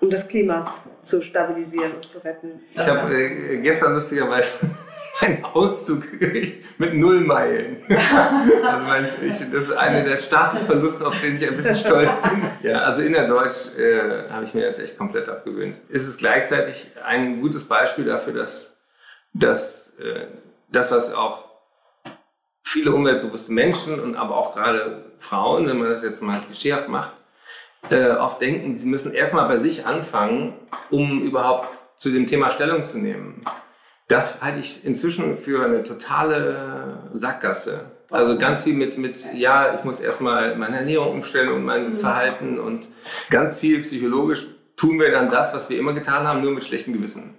um 0.00 0.10
das 0.10 0.28
Klima 0.28 0.74
zu 1.02 1.22
stabilisieren 1.22 1.92
und 1.92 2.08
zu 2.08 2.24
retten. 2.24 2.60
Ich 2.72 2.86
habe 2.86 3.14
äh, 3.14 3.58
gestern 3.58 3.94
lustigerweise 3.94 4.48
einen 5.20 5.44
Auszug 5.44 6.18
gekriegt 6.18 6.64
mit 6.78 6.94
null 6.94 7.20
Meilen. 7.20 7.82
also 7.88 8.84
mein, 8.86 9.08
ich, 9.22 9.38
das 9.50 9.64
ist 9.64 9.72
einer 9.72 10.02
der 10.02 10.16
Statusverluste, 10.16 11.06
auf 11.06 11.20
den 11.20 11.36
ich 11.36 11.46
ein 11.46 11.56
bisschen 11.56 11.76
stolz 11.76 12.10
bin. 12.22 12.70
Ja, 12.70 12.80
also 12.80 13.02
innerdeutsch 13.02 13.78
äh, 13.78 14.30
habe 14.30 14.44
ich 14.44 14.54
mir 14.54 14.64
das 14.64 14.78
echt 14.78 14.96
komplett 14.96 15.28
abgewöhnt. 15.28 15.76
Es 15.88 16.06
ist 16.06 16.18
gleichzeitig 16.18 16.90
ein 17.06 17.40
gutes 17.40 17.64
Beispiel 17.64 18.06
dafür, 18.06 18.32
dass, 18.32 18.78
dass 19.34 19.94
äh, 19.98 20.26
das, 20.70 20.90
was 20.90 21.12
auch 21.12 21.50
viele 22.62 22.92
umweltbewusste 22.92 23.52
Menschen 23.52 24.00
und 24.00 24.16
aber 24.16 24.36
auch 24.36 24.54
gerade 24.54 25.12
Frauen, 25.18 25.66
wenn 25.66 25.78
man 25.78 25.90
das 25.90 26.02
jetzt 26.02 26.22
mal 26.22 26.40
klischeehaft 26.40 26.88
macht, 26.88 27.12
äh, 27.88 28.10
oft 28.10 28.40
denken, 28.40 28.76
sie 28.76 28.88
müssen 28.88 29.12
erstmal 29.12 29.48
bei 29.48 29.56
sich 29.56 29.86
anfangen, 29.86 30.54
um 30.90 31.22
überhaupt 31.22 31.68
zu 31.96 32.10
dem 32.10 32.26
Thema 32.26 32.50
Stellung 32.50 32.84
zu 32.84 32.98
nehmen. 32.98 33.40
Das 34.08 34.42
halte 34.42 34.58
ich 34.58 34.84
inzwischen 34.84 35.36
für 35.36 35.64
eine 35.64 35.82
totale 35.84 37.10
Sackgasse. 37.12 37.92
Also 38.10 38.36
ganz 38.36 38.64
viel 38.64 38.74
mit, 38.74 38.98
mit 38.98 39.32
ja, 39.34 39.74
ich 39.74 39.84
muss 39.84 40.00
erstmal 40.00 40.56
meine 40.56 40.78
Ernährung 40.78 41.12
umstellen 41.12 41.50
und 41.50 41.64
mein 41.64 41.90
mhm. 41.90 41.96
Verhalten 41.96 42.58
und 42.58 42.88
ganz 43.30 43.56
viel 43.56 43.82
psychologisch 43.82 44.46
tun 44.76 44.98
wir 44.98 45.12
dann 45.12 45.28
das, 45.28 45.54
was 45.54 45.70
wir 45.70 45.78
immer 45.78 45.92
getan 45.92 46.26
haben, 46.26 46.40
nur 46.40 46.52
mit 46.52 46.64
schlechtem 46.64 46.92
Gewissen. 46.92 47.34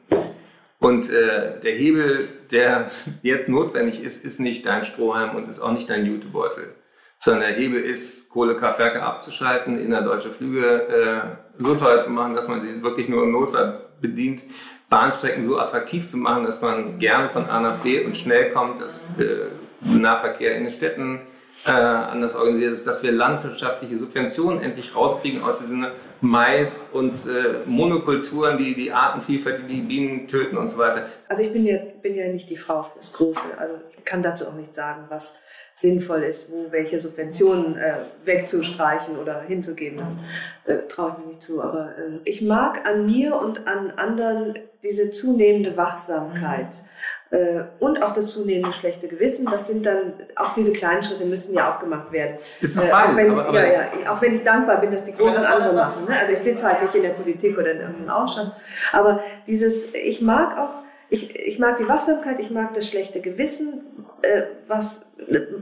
Und 0.80 1.10
äh, 1.10 1.60
der 1.60 1.74
Hebel, 1.74 2.28
der 2.52 2.90
jetzt 3.22 3.50
notwendig 3.50 4.04
ist, 4.04 4.24
ist 4.24 4.40
nicht 4.40 4.66
dein 4.66 4.86
Strohhalm 4.86 5.36
und 5.36 5.50
ist 5.50 5.60
auch 5.60 5.74
nicht 5.74 5.90
dein 5.90 6.06
Jutebeutel, 6.06 6.74
sondern 7.24 7.50
der 7.50 7.56
Hebel 7.56 7.80
ist, 7.80 8.30
Kohlekraftwerke 8.30 9.04
abzuschalten, 9.04 9.78
innerdeutsche 9.78 10.32
Flüge 10.32 10.88
äh, 10.88 11.62
so 11.62 11.76
teuer 11.76 12.02
zu 12.02 12.10
machen, 12.10 12.34
dass 12.34 12.48
man 12.48 12.64
sie 12.64 12.82
wirklich 12.82 13.10
nur 13.10 13.24
im 13.24 13.32
Notfall 13.32 13.80
bedient, 14.02 14.44
Bahnstrecken 14.90 15.44
so 15.44 15.60
attraktiv 15.60 16.08
zu 16.08 16.18
machen, 16.18 16.46
dass 16.46 16.62
man 16.62 16.98
gerne 16.98 17.30
von 17.30 17.46
A 17.46 17.60
nach 17.60 17.80
B 17.82 18.04
und 18.04 18.18
schnell 18.18 18.52
kommt, 18.52 18.82
dass 18.82 19.20
äh, 19.20 19.50
Nahverkehr 19.82 20.56
in 20.56 20.64
den 20.64 20.72
Städten 20.72 21.22
äh, 21.68 21.72
anders 21.72 22.36
organisiert 22.36 22.74
ist, 22.74 22.88
dass 22.88 23.04
wir 23.04 23.12
landwirtschaftliche 23.12 23.98
Subventionen 23.98 24.60
endlich 24.60 24.96
rauskriegen 24.96 25.44
aus 25.44 25.60
diesen 25.60 25.86
Mais 26.22 26.90
und 26.92 27.14
äh, 27.28 27.60
Monokulturen, 27.68 28.58
die 28.58 28.74
die 28.74 28.92
Artenvielfalt, 28.92 29.60
die 29.60 29.76
die 29.76 29.82
Bienen 29.82 30.28
töten 30.28 30.58
und 30.58 30.70
so 30.70 30.80
weiter. 30.80 31.06
Also 31.30 31.44
ich 31.44 31.54
bin 31.54 31.66
ja, 31.66 31.78
bin 32.02 32.16
ja 32.16 32.28
nicht 32.30 32.50
die 32.50 32.58
Frau 32.58 32.82
fürs 32.82 33.14
Große. 33.14 33.60
Also 33.60 33.76
ich 33.96 34.04
kann 34.06 34.24
dazu 34.24 34.48
auch 34.48 34.56
nicht 34.56 34.74
sagen, 34.74 35.06
was 35.10 35.42
sinnvoll 35.74 36.24
ist, 36.24 36.52
wo 36.52 36.72
welche 36.72 37.00
Subventionen 37.00 37.78
äh, 37.78 37.96
wegzustreichen 38.26 39.18
oder 39.18 39.42
hinzugeben. 39.42 40.00
Das 40.00 40.18
äh, 40.66 40.88
traue 40.88 41.12
ich 41.12 41.18
mir 41.18 41.28
nicht 41.28 41.42
zu. 41.42 41.62
Aber 41.62 41.92
äh, 41.98 42.20
ich 42.26 42.42
mag 42.42 42.86
an 42.86 43.06
mir 43.06 43.36
und 43.36 43.68
an 43.68 43.92
anderen 43.92 44.60
diese 44.84 45.12
zunehmende 45.12 45.78
Wachsamkeit. 45.78 46.68
Mhm 46.68 46.92
äh, 47.32 47.64
und 47.80 48.04
auch 48.04 48.14
das 48.14 48.28
zunehmende 48.28 48.74
schlechte 48.74 49.08
Gewissen. 49.08 49.48
Das 49.50 49.66
sind 49.66 49.86
dann, 49.86 50.14
auch 50.36 50.54
diese 50.54 50.74
kleinen 50.74 51.02
Schritte 51.02 51.26
müssen 51.26 51.56
ja 51.56 51.74
auch 51.74 51.80
gemacht 51.80 52.12
werden. 52.12 52.36
Ist 52.60 52.76
das 52.76 52.84
äh, 52.84 52.92
beides, 52.92 53.14
auch, 53.14 53.18
wenn, 53.18 53.32
aber, 53.32 53.46
aber 53.46 53.66
ja, 53.66 53.90
ja, 54.04 54.14
auch 54.14 54.22
wenn 54.22 54.36
ich 54.36 54.44
dankbar 54.44 54.82
bin, 54.82 54.92
dass 54.92 55.06
die 55.06 55.14
Großen 55.14 55.44
andere 55.44 55.74
machen. 55.74 56.06
Ne? 56.10 56.20
Also 56.20 56.34
ich 56.34 56.40
sitze 56.40 56.66
halt 56.66 56.84
nicht 56.84 56.94
in 56.94 57.04
der 57.04 57.12
Politik 57.12 57.58
oder 57.58 57.72
in 57.72 57.80
irgendeinem 57.80 58.10
Ausschuss. 58.10 58.52
Aber 58.92 59.22
dieses, 59.48 59.94
ich 59.94 60.22
mag 60.22 60.58
auch, 60.58 60.84
ich, 61.10 61.34
ich 61.36 61.58
mag 61.58 61.78
die 61.78 61.88
Wachsamkeit, 61.88 62.40
ich 62.42 62.52
mag 62.52 62.74
das 62.74 62.88
schlechte 62.88 63.22
Gewissen, 63.22 64.06
äh, 64.24 64.44
was 64.68 65.08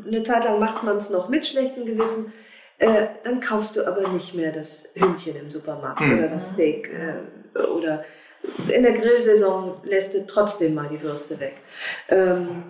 eine 0.07 0.23
Zeit 0.23 0.43
lang 0.43 0.59
macht 0.59 0.83
man 0.83 0.97
es 0.97 1.09
noch 1.09 1.29
mit 1.29 1.45
schlechtem 1.45 1.85
Gewissen. 1.85 2.31
Äh, 2.77 3.07
dann 3.23 3.39
kaufst 3.39 3.75
du 3.75 3.85
aber 3.85 4.07
nicht 4.09 4.33
mehr 4.33 4.51
das 4.51 4.91
Hühnchen 4.95 5.35
im 5.35 5.51
Supermarkt 5.51 5.99
hm. 5.99 6.17
oder 6.17 6.27
das 6.29 6.51
Steak 6.51 6.89
äh, 6.89 7.59
oder 7.59 8.05
in 8.73 8.83
der 8.83 8.93
Grillsaison 8.93 9.81
lässt 9.83 10.13
du 10.13 10.25
trotzdem 10.25 10.73
mal 10.73 10.87
die 10.89 11.01
Würste 11.01 11.39
weg. 11.39 11.55
Ähm, 12.07 12.63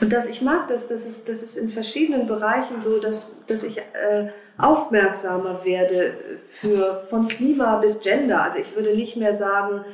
und 0.00 0.12
das, 0.12 0.26
ich 0.26 0.42
mag 0.42 0.68
das, 0.68 0.88
das 0.88 1.06
ist, 1.06 1.28
das 1.28 1.42
ist 1.42 1.56
in 1.56 1.70
verschiedenen 1.70 2.26
Bereichen 2.26 2.80
so, 2.80 2.98
dass, 3.00 3.32
dass 3.46 3.62
ich 3.62 3.78
äh, 3.78 4.28
aufmerksamer 4.58 5.64
werde 5.64 6.14
für 6.50 7.04
von 7.08 7.28
Klima 7.28 7.76
bis 7.76 8.00
Gender. 8.00 8.42
Also 8.42 8.58
ich 8.58 8.74
würde 8.74 8.94
nicht 8.94 9.16
mehr 9.16 9.34
sagen, 9.34 9.84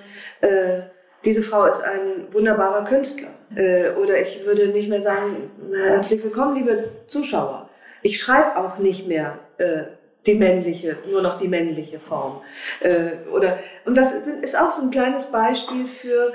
äh, 0.40 0.82
diese 1.24 1.42
Frau 1.42 1.66
ist 1.66 1.82
ein 1.82 2.32
wunderbarer 2.32 2.84
Künstler. 2.84 3.28
Äh, 3.56 3.90
oder 3.90 4.20
ich 4.20 4.44
würde 4.44 4.68
nicht 4.68 4.88
mehr 4.88 5.02
sagen, 5.02 5.50
herzlich 5.72 6.22
willkommen, 6.22 6.56
liebe 6.56 6.88
Zuschauer. 7.08 7.68
Ich 8.02 8.18
schreibe 8.18 8.56
auch 8.56 8.78
nicht 8.78 9.06
mehr 9.06 9.38
äh, 9.58 9.84
die 10.26 10.34
männliche, 10.34 10.96
nur 11.10 11.22
noch 11.22 11.38
die 11.38 11.48
männliche 11.48 12.00
Form. 12.00 12.40
Äh, 12.80 13.28
oder, 13.30 13.58
und 13.84 13.96
das 13.96 14.12
ist 14.12 14.58
auch 14.58 14.70
so 14.70 14.82
ein 14.82 14.90
kleines 14.90 15.24
Beispiel 15.24 15.86
für, 15.86 16.32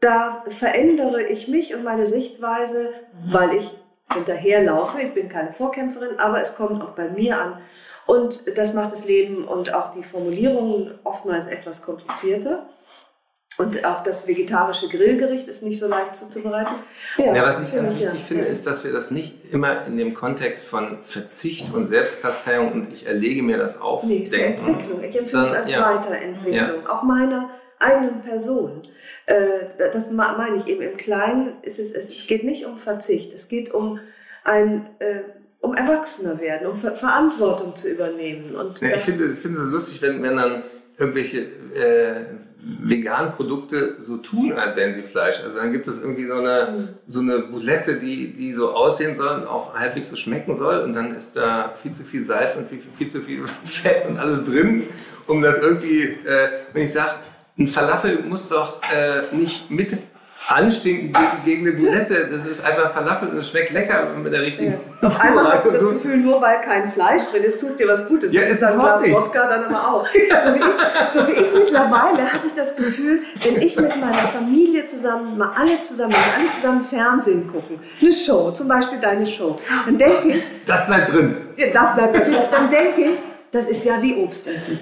da 0.00 0.44
verändere 0.48 1.22
ich 1.22 1.48
mich 1.48 1.74
und 1.74 1.84
meine 1.84 2.06
Sichtweise, 2.06 2.90
weil 3.26 3.56
ich 3.56 3.70
hinterherlaufe. 4.12 5.00
Ich 5.00 5.14
bin 5.14 5.28
keine 5.28 5.52
Vorkämpferin, 5.52 6.18
aber 6.18 6.40
es 6.40 6.56
kommt 6.56 6.82
auch 6.82 6.90
bei 6.90 7.08
mir 7.08 7.40
an. 7.40 7.58
Und 8.06 8.56
das 8.58 8.74
macht 8.74 8.92
das 8.92 9.04
Leben 9.04 9.44
und 9.44 9.74
auch 9.74 9.92
die 9.92 10.02
Formulierungen 10.02 10.92
oftmals 11.04 11.46
etwas 11.46 11.82
komplizierter. 11.82 12.66
Und 13.62 13.84
auch 13.84 14.02
das 14.02 14.26
vegetarische 14.26 14.88
Grillgericht 14.88 15.46
ist 15.46 15.62
nicht 15.62 15.78
so 15.78 15.86
leicht 15.86 16.16
zuzubereiten. 16.16 16.74
Ja, 17.16 17.34
ja 17.34 17.42
was 17.44 17.60
ich 17.60 17.74
ganz 17.74 17.90
wichtig 17.90 18.12
ja. 18.14 18.26
finde, 18.26 18.44
ist, 18.46 18.66
dass 18.66 18.82
wir 18.82 18.92
das 18.92 19.10
nicht 19.10 19.52
immer 19.52 19.86
in 19.86 19.96
dem 19.96 20.14
Kontext 20.14 20.66
von 20.66 20.98
Verzicht 21.04 21.72
und 21.72 21.84
Selbstkasteiung 21.84 22.72
und 22.72 22.92
ich 22.92 23.06
erlege 23.06 23.42
mir 23.42 23.58
das 23.58 23.80
auf. 23.80 24.02
Nee, 24.02 24.18
ist 24.18 24.34
eine 24.34 24.56
Entwicklung. 24.56 25.02
Ich 25.02 25.16
empfinde 25.16 25.46
es 25.46 25.52
als 25.52 25.70
ja. 25.70 25.94
Weiterentwicklung, 25.94 26.86
auch 26.86 27.04
meiner 27.04 27.50
eigenen 27.78 28.22
Person. 28.22 28.82
Äh, 29.26 29.36
das 29.92 30.10
meine 30.10 30.56
ich 30.56 30.66
eben 30.66 30.82
im 30.82 30.96
Kleinen. 30.96 31.54
Es, 31.62 31.78
ist, 31.78 31.94
es 31.94 32.26
geht 32.26 32.44
nicht 32.44 32.66
um 32.66 32.78
Verzicht, 32.78 33.32
es 33.32 33.48
geht 33.48 33.72
um 33.72 34.00
ein 34.44 34.88
äh, 34.98 35.22
um 35.60 35.74
Erwachsener 35.74 36.40
werden, 36.40 36.66
um 36.66 36.76
Verantwortung 36.76 37.76
zu 37.76 37.88
übernehmen. 37.88 38.56
Und 38.56 38.82
ich 38.82 39.02
finde 39.02 39.24
es 39.24 39.42
so 39.42 39.62
lustig, 39.62 40.02
wenn, 40.02 40.20
wenn 40.20 40.36
dann 40.36 40.64
irgendwelche 40.98 41.42
äh, 41.74 42.24
veganen 42.64 43.32
Produkte 43.32 44.00
so 44.00 44.18
tun, 44.18 44.52
als 44.52 44.76
wären 44.76 44.92
sie 44.94 45.02
Fleisch. 45.02 45.42
Also 45.42 45.58
dann 45.58 45.72
gibt 45.72 45.88
es 45.88 46.00
irgendwie 46.00 46.26
so 46.26 46.34
eine, 46.34 46.96
so 47.06 47.20
eine 47.20 47.40
Boulette, 47.40 47.98
die, 47.98 48.32
die 48.32 48.52
so 48.52 48.72
aussehen 48.72 49.14
soll 49.14 49.40
und 49.40 49.46
auch 49.46 49.74
halbwegs 49.74 50.10
so 50.10 50.16
schmecken 50.16 50.54
soll. 50.54 50.80
Und 50.80 50.94
dann 50.94 51.14
ist 51.14 51.36
da 51.36 51.74
viel 51.82 51.92
zu 51.92 52.04
viel 52.04 52.22
Salz 52.22 52.56
und 52.56 52.68
viel, 52.68 52.80
viel 52.96 53.08
zu 53.08 53.20
viel 53.20 53.46
Fett 53.64 54.08
und 54.08 54.18
alles 54.18 54.44
drin, 54.44 54.84
um 55.26 55.42
das 55.42 55.58
irgendwie, 55.58 56.02
äh, 56.02 56.48
wenn 56.72 56.84
ich 56.84 56.92
sage, 56.92 57.10
ein 57.58 57.66
Falafel 57.66 58.22
muss 58.22 58.48
doch 58.48 58.80
äh, 58.82 59.34
nicht 59.34 59.70
mit 59.70 59.96
anstinken 60.48 61.12
gegen 61.44 61.66
eine 61.66 61.76
Bulette. 61.76 62.28
Das 62.30 62.46
ist 62.46 62.64
einfach 62.64 62.92
Falafel 62.92 63.28
und 63.28 63.36
es 63.36 63.48
schmeckt 63.48 63.70
lecker 63.72 64.10
mit 64.22 64.32
der 64.32 64.42
richtigen 64.42 64.72
ja. 65.00 65.08
Auf 65.08 65.20
einmal 65.20 65.52
hast 65.52 65.66
du 65.66 65.70
das. 65.70 65.82
Gefühl, 65.82 66.16
nur 66.18 66.40
weil 66.40 66.60
kein 66.60 66.90
Fleisch 66.90 67.22
drin 67.30 67.42
ist, 67.44 67.60
tust 67.60 67.78
dir 67.78 67.88
was 67.88 68.08
Gutes. 68.08 68.32
Ja, 68.32 68.42
das 68.42 68.52
ist 68.52 68.62
dann 68.62 68.78
Glas. 68.78 69.02
Wodka 69.10 69.46
dann 69.48 69.64
aber 69.64 69.88
auch. 69.88 70.06
So 70.12 70.54
wie 70.54 70.58
ich, 70.58 71.12
so 71.12 71.28
wie 71.28 71.32
ich 71.46 71.54
mittlerweile 71.54 72.32
habe 72.32 72.46
ich 72.46 72.54
das 72.54 72.74
Gefühl, 72.74 73.20
wenn 73.42 73.60
ich 73.62 73.76
mit 73.76 73.96
meiner 74.00 74.28
Familie 74.28 74.86
zusammen, 74.86 75.36
mal 75.38 75.52
alle 75.54 75.80
zusammen, 75.80 76.14
alle 76.14 76.48
zusammen 76.56 76.84
Fernsehen 76.84 77.46
gucken, 77.50 77.78
eine 78.00 78.12
Show, 78.12 78.50
zum 78.50 78.66
Beispiel 78.68 78.98
deine 78.98 79.26
Show, 79.26 79.58
dann 79.86 79.98
denke 79.98 80.28
ich, 80.28 80.44
Das 80.66 80.86
bleibt 80.86 81.12
drin. 81.12 81.36
ja, 81.56 81.66
das 81.72 81.94
bleibt 81.94 82.14
natürlich, 82.14 82.40
dann 82.50 82.70
denke 82.70 83.00
ich, 83.02 83.18
das 83.50 83.66
ist 83.68 83.84
ja 83.84 84.00
wie 84.02 84.14
Obst 84.16 84.46
essen. 84.48 84.78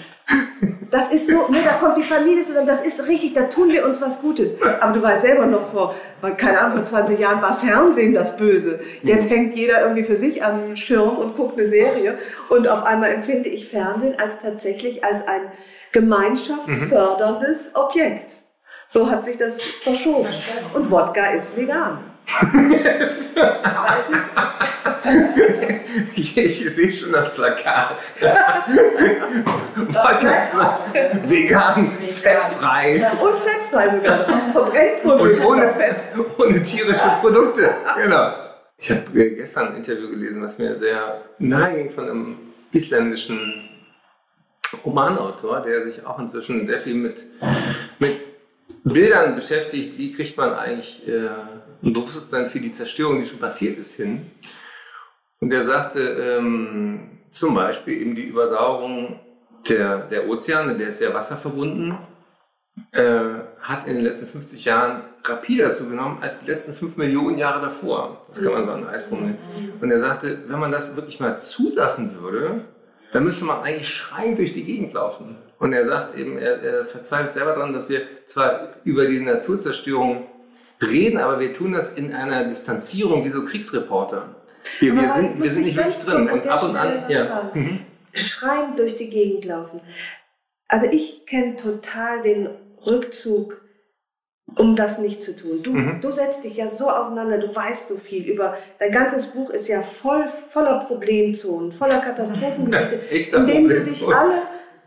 Das 0.91 1.12
ist 1.12 1.31
so, 1.31 1.47
ne, 1.49 1.59
da 1.64 1.72
kommt 1.74 1.97
die 1.97 2.03
Familie 2.03 2.43
zusammen, 2.43 2.66
das 2.66 2.85
ist 2.85 3.07
richtig, 3.07 3.33
da 3.33 3.45
tun 3.45 3.68
wir 3.68 3.85
uns 3.85 4.03
was 4.03 4.20
Gutes. 4.20 4.61
Aber 4.81 4.93
du 4.93 5.01
weißt 5.01 5.22
selber 5.22 5.47
noch 5.47 5.70
vor, 5.70 5.95
keine 6.37 6.59
Ahnung, 6.59 6.78
vor 6.78 6.85
20 6.85 7.18
Jahren 7.18 7.41
war 7.41 7.55
Fernsehen 7.57 8.12
das 8.12 8.37
Böse. 8.37 8.81
Jetzt 9.03 9.31
hängt 9.31 9.55
jeder 9.55 9.83
irgendwie 9.83 10.03
für 10.03 10.16
sich 10.16 10.43
am 10.43 10.74
Schirm 10.74 11.16
und 11.16 11.37
guckt 11.37 11.57
eine 11.59 11.68
Serie. 11.68 12.18
Und 12.49 12.66
auf 12.66 12.85
einmal 12.85 13.12
empfinde 13.12 13.49
ich 13.49 13.68
Fernsehen 13.68 14.18
als 14.18 14.41
tatsächlich 14.41 15.05
als 15.05 15.28
ein 15.28 15.43
gemeinschaftsförderndes 15.93 17.76
Objekt. 17.76 18.33
So 18.89 19.09
hat 19.09 19.24
sich 19.24 19.39
das 19.39 19.62
verschoben. 19.62 20.28
Und 20.74 20.91
Wodka 20.91 21.26
ist 21.31 21.57
vegan. 21.57 21.99
Ich, 26.16 26.37
ich 26.37 26.70
sehe 26.70 26.93
schon 26.93 27.12
das 27.12 27.35
Plakat. 27.35 28.05
Vegan, 31.26 31.93
fettfrei 32.09 33.11
Und 33.20 33.39
fettfrei 33.39 33.97
sogar. 33.97 34.53
Verbrennt 34.53 35.01
von 35.01 35.20
und 35.20 35.45
ohne, 35.45 35.72
Fett. 35.74 35.97
ohne 36.39 36.62
tierische 36.62 37.12
Produkte. 37.20 37.74
Genau. 37.97 38.33
Ich 38.78 38.91
habe 38.91 39.31
gestern 39.31 39.68
ein 39.68 39.76
Interview 39.76 40.11
gelesen, 40.11 40.43
was 40.43 40.59
mir 40.59 40.78
sehr 40.78 41.20
nahe 41.39 41.74
ging 41.74 41.91
von 41.91 42.09
einem 42.09 42.39
isländischen 42.72 43.68
Romanautor, 44.85 45.61
der 45.61 45.85
sich 45.85 46.07
auch 46.07 46.18
inzwischen 46.18 46.66
sehr 46.66 46.78
viel 46.78 46.95
mit, 46.95 47.24
mit 47.99 48.20
Bildern 48.85 49.35
beschäftigt. 49.35 49.99
Wie 49.99 50.12
kriegt 50.12 50.37
man 50.37 50.55
eigentlich 50.55 51.07
äh, 51.09 51.28
ein 51.83 51.93
Bewusstsein 51.93 52.49
für 52.49 52.61
die 52.61 52.72
Zerstörung, 52.72 53.18
die 53.18 53.26
schon 53.26 53.39
passiert 53.39 53.78
ist, 53.78 53.95
hin? 53.95 54.31
Und 55.41 55.53
er 55.53 55.64
sagte 55.64 56.01
ähm, 56.01 57.18
zum 57.31 57.55
Beispiel 57.55 58.01
eben 58.01 58.14
die 58.14 58.24
Übersauerung 58.24 59.18
der, 59.68 59.99
der 60.09 60.28
Ozeane, 60.28 60.76
der 60.76 60.89
ist 60.89 60.99
sehr 60.99 61.14
wasserverbunden, 61.14 61.97
äh, 62.93 63.20
hat 63.61 63.87
in 63.87 63.97
den 63.97 64.05
letzten 64.05 64.26
50 64.26 64.64
Jahren 64.64 65.03
rapider 65.24 65.70
zugenommen 65.70 66.18
als 66.20 66.41
die 66.41 66.51
letzten 66.51 66.72
5 66.72 66.97
Millionen 66.97 67.39
Jahre 67.39 67.61
davor. 67.61 68.26
Das 68.28 68.43
kann 68.43 68.53
man 68.53 68.66
so 68.66 68.72
an 68.72 68.87
Eisprung 68.89 69.22
nennen. 69.22 69.39
Und 69.81 69.91
er 69.91 70.01
sagte, 70.01 70.45
wenn 70.47 70.59
man 70.59 70.72
das 70.72 70.97
wirklich 70.97 71.20
mal 71.20 71.37
zulassen 71.37 72.20
würde, 72.20 72.64
dann 73.12 73.24
müsste 73.24 73.45
man 73.45 73.62
eigentlich 73.62 73.89
schreiend 73.89 74.39
durch 74.39 74.53
die 74.55 74.64
Gegend 74.64 74.93
laufen. 74.93 75.37
Und 75.59 75.72
er 75.72 75.85
sagt 75.85 76.16
eben, 76.16 76.39
er, 76.39 76.62
er 76.62 76.87
verzweifelt 76.87 77.33
selber 77.33 77.53
daran, 77.53 77.72
dass 77.72 77.89
wir 77.89 78.03
zwar 78.24 78.74
über 78.85 79.07
diese 79.07 79.24
Naturzerstörung 79.24 80.26
reden, 80.83 81.18
aber 81.18 81.41
wir 81.41 81.53
tun 81.53 81.72
das 81.72 81.93
in 81.93 82.14
einer 82.14 82.45
Distanzierung 82.45 83.24
wie 83.24 83.31
so 83.31 83.45
Kriegsreporter. 83.45 84.35
Wir, 84.78 84.95
wir, 84.95 85.12
sind, 85.12 85.43
wir 85.43 85.51
sind 85.51 85.61
ich 85.61 85.66
nicht 85.66 85.76
wirklich 85.76 85.99
drin. 86.01 86.28
Und 86.31 86.47
ab 86.49 86.62
und 86.62 86.76
an, 86.76 87.05
ja. 87.09 87.24
fragen. 87.26 87.87
Schreiend 88.12 88.78
durch 88.78 88.97
die 88.97 89.09
Gegend 89.11 89.45
laufen. 89.45 89.81
Also 90.68 90.87
ich 90.87 91.26
kenne 91.26 91.57
total 91.57 92.22
den 92.22 92.49
Rückzug, 92.87 93.61
um 94.57 94.74
das 94.74 94.99
nicht 94.99 95.22
zu 95.22 95.37
tun. 95.37 95.62
Du, 95.62 95.72
Mhm. 95.72 96.01
du 96.01 96.11
setzt 96.11 96.45
dich 96.45 96.57
ja 96.57 96.68
so 96.68 96.89
auseinander, 96.91 97.39
du 97.39 97.55
weißt 97.55 97.89
so 97.89 97.97
viel 97.97 98.24
über, 98.24 98.57
dein 98.78 98.91
ganzes 98.91 99.26
Buch 99.26 99.51
ist 99.51 99.68
ja 99.68 99.83
voll, 99.83 100.24
voller 100.49 100.81
Problemzonen, 100.81 101.72
voller 101.72 101.99
Katastrophengebiete, 102.01 103.01
Ja, 103.11 103.39
in 103.39 103.47
denen 103.47 103.68
du 103.68 103.83
dich 103.83 104.07
alle 104.07 104.43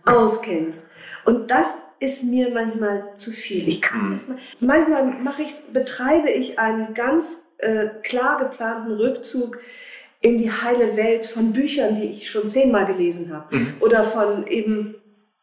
auskennst. 0.05 0.87
Und 1.25 1.49
das 1.49 1.77
ist 2.03 2.23
mir 2.23 2.49
manchmal 2.53 3.03
zu 3.15 3.31
viel. 3.31 3.67
Ich 3.67 3.81
kann 3.81 4.09
Mhm. 4.09 4.13
das 4.13 4.27
mal. 4.27 4.37
Manchmal 4.59 5.05
mache 5.23 5.43
ich, 5.43 5.53
betreibe 5.71 6.29
ich 6.29 6.59
einen 6.59 6.93
ganz 6.93 7.39
äh, 7.59 7.87
klar 8.03 8.37
geplanten 8.39 8.91
Rückzug 8.91 9.59
in 10.21 10.37
die 10.37 10.51
heile 10.51 10.95
Welt 10.97 11.25
von 11.25 11.53
Büchern, 11.53 11.95
die 11.95 12.05
ich 12.11 12.29
schon 12.29 12.49
zehnmal 12.49 12.85
gelesen 12.85 13.33
habe. 13.33 13.55
Mhm. 13.55 13.73
Oder 13.79 14.03
von 14.03 14.45
eben 14.47 14.95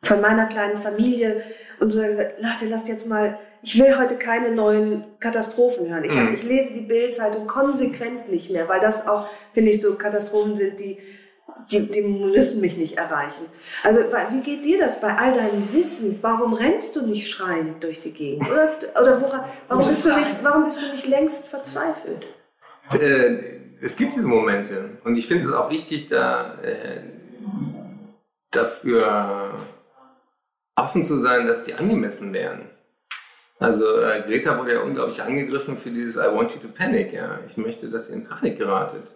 von 0.02 0.20
meiner 0.20 0.46
kleinen 0.46 0.76
Familie 0.78 1.42
und 1.80 1.90
so 1.90 2.00
gesagt, 2.02 2.34
Leute, 2.40 2.66
lasst 2.70 2.88
jetzt 2.88 3.06
mal, 3.06 3.38
ich 3.62 3.78
will 3.78 3.98
heute 3.98 4.16
keine 4.16 4.50
neuen 4.52 5.04
Katastrophen 5.18 5.88
hören. 5.90 6.04
Ich, 6.04 6.12
Mhm. 6.14 6.32
ich 6.34 6.42
lese 6.42 6.72
die 6.74 6.80
Bildzeitung 6.80 7.46
konsequent 7.46 8.30
nicht 8.30 8.50
mehr, 8.50 8.68
weil 8.68 8.80
das 8.80 9.06
auch, 9.06 9.26
finde 9.52 9.70
ich, 9.70 9.80
so 9.82 9.94
Katastrophen 9.96 10.56
sind, 10.56 10.80
die, 10.80 10.96
die, 11.70 11.86
die 11.86 12.02
müssen 12.02 12.60
mich 12.60 12.76
nicht 12.76 12.96
erreichen. 12.96 13.46
Also 13.84 14.00
wie 14.30 14.40
geht 14.40 14.64
dir 14.64 14.78
das 14.78 15.00
bei 15.00 15.16
all 15.16 15.32
deinem 15.32 15.72
Wissen? 15.72 16.18
Warum 16.22 16.54
rennst 16.54 16.96
du 16.96 17.06
nicht 17.06 17.30
schreiend 17.30 17.82
durch 17.82 18.00
die 18.02 18.12
Gegend? 18.12 18.50
Oder, 18.50 18.70
oder 19.00 19.20
woran, 19.20 19.44
warum, 19.68 19.86
bist 19.86 20.04
du 20.04 20.14
nicht, 20.14 20.36
warum 20.42 20.64
bist 20.64 20.80
du 20.82 20.86
nicht 20.92 21.06
längst 21.06 21.48
verzweifelt? 21.48 22.26
Äh, 22.92 23.60
es 23.80 23.96
gibt 23.96 24.14
diese 24.14 24.26
Momente 24.26 24.98
und 25.04 25.16
ich 25.16 25.26
finde 25.26 25.48
es 25.48 25.54
auch 25.54 25.70
wichtig, 25.70 26.08
da 26.08 26.60
äh, 26.62 27.00
dafür 28.50 29.54
offen 30.76 31.02
zu 31.02 31.18
sein, 31.18 31.46
dass 31.46 31.62
die 31.62 31.74
angemessen 31.74 32.32
wären. 32.32 32.68
Also 33.58 34.00
äh, 34.00 34.22
Greta 34.26 34.58
wurde 34.58 34.74
ja 34.74 34.80
unglaublich 34.80 35.22
angegriffen 35.22 35.76
für 35.76 35.90
dieses 35.90 36.16
I 36.16 36.34
want 36.34 36.52
you 36.52 36.60
to 36.60 36.68
panic. 36.68 37.12
Ja, 37.12 37.40
ich 37.46 37.58
möchte, 37.58 37.90
dass 37.90 38.08
ihr 38.08 38.16
in 38.16 38.24
Panik 38.26 38.56
geratet. 38.56 39.14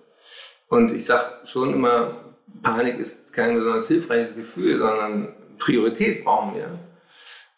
Und 0.68 0.92
ich 0.92 1.04
sage 1.04 1.24
schon 1.44 1.72
immer, 1.72 2.34
Panik 2.62 2.98
ist 2.98 3.32
kein 3.32 3.54
besonders 3.54 3.88
hilfreiches 3.88 4.34
Gefühl, 4.34 4.78
sondern 4.78 5.34
Priorität 5.58 6.24
brauchen 6.24 6.56
wir. 6.56 6.78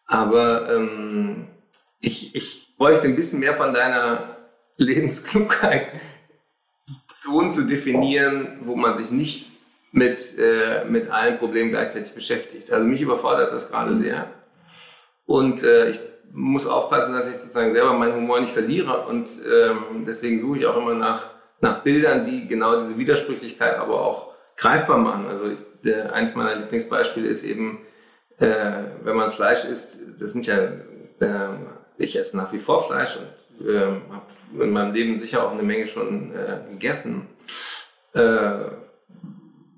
Aber 0.06 0.70
ähm, 0.74 1.48
ich, 2.00 2.34
ich 2.34 2.74
bräuchte 2.76 3.06
ein 3.06 3.16
bisschen 3.16 3.40
mehr 3.40 3.54
von 3.54 3.74
deiner 3.74 4.36
Lebensklugheit, 4.76 5.92
Zonen 7.08 7.50
zu 7.50 7.62
definieren, 7.62 8.58
wo 8.60 8.76
man 8.76 8.94
sich 8.94 9.10
nicht 9.10 9.50
mit, 9.92 10.38
äh, 10.38 10.84
mit 10.84 11.10
allen 11.10 11.38
Problemen 11.38 11.70
gleichzeitig 11.70 12.12
beschäftigt. 12.12 12.70
Also 12.70 12.86
mich 12.86 13.00
überfordert 13.00 13.52
das 13.52 13.70
gerade 13.70 13.96
sehr. 13.96 14.30
Und 15.24 15.62
äh, 15.62 15.90
ich 15.90 16.00
muss 16.32 16.66
aufpassen, 16.66 17.14
dass 17.14 17.28
ich 17.28 17.36
sozusagen 17.36 17.72
selber 17.72 17.94
meinen 17.94 18.14
Humor 18.14 18.40
nicht 18.40 18.52
verliere. 18.52 19.06
Und 19.06 19.28
ähm, 19.50 20.04
deswegen 20.06 20.38
suche 20.38 20.58
ich 20.58 20.66
auch 20.66 20.76
immer 20.76 20.94
nach, 20.94 21.30
nach 21.60 21.82
Bildern, 21.82 22.24
die 22.24 22.46
genau 22.46 22.74
diese 22.74 22.98
Widersprüchlichkeit 22.98 23.76
aber 23.76 24.00
auch 24.00 24.34
greifbar 24.56 24.98
machen. 24.98 25.26
Also 25.26 25.50
ich, 25.50 25.60
der, 25.84 26.12
eins 26.12 26.34
meiner 26.34 26.56
Lieblingsbeispiele 26.56 27.28
ist 27.28 27.44
eben, 27.44 27.80
äh, 28.38 28.84
wenn 29.02 29.16
man 29.16 29.30
Fleisch 29.30 29.64
isst, 29.64 30.20
das 30.20 30.32
sind 30.32 30.46
ja, 30.46 30.56
äh, 30.56 31.48
ich 31.98 32.18
esse 32.18 32.36
nach 32.36 32.52
wie 32.52 32.58
vor 32.58 32.82
Fleisch 32.82 33.16
und 33.16 33.68
äh, 33.68 33.86
habe 34.10 34.64
in 34.64 34.72
meinem 34.72 34.92
Leben 34.92 35.18
sicher 35.18 35.44
auch 35.44 35.52
eine 35.52 35.62
Menge 35.62 35.86
schon 35.86 36.34
äh, 36.34 36.60
gegessen. 36.70 37.26
Äh, 38.12 38.70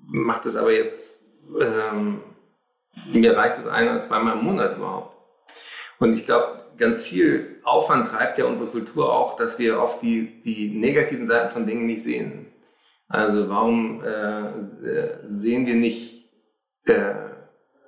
macht 0.07 0.45
es 0.45 0.55
aber 0.55 0.71
jetzt, 0.71 1.23
ähm, 1.61 2.21
mir 3.13 3.37
reicht 3.37 3.59
es 3.59 3.67
ein 3.67 3.87
oder 3.87 4.01
zweimal 4.01 4.37
im 4.37 4.43
Monat 4.43 4.77
überhaupt. 4.77 5.15
Und 5.99 6.13
ich 6.13 6.23
glaube, 6.23 6.59
ganz 6.79 7.03
viel 7.03 7.59
Aufwand 7.63 8.07
treibt 8.07 8.37
ja 8.37 8.45
unsere 8.45 8.69
Kultur 8.69 9.13
auch, 9.13 9.35
dass 9.35 9.59
wir 9.59 9.81
oft 9.81 10.01
die, 10.01 10.41
die 10.41 10.69
negativen 10.69 11.27
Seiten 11.27 11.49
von 11.49 11.67
Dingen 11.67 11.85
nicht 11.85 12.03
sehen. 12.03 12.47
Also 13.07 13.49
warum 13.49 14.03
äh, 14.03 14.53
sehen 15.25 15.65
wir 15.65 15.75
nicht, 15.75 16.29
äh, 16.85 17.15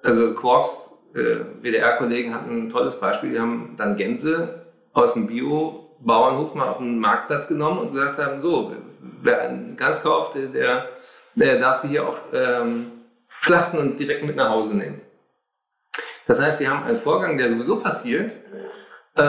also 0.03 0.33
Quarks, 0.33 0.91
äh, 1.13 1.45
WDR-Kollegen 1.61 2.33
hatten 2.33 2.65
ein 2.65 2.69
tolles 2.69 2.99
Beispiel, 2.99 3.31
die 3.31 3.39
haben 3.39 3.75
dann 3.77 3.95
Gänse 3.95 4.65
aus 4.93 5.13
dem 5.13 5.27
Bio-Bauernhof 5.27 6.55
mal 6.55 6.69
auf 6.69 6.77
den 6.77 6.99
Marktplatz 6.99 7.47
genommen 7.47 7.79
und 7.79 7.91
gesagt 7.91 8.17
haben, 8.17 8.41
so, 8.41 8.75
wer 9.21 9.41
einen 9.41 9.75
Gans 9.75 10.01
kauft, 10.01 10.35
der, 10.35 10.89
der 11.35 11.59
darf 11.59 11.77
sie 11.77 11.89
hier 11.89 12.07
auch 12.07 12.17
ähm, 12.33 12.87
schlachten 13.29 13.77
und 13.77 13.99
direkt 13.99 14.23
mit 14.25 14.35
nach 14.35 14.49
Hause 14.49 14.75
nehmen. 14.75 15.01
Das 16.27 16.41
heißt, 16.41 16.59
sie 16.59 16.67
haben 16.67 16.83
einen 16.83 16.97
Vorgang, 16.97 17.37
der 17.37 17.49
sowieso 17.49 17.77
passiert, 17.77 18.33
äh, 19.15 19.21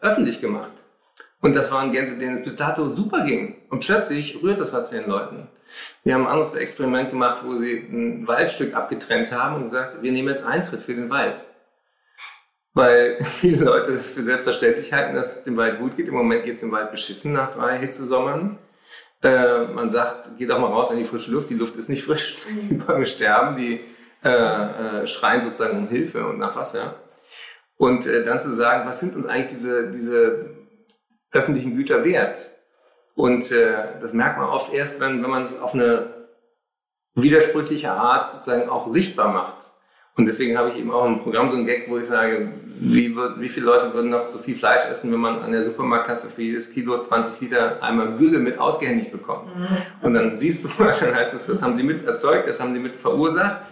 öffentlich 0.00 0.40
gemacht. 0.40 0.72
Und 1.40 1.56
das 1.56 1.72
waren 1.72 1.90
Gänse, 1.90 2.18
denen 2.18 2.36
es 2.36 2.44
bis 2.44 2.54
dato 2.54 2.90
super 2.90 3.24
ging. 3.24 3.56
Und 3.68 3.80
plötzlich 3.80 4.42
rührt 4.42 4.60
das 4.60 4.72
was 4.72 4.90
den 4.90 5.08
Leuten. 5.08 5.48
Wir 6.04 6.14
haben 6.14 6.26
ein 6.26 6.32
anderes 6.32 6.54
Experiment 6.54 7.10
gemacht, 7.10 7.42
wo 7.44 7.56
sie 7.56 7.78
ein 7.78 8.28
Waldstück 8.28 8.74
abgetrennt 8.74 9.32
haben 9.32 9.56
und 9.56 9.62
gesagt, 9.64 10.02
wir 10.02 10.12
nehmen 10.12 10.28
jetzt 10.28 10.46
Eintritt 10.46 10.82
für 10.82 10.94
den 10.94 11.10
Wald. 11.10 11.44
Weil 12.74 13.16
viele 13.24 13.64
Leute 13.64 13.96
das 13.96 14.10
für 14.10 14.22
selbstverständlich 14.22 14.92
halten, 14.92 15.16
dass 15.16 15.38
es 15.38 15.42
dem 15.44 15.56
Wald 15.56 15.80
gut 15.80 15.96
geht. 15.96 16.06
Im 16.06 16.14
Moment 16.14 16.44
geht 16.44 16.54
es 16.54 16.60
dem 16.60 16.70
Wald 16.70 16.92
beschissen 16.92 17.32
nach 17.32 17.52
drei 17.52 17.78
Hitzesommern. 17.78 18.58
Äh, 19.24 19.66
man 19.66 19.90
sagt, 19.90 20.38
geht 20.38 20.50
auch 20.52 20.60
mal 20.60 20.68
raus 20.68 20.92
in 20.92 20.98
die 20.98 21.04
frische 21.04 21.32
Luft. 21.32 21.50
Die 21.50 21.54
Luft 21.54 21.74
ist 21.76 21.88
nicht 21.88 22.04
frisch. 22.04 22.38
Die 22.70 22.74
Bäume 22.74 23.04
sterben, 23.04 23.56
die 23.56 23.80
äh, 24.24 24.30
äh, 25.02 25.06
schreien 25.06 25.42
sozusagen 25.42 25.78
um 25.78 25.88
Hilfe 25.88 26.26
und 26.26 26.38
nach 26.38 26.56
Wasser. 26.56 26.96
Und 27.76 28.06
äh, 28.06 28.24
dann 28.24 28.40
zu 28.40 28.52
sagen, 28.52 28.86
was 28.86 29.00
sind 29.00 29.16
uns 29.16 29.26
eigentlich 29.26 29.48
diese, 29.48 29.90
diese 29.90 30.50
öffentlichen 31.32 31.76
Güter 31.76 32.04
wert. 32.04 32.52
Und 33.14 33.50
äh, 33.50 34.00
das 34.00 34.12
merkt 34.12 34.38
man 34.38 34.48
oft 34.48 34.72
erst, 34.72 35.00
wenn, 35.00 35.22
wenn 35.22 35.30
man 35.30 35.42
es 35.42 35.58
auf 35.58 35.74
eine 35.74 36.28
widersprüchliche 37.14 37.92
Art 37.92 38.30
sozusagen 38.30 38.68
auch 38.70 38.88
sichtbar 38.88 39.32
macht. 39.32 39.72
Und 40.16 40.26
deswegen 40.26 40.58
habe 40.58 40.68
ich 40.68 40.76
eben 40.76 40.90
auch 40.90 41.06
im 41.06 41.20
Programm 41.20 41.50
so 41.50 41.56
ein 41.56 41.64
Gag, 41.64 41.88
wo 41.88 41.96
ich 41.96 42.04
sage, 42.04 42.52
wie, 42.66 43.16
wird, 43.16 43.40
wie 43.40 43.48
viele 43.48 43.66
Leute 43.66 43.94
würden 43.94 44.10
noch 44.10 44.26
so 44.26 44.38
viel 44.38 44.54
Fleisch 44.54 44.82
essen, 44.90 45.10
wenn 45.10 45.20
man 45.20 45.40
an 45.40 45.52
der 45.52 45.62
Supermarktkasse 45.62 46.28
für 46.28 46.42
jedes 46.42 46.70
Kilo 46.70 46.98
20 46.98 47.40
Liter 47.40 47.82
einmal 47.82 48.14
Gülle 48.16 48.38
mit 48.38 48.58
ausgehändigt 48.58 49.10
bekommt. 49.10 49.56
Mhm. 49.56 49.66
Und 50.02 50.14
dann 50.14 50.36
siehst 50.36 50.64
du, 50.64 50.68
dann 50.78 51.14
heißt 51.14 51.32
es, 51.32 51.46
das 51.46 51.62
haben 51.62 51.76
sie 51.76 51.82
mit 51.82 52.04
erzeugt, 52.04 52.46
das 52.46 52.60
haben 52.60 52.74
sie 52.74 52.80
mit 52.80 52.96
verursacht. 52.96 53.62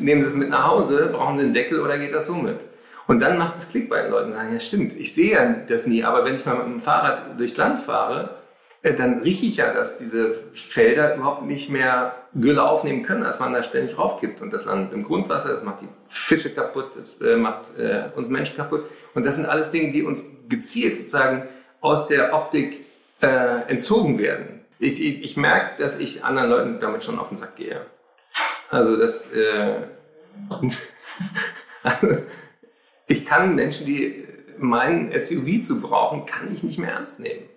Nehmen 0.00 0.20
sie 0.22 0.28
es 0.28 0.34
mit 0.34 0.50
nach 0.50 0.66
Hause, 0.66 1.08
brauchen 1.12 1.38
sie 1.38 1.44
einen 1.44 1.54
Deckel 1.54 1.80
oder 1.80 1.98
geht 1.98 2.12
das 2.12 2.26
so 2.26 2.34
mit? 2.34 2.58
Und 3.06 3.20
dann 3.20 3.38
macht 3.38 3.56
es 3.56 3.68
Klick 3.68 3.88
bei 3.88 4.02
den 4.02 4.10
Leuten. 4.10 4.32
Sagen, 4.34 4.52
ja 4.52 4.60
stimmt, 4.60 4.94
ich 4.96 5.14
sehe 5.14 5.32
ja 5.32 5.54
das 5.66 5.86
nie, 5.86 6.04
aber 6.04 6.24
wenn 6.26 6.34
ich 6.34 6.44
mal 6.44 6.56
mit 6.56 6.66
dem 6.66 6.80
Fahrrad 6.80 7.38
durchs 7.38 7.56
Land 7.56 7.80
fahre, 7.80 8.39
dann 8.82 9.20
rieche 9.20 9.44
ich 9.44 9.58
ja, 9.58 9.74
dass 9.74 9.98
diese 9.98 10.34
Felder 10.52 11.14
überhaupt 11.16 11.42
nicht 11.44 11.68
mehr 11.68 12.14
Gülle 12.34 12.62
aufnehmen 12.62 13.02
können, 13.02 13.24
als 13.24 13.38
man 13.38 13.52
da 13.52 13.62
ständig 13.62 13.98
raufgibt. 13.98 14.40
Und 14.40 14.52
das 14.52 14.64
landet 14.64 14.94
im 14.94 15.04
Grundwasser, 15.04 15.50
das 15.50 15.62
macht 15.62 15.82
die 15.82 15.88
Fische 16.08 16.50
kaputt, 16.50 16.96
das 16.96 17.20
äh, 17.20 17.36
macht 17.36 17.78
äh, 17.78 18.04
uns 18.14 18.30
Menschen 18.30 18.56
kaputt. 18.56 18.84
Und 19.14 19.26
das 19.26 19.34
sind 19.34 19.44
alles 19.44 19.70
Dinge, 19.70 19.92
die 19.92 20.02
uns 20.02 20.24
gezielt 20.48 20.96
sozusagen 20.96 21.46
aus 21.82 22.06
der 22.06 22.32
Optik 22.32 22.84
äh, 23.20 23.68
entzogen 23.68 24.18
werden. 24.18 24.60
Ich, 24.78 24.98
ich, 24.98 25.24
ich 25.24 25.36
merke, 25.36 25.82
dass 25.82 25.98
ich 25.98 26.24
anderen 26.24 26.48
Leuten 26.48 26.80
damit 26.80 27.04
schon 27.04 27.18
auf 27.18 27.28
den 27.28 27.36
Sack 27.36 27.56
gehe. 27.56 27.82
Also 28.70 28.96
das, 28.96 29.30
äh, 29.32 29.82
also 31.82 32.08
ich 33.08 33.26
kann 33.26 33.56
Menschen, 33.56 33.84
die 33.84 34.24
meinen 34.56 35.10
SUV 35.12 35.60
zu 35.60 35.80
brauchen, 35.82 36.24
kann 36.24 36.52
ich 36.52 36.62
nicht 36.62 36.78
mehr 36.78 36.92
ernst 36.92 37.20
nehmen. 37.20 37.49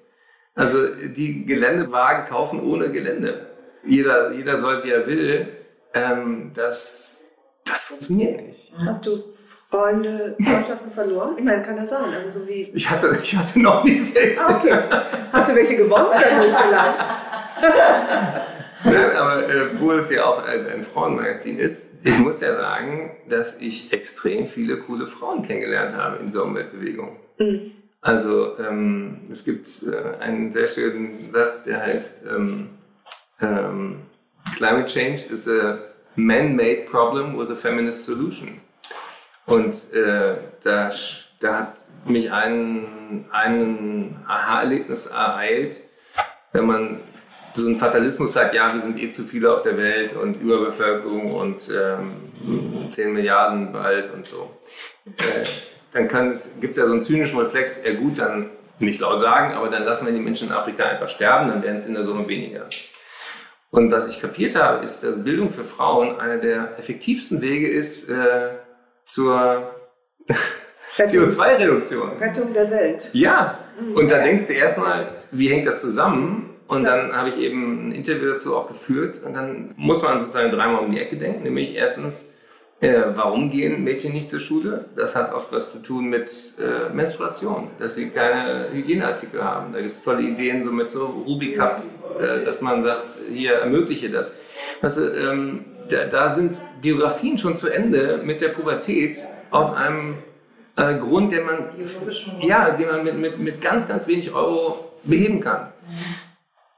Also 0.56 0.88
die 0.88 1.46
Geländewagen 1.46 2.26
kaufen 2.26 2.62
ohne 2.62 2.92
Gelände. 2.92 3.48
Jeder, 3.86 4.32
jeder 4.32 4.60
soll, 4.60 4.84
wie 4.84 4.92
er 4.92 5.08
will. 5.08 5.48
Ähm, 5.94 6.52
das, 6.54 7.32
das 7.66 7.80
funktioniert 7.80 8.48
nicht. 8.48 8.74
Hast 8.86 9.06
du 9.06 9.24
Freunde, 9.70 10.36
Freundschaften 10.42 10.92
verloren? 10.92 11.36
Ich 11.38 11.44
meine, 11.44 11.64
kann 11.64 11.76
das 11.76 11.90
sein? 11.90 12.06
Also 12.14 12.40
so 12.40 12.48
wie 12.48 12.72
ich, 12.74 12.90
hatte, 12.90 13.18
ich 13.22 13.36
hatte 13.36 13.60
noch 13.60 13.84
nie 13.84 14.12
welche. 14.14 14.42
Ah, 14.42 14.58
okay. 14.58 14.80
Hast 15.32 15.50
du 15.50 15.56
welche 15.56 15.76
gewonnen 15.76 16.10
dadurch 16.12 16.54
vielleicht? 16.54 17.00
Nein, 18.86 19.16
aber 19.16 19.50
äh, 19.50 19.80
wo 19.80 19.92
es 19.94 20.10
ja 20.10 20.26
auch 20.26 20.46
ein, 20.46 20.68
ein, 20.68 20.84
Frauenmagazin 20.84 21.58
ist, 21.58 22.06
ich 22.06 22.18
muss 22.18 22.42
ja 22.42 22.56
sagen, 22.56 23.16
dass 23.30 23.62
ich 23.62 23.94
extrem 23.94 24.48
viele 24.48 24.78
coole 24.78 25.08
Frauen 25.08 25.42
kennengelernt 25.42 25.96
habe 25.96 26.18
in 26.18 26.26
dieser 26.26 26.44
Umweltbewegung. 26.44 27.16
Mhm. 27.40 27.72
Also 28.04 28.60
ähm, 28.60 29.22
es 29.32 29.46
gibt 29.46 29.70
äh, 29.84 30.22
einen 30.22 30.52
sehr 30.52 30.68
schönen 30.68 31.18
Satz, 31.32 31.64
der 31.64 31.82
heißt 31.82 32.24
ähm, 32.30 32.70
ähm, 33.42 34.02
Climate 34.58 34.86
change 34.86 35.24
is 35.32 35.48
a 35.48 35.80
man-made 36.18 36.84
problem 36.86 37.38
with 37.38 37.50
a 37.50 37.56
feminist 37.56 38.06
solution. 38.06 38.60
Und 39.46 39.94
äh, 39.94 40.36
da, 40.64 40.92
da 41.40 41.60
hat 41.60 41.78
mich 42.06 42.30
ein, 42.32 43.26
ein 43.32 44.18
Aha-Erlebnis 44.28 45.08
ereilt, 45.08 45.82
wenn 46.52 46.66
man 46.66 47.00
so 47.56 47.66
einen 47.66 47.78
Fatalismus 47.78 48.36
hat, 48.36 48.54
ja, 48.54 48.74
wir 48.74 48.82
sind 48.82 49.02
eh 49.02 49.10
zu 49.10 49.24
viele 49.24 49.54
auf 49.54 49.64
der 49.64 49.78
Welt 49.78 50.16
und 50.18 50.42
Überbevölkerung 50.42 51.34
und 51.34 51.72
ähm, 51.74 52.90
10 52.90 53.14
Milliarden 53.14 53.72
bald 53.72 54.14
und 54.14 54.26
so. 54.26 54.58
Äh, 55.06 55.46
dann 55.94 56.08
gibt 56.08 56.72
es 56.72 56.78
ja 56.78 56.86
so 56.86 56.94
einen 56.94 57.02
zynischen 57.02 57.40
Reflex, 57.40 57.82
ja 57.84 57.94
gut, 57.94 58.20
dann 58.20 58.50
nicht 58.80 59.00
laut 59.00 59.20
sagen, 59.20 59.54
aber 59.54 59.70
dann 59.70 59.84
lassen 59.86 60.06
wir 60.06 60.14
die 60.14 60.20
Menschen 60.20 60.50
in 60.50 60.54
Afrika 60.54 60.84
einfach 60.84 61.10
sterben, 61.10 61.50
dann 61.50 61.64
werden 61.64 61.78
es 61.78 61.86
in 61.86 61.94
der 61.94 62.04
Summe 62.04 62.28
weniger. 62.28 62.68
Und 63.70 63.92
was 63.92 64.08
ich 64.08 64.22
kapiert 64.22 64.56
habe, 64.56 64.84
ist, 64.84 65.04
dass 65.04 65.24
Bildung 65.24 65.50
für 65.50 65.64
Frauen 65.64 66.20
einer 66.20 66.38
der 66.38 66.78
effektivsten 66.78 67.42
Wege 67.42 67.68
ist 67.68 68.10
äh, 68.10 68.50
zur 69.04 69.72
CO2-Reduktion. 70.98 72.18
Rettung 72.18 72.54
der 72.54 72.70
Welt. 72.70 73.10
Ja, 73.14 73.58
und 73.96 74.10
da 74.10 74.20
denkst 74.20 74.48
du 74.48 74.54
erstmal, 74.54 75.08
wie 75.32 75.50
hängt 75.50 75.66
das 75.66 75.82
zusammen? 75.82 76.52
Und 76.68 76.84
dann 76.84 77.14
habe 77.16 77.30
ich 77.30 77.38
eben 77.38 77.90
ein 77.90 77.92
Interview 77.94 78.32
dazu 78.32 78.56
auch 78.56 78.68
geführt. 78.68 79.22
Und 79.26 79.34
dann 79.34 79.74
muss 79.76 80.04
man 80.04 80.20
sozusagen 80.20 80.52
dreimal 80.52 80.84
um 80.84 80.92
die 80.92 81.00
Ecke 81.00 81.18
denken. 81.18 81.44
Nämlich 81.44 81.76
erstens, 81.76 82.30
äh, 82.84 83.16
warum 83.16 83.50
gehen 83.50 83.84
Mädchen 83.84 84.12
nicht 84.12 84.28
zur 84.28 84.42
Schule? 84.42 84.86
Das 84.98 85.16
hat 85.16 85.34
oft 85.34 85.54
was 85.54 85.72
zu 85.72 85.82
tun 85.82 86.10
mit 86.10 86.30
äh, 86.60 86.94
Menstruation, 86.94 87.70
dass 87.80 87.96
sie 87.96 88.10
keine 88.10 88.68
Hygieneartikel 88.74 89.42
haben. 89.42 89.72
Da 89.72 89.80
gibt 89.80 89.94
es 89.94 90.04
tolle 90.04 90.24
Ideen, 90.24 90.64
so 90.64 90.72
mit 90.72 90.92
so 90.92 91.06
Rubicap, 91.06 91.82
äh, 92.20 92.44
dass 92.44 92.60
man 92.60 92.84
sagt, 92.84 93.22
hier 93.34 93.54
ermögliche 93.54 94.10
das. 94.10 94.32
Weißt 94.82 94.98
du, 94.98 95.02
ähm, 95.02 95.66
da, 95.90 96.06
da, 96.06 96.30
sind 96.30 96.62
Biografien 96.82 97.38
schon 97.38 97.56
zu 97.56 97.70
Ende 97.70 98.22
mit 98.24 98.42
der 98.42 98.50
Pubertät 98.50 99.18
aus 99.50 99.74
einem 99.74 100.16
äh, 100.76 100.96
Grund, 100.96 101.32
den 101.32 101.46
man, 101.46 101.70
ja, 102.42 102.72
den 102.72 102.88
man 102.88 103.04
mit, 103.04 103.18
mit, 103.18 103.40
mit 103.40 103.62
ganz, 103.62 103.88
ganz 103.88 104.08
wenig 104.08 104.34
Euro 104.34 104.92
beheben 105.04 105.40
kann. 105.40 105.72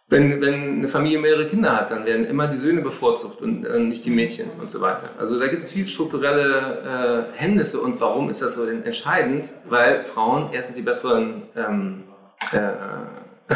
Wenn, 0.07 0.39
wenn 0.39 0.77
eine 0.77 0.87
Familie 0.87 1.17
mehrere 1.17 1.47
Kinder 1.47 1.75
hat, 1.75 1.89
dann 1.89 2.05
werden 2.05 2.25
immer 2.25 2.47
die 2.47 2.57
Söhne 2.57 2.81
bevorzugt 2.81 3.41
und 3.41 3.65
äh, 3.65 3.79
nicht 3.79 4.05
die 4.05 4.11
Mädchen 4.11 4.51
und 4.61 4.69
so 4.69 4.79
weiter. 4.79 5.09
Also 5.17 5.39
da 5.39 5.47
gibt 5.47 5.63
es 5.63 5.71
viel 5.71 5.87
strukturelle 5.87 7.27
äh, 7.33 7.39
Hemmnisse 7.39 7.79
und 7.79 7.99
warum 7.99 8.29
ist 8.29 8.43
das 8.43 8.53
so 8.53 8.65
entscheidend? 8.65 9.51
Weil 9.67 10.03
Frauen 10.03 10.49
erstens 10.53 10.75
die 10.75 10.83
besseren 10.83 11.43
ähm, 11.55 12.03
äh, 12.51 13.53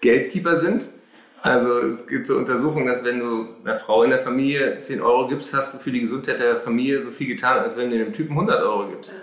Geldkeeper 0.00 0.56
sind. 0.56 0.88
Also 1.42 1.78
es 1.78 2.06
gibt 2.06 2.26
so 2.26 2.36
Untersuchungen, 2.36 2.86
dass 2.86 3.04
wenn 3.04 3.18
du 3.18 3.48
einer 3.64 3.76
Frau 3.76 4.04
in 4.04 4.10
der 4.10 4.20
Familie 4.20 4.78
10 4.78 5.00
Euro 5.00 5.26
gibst, 5.26 5.52
hast 5.52 5.74
du 5.74 5.78
für 5.78 5.90
die 5.90 6.00
Gesundheit 6.00 6.38
der 6.38 6.56
Familie 6.56 7.00
so 7.02 7.10
viel 7.10 7.26
getan, 7.26 7.58
als 7.58 7.76
wenn 7.76 7.90
du 7.90 7.98
dem 7.98 8.12
Typen 8.12 8.32
100 8.32 8.62
Euro 8.62 8.88
gibst. 8.88 9.14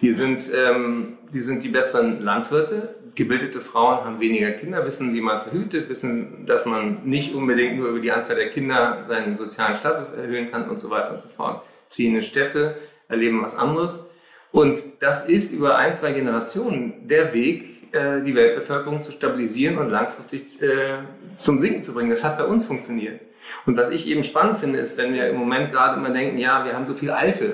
Die 0.00 0.12
sind, 0.12 0.50
ähm, 0.54 1.18
die 1.32 1.40
sind 1.40 1.62
die 1.62 1.68
besseren 1.68 2.22
Landwirte, 2.22 2.96
gebildete 3.14 3.60
Frauen 3.60 4.04
haben 4.04 4.20
weniger 4.20 4.52
Kinder, 4.52 4.84
wissen, 4.84 5.14
wie 5.14 5.20
man 5.20 5.40
verhütet, 5.40 5.88
wissen, 5.88 6.46
dass 6.46 6.66
man 6.66 7.04
nicht 7.04 7.34
unbedingt 7.34 7.78
nur 7.78 7.88
über 7.88 8.00
die 8.00 8.12
Anzahl 8.12 8.36
der 8.36 8.50
Kinder 8.50 9.04
seinen 9.08 9.34
sozialen 9.34 9.76
Status 9.76 10.10
erhöhen 10.10 10.50
kann 10.50 10.68
und 10.68 10.78
so 10.78 10.90
weiter 10.90 11.12
und 11.12 11.20
so 11.20 11.28
fort. 11.28 11.62
Ziehen 11.88 12.14
in 12.16 12.22
Städte, 12.22 12.76
erleben 13.08 13.42
was 13.42 13.56
anderes. 13.56 14.10
Und 14.52 14.82
das 15.00 15.28
ist 15.28 15.52
über 15.52 15.76
ein, 15.76 15.94
zwei 15.94 16.12
Generationen 16.12 17.06
der 17.06 17.32
Weg, 17.32 17.92
äh, 17.92 18.22
die 18.22 18.34
Weltbevölkerung 18.34 19.02
zu 19.02 19.12
stabilisieren 19.12 19.78
und 19.78 19.90
langfristig 19.90 20.60
äh, 20.62 20.98
zum 21.34 21.60
Sinken 21.60 21.82
zu 21.82 21.92
bringen. 21.92 22.10
Das 22.10 22.24
hat 22.24 22.38
bei 22.38 22.44
uns 22.44 22.64
funktioniert. 22.64 23.20
Und 23.66 23.76
was 23.76 23.90
ich 23.90 24.08
eben 24.08 24.22
spannend 24.22 24.58
finde, 24.58 24.78
ist, 24.78 24.96
wenn 24.98 25.14
wir 25.14 25.28
im 25.28 25.36
Moment 25.36 25.72
gerade 25.72 25.98
immer 25.98 26.10
denken, 26.10 26.38
ja, 26.38 26.64
wir 26.64 26.74
haben 26.74 26.86
so 26.86 26.94
viel 26.94 27.10
Alte. 27.10 27.52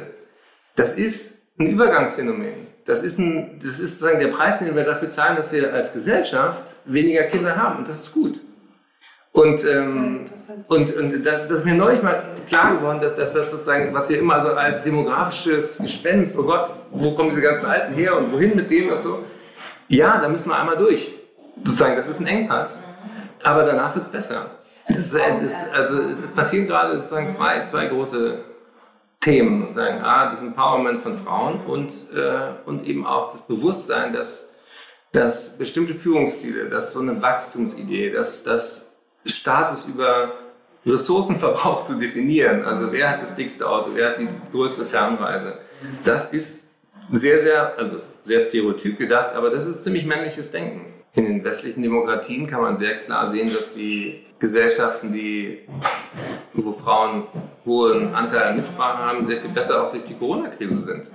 Das 0.74 0.94
ist 0.94 1.42
ein 1.58 1.68
Übergangsphänomen. 1.68 2.75
Das 2.86 3.02
ist, 3.02 3.18
ein, 3.18 3.58
das 3.62 3.80
ist 3.80 3.98
sozusagen 3.98 4.20
der 4.20 4.28
Preis, 4.28 4.60
den 4.60 4.74
wir 4.74 4.84
dafür 4.84 5.08
zahlen, 5.08 5.36
dass 5.36 5.52
wir 5.52 5.74
als 5.74 5.92
Gesellschaft 5.92 6.76
weniger 6.84 7.24
Kinder 7.24 7.56
haben. 7.56 7.78
Und 7.78 7.88
das 7.88 8.00
ist 8.00 8.12
gut. 8.12 8.40
Und, 9.32 9.64
ähm, 9.66 10.24
und, 10.68 10.96
und 10.96 11.24
das, 11.24 11.48
das, 11.48 11.50
ist 11.50 11.64
mir 11.66 11.74
neulich 11.74 12.02
mal 12.02 12.22
klar 12.48 12.76
geworden, 12.76 13.00
dass, 13.00 13.14
dass 13.16 13.34
das 13.34 13.50
sozusagen, 13.50 13.92
was 13.92 14.08
wir 14.08 14.18
immer 14.18 14.40
so 14.40 14.48
als 14.52 14.82
demografisches 14.82 15.76
Gespenst, 15.78 16.38
oh 16.38 16.44
Gott, 16.44 16.70
wo 16.90 17.10
kommen 17.10 17.30
diese 17.30 17.42
ganzen 17.42 17.66
Alten 17.66 17.92
her 17.92 18.16
und 18.16 18.32
wohin 18.32 18.56
mit 18.56 18.70
denen 18.70 18.92
und 18.92 19.00
so. 19.00 19.24
Ja, 19.88 20.18
da 20.18 20.28
müssen 20.28 20.48
wir 20.48 20.58
einmal 20.58 20.76
durch. 20.76 21.14
Sozusagen, 21.62 21.96
das 21.96 22.08
ist 22.08 22.20
ein 22.20 22.26
Engpass. 22.26 22.84
Aber 23.42 23.64
danach 23.64 23.94
wird 23.94 24.06
es 24.06 24.12
besser. 24.12 24.52
Das, 24.88 25.10
das, 25.10 25.54
also 25.74 25.98
es 25.98 26.30
passieren 26.30 26.66
gerade 26.68 26.96
sozusagen 26.98 27.28
zwei, 27.28 27.64
zwei 27.64 27.86
große 27.86 28.38
Themen, 29.26 29.72
sagen, 29.72 30.02
ah, 30.04 30.30
das 30.30 30.40
Empowerment 30.40 31.02
von 31.02 31.16
Frauen 31.16 31.60
und, 31.62 31.92
äh, 32.14 32.52
und 32.64 32.86
eben 32.86 33.04
auch 33.04 33.32
das 33.32 33.48
Bewusstsein, 33.48 34.12
dass, 34.12 34.54
dass 35.10 35.58
bestimmte 35.58 35.96
Führungsstile, 35.96 36.68
dass 36.68 36.92
so 36.92 37.00
eine 37.00 37.20
Wachstumsidee, 37.20 38.10
dass 38.10 38.44
das 38.44 38.92
Status 39.24 39.86
über 39.86 40.32
Ressourcenverbrauch 40.86 41.82
zu 41.82 41.94
definieren, 41.94 42.64
also 42.64 42.92
wer 42.92 43.10
hat 43.10 43.20
das 43.20 43.34
dickste 43.34 43.68
Auto, 43.68 43.90
wer 43.94 44.10
hat 44.10 44.20
die 44.20 44.28
größte 44.52 44.84
Fernreise, 44.84 45.58
das 46.04 46.32
ist 46.32 46.62
sehr, 47.10 47.40
sehr, 47.40 47.76
also 47.76 47.96
sehr 48.20 48.40
stereotyp 48.40 48.96
gedacht, 48.96 49.34
aber 49.34 49.50
das 49.50 49.66
ist 49.66 49.82
ziemlich 49.82 50.06
männliches 50.06 50.52
Denken. 50.52 50.95
In 51.16 51.24
den 51.24 51.44
westlichen 51.44 51.82
Demokratien 51.82 52.46
kann 52.46 52.60
man 52.60 52.76
sehr 52.76 52.98
klar 52.98 53.26
sehen, 53.26 53.50
dass 53.52 53.72
die 53.72 54.22
Gesellschaften, 54.38 55.14
die, 55.14 55.60
wo 56.52 56.72
Frauen 56.72 57.22
hohen 57.64 58.14
Anteil 58.14 58.50
an 58.50 58.56
Mitsprache 58.56 58.98
haben, 58.98 59.26
sehr 59.26 59.38
viel 59.38 59.48
besser 59.48 59.82
auch 59.82 59.90
durch 59.90 60.04
die 60.04 60.12
Corona-Krise 60.12 60.76
sind. 60.76 61.10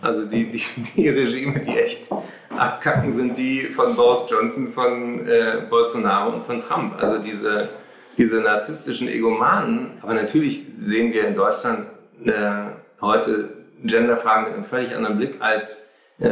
Also 0.00 0.26
die, 0.26 0.48
die, 0.48 0.62
die, 0.96 1.08
Regime, 1.08 1.58
die 1.58 1.76
echt 1.76 2.08
abkacken, 2.56 3.10
sind 3.10 3.36
die 3.36 3.62
von 3.62 3.96
Boris 3.96 4.26
Johnson, 4.30 4.68
von 4.68 5.26
äh, 5.26 5.62
Bolsonaro 5.68 6.34
und 6.34 6.44
von 6.44 6.60
Trump. 6.60 6.94
Also 7.02 7.18
diese, 7.18 7.68
diese 8.16 8.40
narzisstischen 8.40 9.08
Egomanen. 9.08 9.98
Aber 10.02 10.14
natürlich 10.14 10.66
sehen 10.84 11.12
wir 11.12 11.26
in 11.26 11.34
Deutschland 11.34 11.86
äh, 12.24 12.30
heute 13.00 13.50
Genderfragen 13.82 14.44
mit 14.44 14.54
einem 14.54 14.64
völlig 14.64 14.94
anderen 14.94 15.16
Blick 15.16 15.42
als 15.42 15.86
äh, 16.20 16.28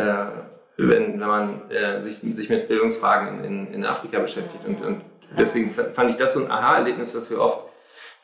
wenn, 0.88 1.20
wenn 1.20 1.28
man 1.28 1.70
äh, 1.70 2.00
sich, 2.00 2.20
sich 2.34 2.48
mit 2.48 2.68
Bildungsfragen 2.68 3.44
in, 3.44 3.44
in, 3.44 3.74
in 3.74 3.84
Afrika 3.84 4.18
beschäftigt. 4.18 4.64
Und, 4.66 4.80
und 4.84 5.00
deswegen 5.38 5.70
fand 5.70 6.10
ich 6.10 6.16
das 6.16 6.34
so 6.34 6.44
ein 6.44 6.50
Aha-Erlebnis, 6.50 7.12
dass 7.12 7.30
wir 7.30 7.40
oft 7.40 7.60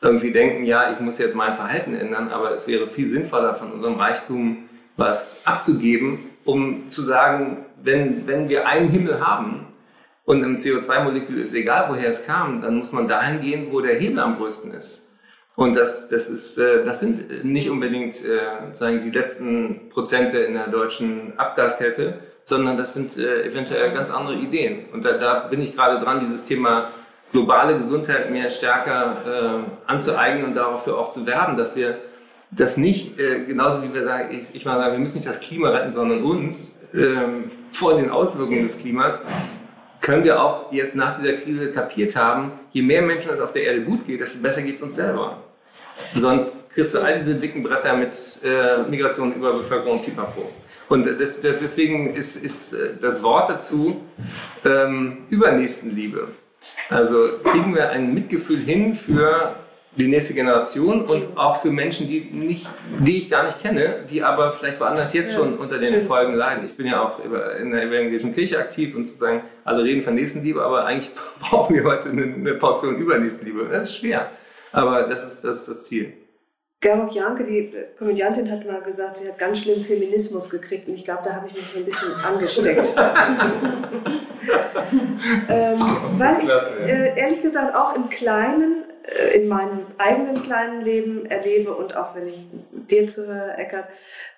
irgendwie 0.01 0.31
denken, 0.31 0.65
ja, 0.65 0.91
ich 0.91 0.99
muss 0.99 1.17
jetzt 1.17 1.35
mein 1.35 1.55
Verhalten 1.55 1.95
ändern, 1.95 2.29
aber 2.29 2.51
es 2.51 2.67
wäre 2.67 2.87
viel 2.87 3.07
sinnvoller, 3.07 3.55
von 3.55 3.71
unserem 3.71 3.95
Reichtum 3.95 4.69
was 4.95 5.41
abzugeben, 5.45 6.19
um 6.45 6.89
zu 6.89 7.01
sagen, 7.01 7.65
wenn, 7.81 8.27
wenn 8.27 8.49
wir 8.49 8.67
einen 8.67 8.89
Himmel 8.89 9.25
haben 9.25 9.67
und 10.25 10.43
im 10.43 10.55
CO2-Molekül 10.55 11.39
ist 11.39 11.53
egal, 11.53 11.89
woher 11.89 12.09
es 12.09 12.25
kam, 12.25 12.61
dann 12.61 12.77
muss 12.77 12.91
man 12.91 13.07
dahin 13.07 13.41
gehen, 13.41 13.67
wo 13.71 13.81
der 13.81 13.95
Hebel 13.95 14.19
am 14.19 14.37
größten 14.37 14.73
ist. 14.73 15.07
Und 15.55 15.75
das, 15.75 16.07
das, 16.09 16.29
ist, 16.29 16.57
äh, 16.59 16.83
das 16.83 16.99
sind 16.99 17.43
nicht 17.43 17.69
unbedingt 17.69 18.23
äh, 18.23 18.73
sagen 18.73 19.01
die 19.01 19.09
letzten 19.09 19.89
Prozente 19.89 20.37
in 20.39 20.53
der 20.53 20.67
deutschen 20.67 21.33
Abgaskette, 21.37 22.19
sondern 22.47 22.77
das 22.77 22.93
sind 22.93 23.17
äh, 23.17 23.43
eventuell 23.43 23.91
ganz 23.91 24.09
andere 24.09 24.35
Ideen. 24.35 24.85
Und 24.93 25.03
da, 25.03 25.13
da 25.13 25.47
bin 25.49 25.61
ich 25.61 25.75
gerade 25.75 26.03
dran, 26.03 26.21
dieses 26.21 26.45
Thema 26.45 26.87
globale 27.33 27.75
Gesundheit 27.75 28.31
mehr 28.31 28.49
stärker 28.49 29.17
äh, 29.27 29.89
anzueignen 29.91 30.45
und 30.45 30.55
dafür 30.55 30.97
auch 30.97 31.09
zu 31.09 31.25
werben, 31.25 31.57
dass 31.57 31.75
wir 31.75 31.97
das 32.49 32.77
nicht, 32.77 33.19
äh, 33.19 33.41
genauso 33.41 33.83
wie 33.83 33.93
wir 33.93 34.05
sagen, 34.05 34.33
ich, 34.33 34.55
ich 34.55 34.63
mal 34.63 34.79
sagen, 34.79 34.93
wir 34.93 34.99
müssen 34.99 35.17
nicht 35.17 35.27
das 35.27 35.41
Klima 35.41 35.71
retten, 35.71 35.91
sondern 35.91 36.23
uns 36.23 36.77
ähm, 36.93 37.51
vor 37.73 37.97
den 37.97 38.09
Auswirkungen 38.09 38.63
des 38.63 38.77
Klimas, 38.77 39.21
können 39.99 40.23
wir 40.23 40.41
auch 40.41 40.71
jetzt 40.71 40.95
nach 40.95 41.17
dieser 41.17 41.33
Krise 41.33 41.73
kapiert 41.73 42.15
haben, 42.15 42.53
je 42.71 42.81
mehr 42.81 43.01
Menschen 43.01 43.29
es 43.29 43.41
auf 43.41 43.51
der 43.51 43.63
Erde 43.63 43.81
gut 43.81 44.07
geht, 44.07 44.21
desto 44.21 44.41
besser 44.41 44.61
geht 44.61 44.75
es 44.75 44.81
uns 44.81 44.95
selber. 44.95 45.43
Sonst 46.13 46.69
kriegst 46.69 46.93
du 46.93 46.99
all 46.99 47.19
diese 47.19 47.35
dicken 47.35 47.61
Bretter 47.61 47.93
mit 47.93 48.15
äh, 48.41 48.89
Migration, 48.89 49.35
Überbevölkerung, 49.35 50.01
Pipapo. 50.01 50.49
Und 50.89 51.05
das, 51.05 51.41
das, 51.41 51.57
deswegen 51.59 52.13
ist, 52.13 52.35
ist 52.35 52.73
äh, 52.73 52.91
das 53.01 53.21
Wort 53.23 53.49
dazu 53.49 54.01
ähm, 54.65 55.17
Übernächstenliebe. 55.29 56.27
Also 56.89 57.29
kriegen 57.43 57.75
wir 57.75 57.89
ein 57.89 58.13
Mitgefühl 58.13 58.59
hin 58.59 58.95
für 58.95 59.55
die 59.97 60.07
nächste 60.07 60.33
Generation 60.33 61.05
und 61.05 61.37
auch 61.37 61.59
für 61.59 61.71
Menschen, 61.71 62.07
die, 62.07 62.21
nicht, 62.31 62.67
die 62.99 63.17
ich 63.17 63.29
gar 63.29 63.43
nicht 63.43 63.61
kenne, 63.61 64.05
die 64.09 64.21
aber 64.21 64.51
vielleicht 64.51 64.79
woanders 64.79 65.11
jetzt 65.13 65.33
ja, 65.33 65.39
schon 65.39 65.57
unter 65.57 65.79
den 65.79 66.05
Folgen 66.07 66.35
leiden. 66.35 66.63
Ich 66.65 66.75
bin 66.75 66.85
ja 66.85 67.01
auch 67.01 67.19
in 67.59 67.71
der 67.71 67.83
evangelischen 67.83 68.33
Kirche 68.33 68.59
aktiv 68.59 68.95
und 68.95 69.05
sozusagen 69.05 69.41
alle 69.65 69.83
reden 69.83 70.03
von 70.03 70.13
Nächstenliebe, 70.13 70.61
aber 70.61 70.85
eigentlich 70.85 71.11
brauchen 71.39 71.75
wir 71.75 71.83
heute 71.83 72.09
eine, 72.09 72.23
eine 72.23 72.53
Portion 72.53 72.95
Übernächstenliebe. 72.95 73.67
Das 73.71 73.85
ist 73.85 73.97
schwer, 73.97 74.29
aber 74.71 75.03
das 75.03 75.25
ist 75.25 75.43
das, 75.43 75.61
ist 75.61 75.67
das 75.67 75.83
Ziel. 75.83 76.13
Georg 76.79 77.11
Janke, 77.13 77.43
die 77.43 77.73
Komödiantin, 77.97 78.51
hat 78.51 78.63
mal 78.65 78.81
gesagt, 78.81 79.17
sie 79.17 79.27
hat 79.27 79.39
ganz 79.39 79.59
schlimm 79.59 79.81
Feminismus 79.81 80.47
gekriegt 80.49 80.87
und 80.87 80.93
ich 80.93 81.03
glaube, 81.03 81.21
da 81.23 81.33
habe 81.33 81.47
ich 81.47 81.55
mich 81.55 81.67
so 81.67 81.79
ein 81.79 81.85
bisschen 81.85 82.13
angesteckt. 82.13 82.87
ähm, 85.49 85.79
weil 86.17 86.37
ich 86.43 86.49
äh, 86.87 87.19
ehrlich 87.19 87.41
gesagt 87.41 87.75
auch 87.75 87.95
im 87.95 88.09
Kleinen, 88.09 88.83
äh, 89.03 89.37
in 89.37 89.47
meinem 89.47 89.87
eigenen 89.97 90.43
kleinen 90.43 90.81
Leben 90.81 91.25
erlebe 91.25 91.73
und 91.73 91.95
auch 91.95 92.13
wenn 92.13 92.27
ich 92.27 92.45
dir 92.71 93.07
zuhöre, 93.07 93.57
Eckert, 93.57 93.87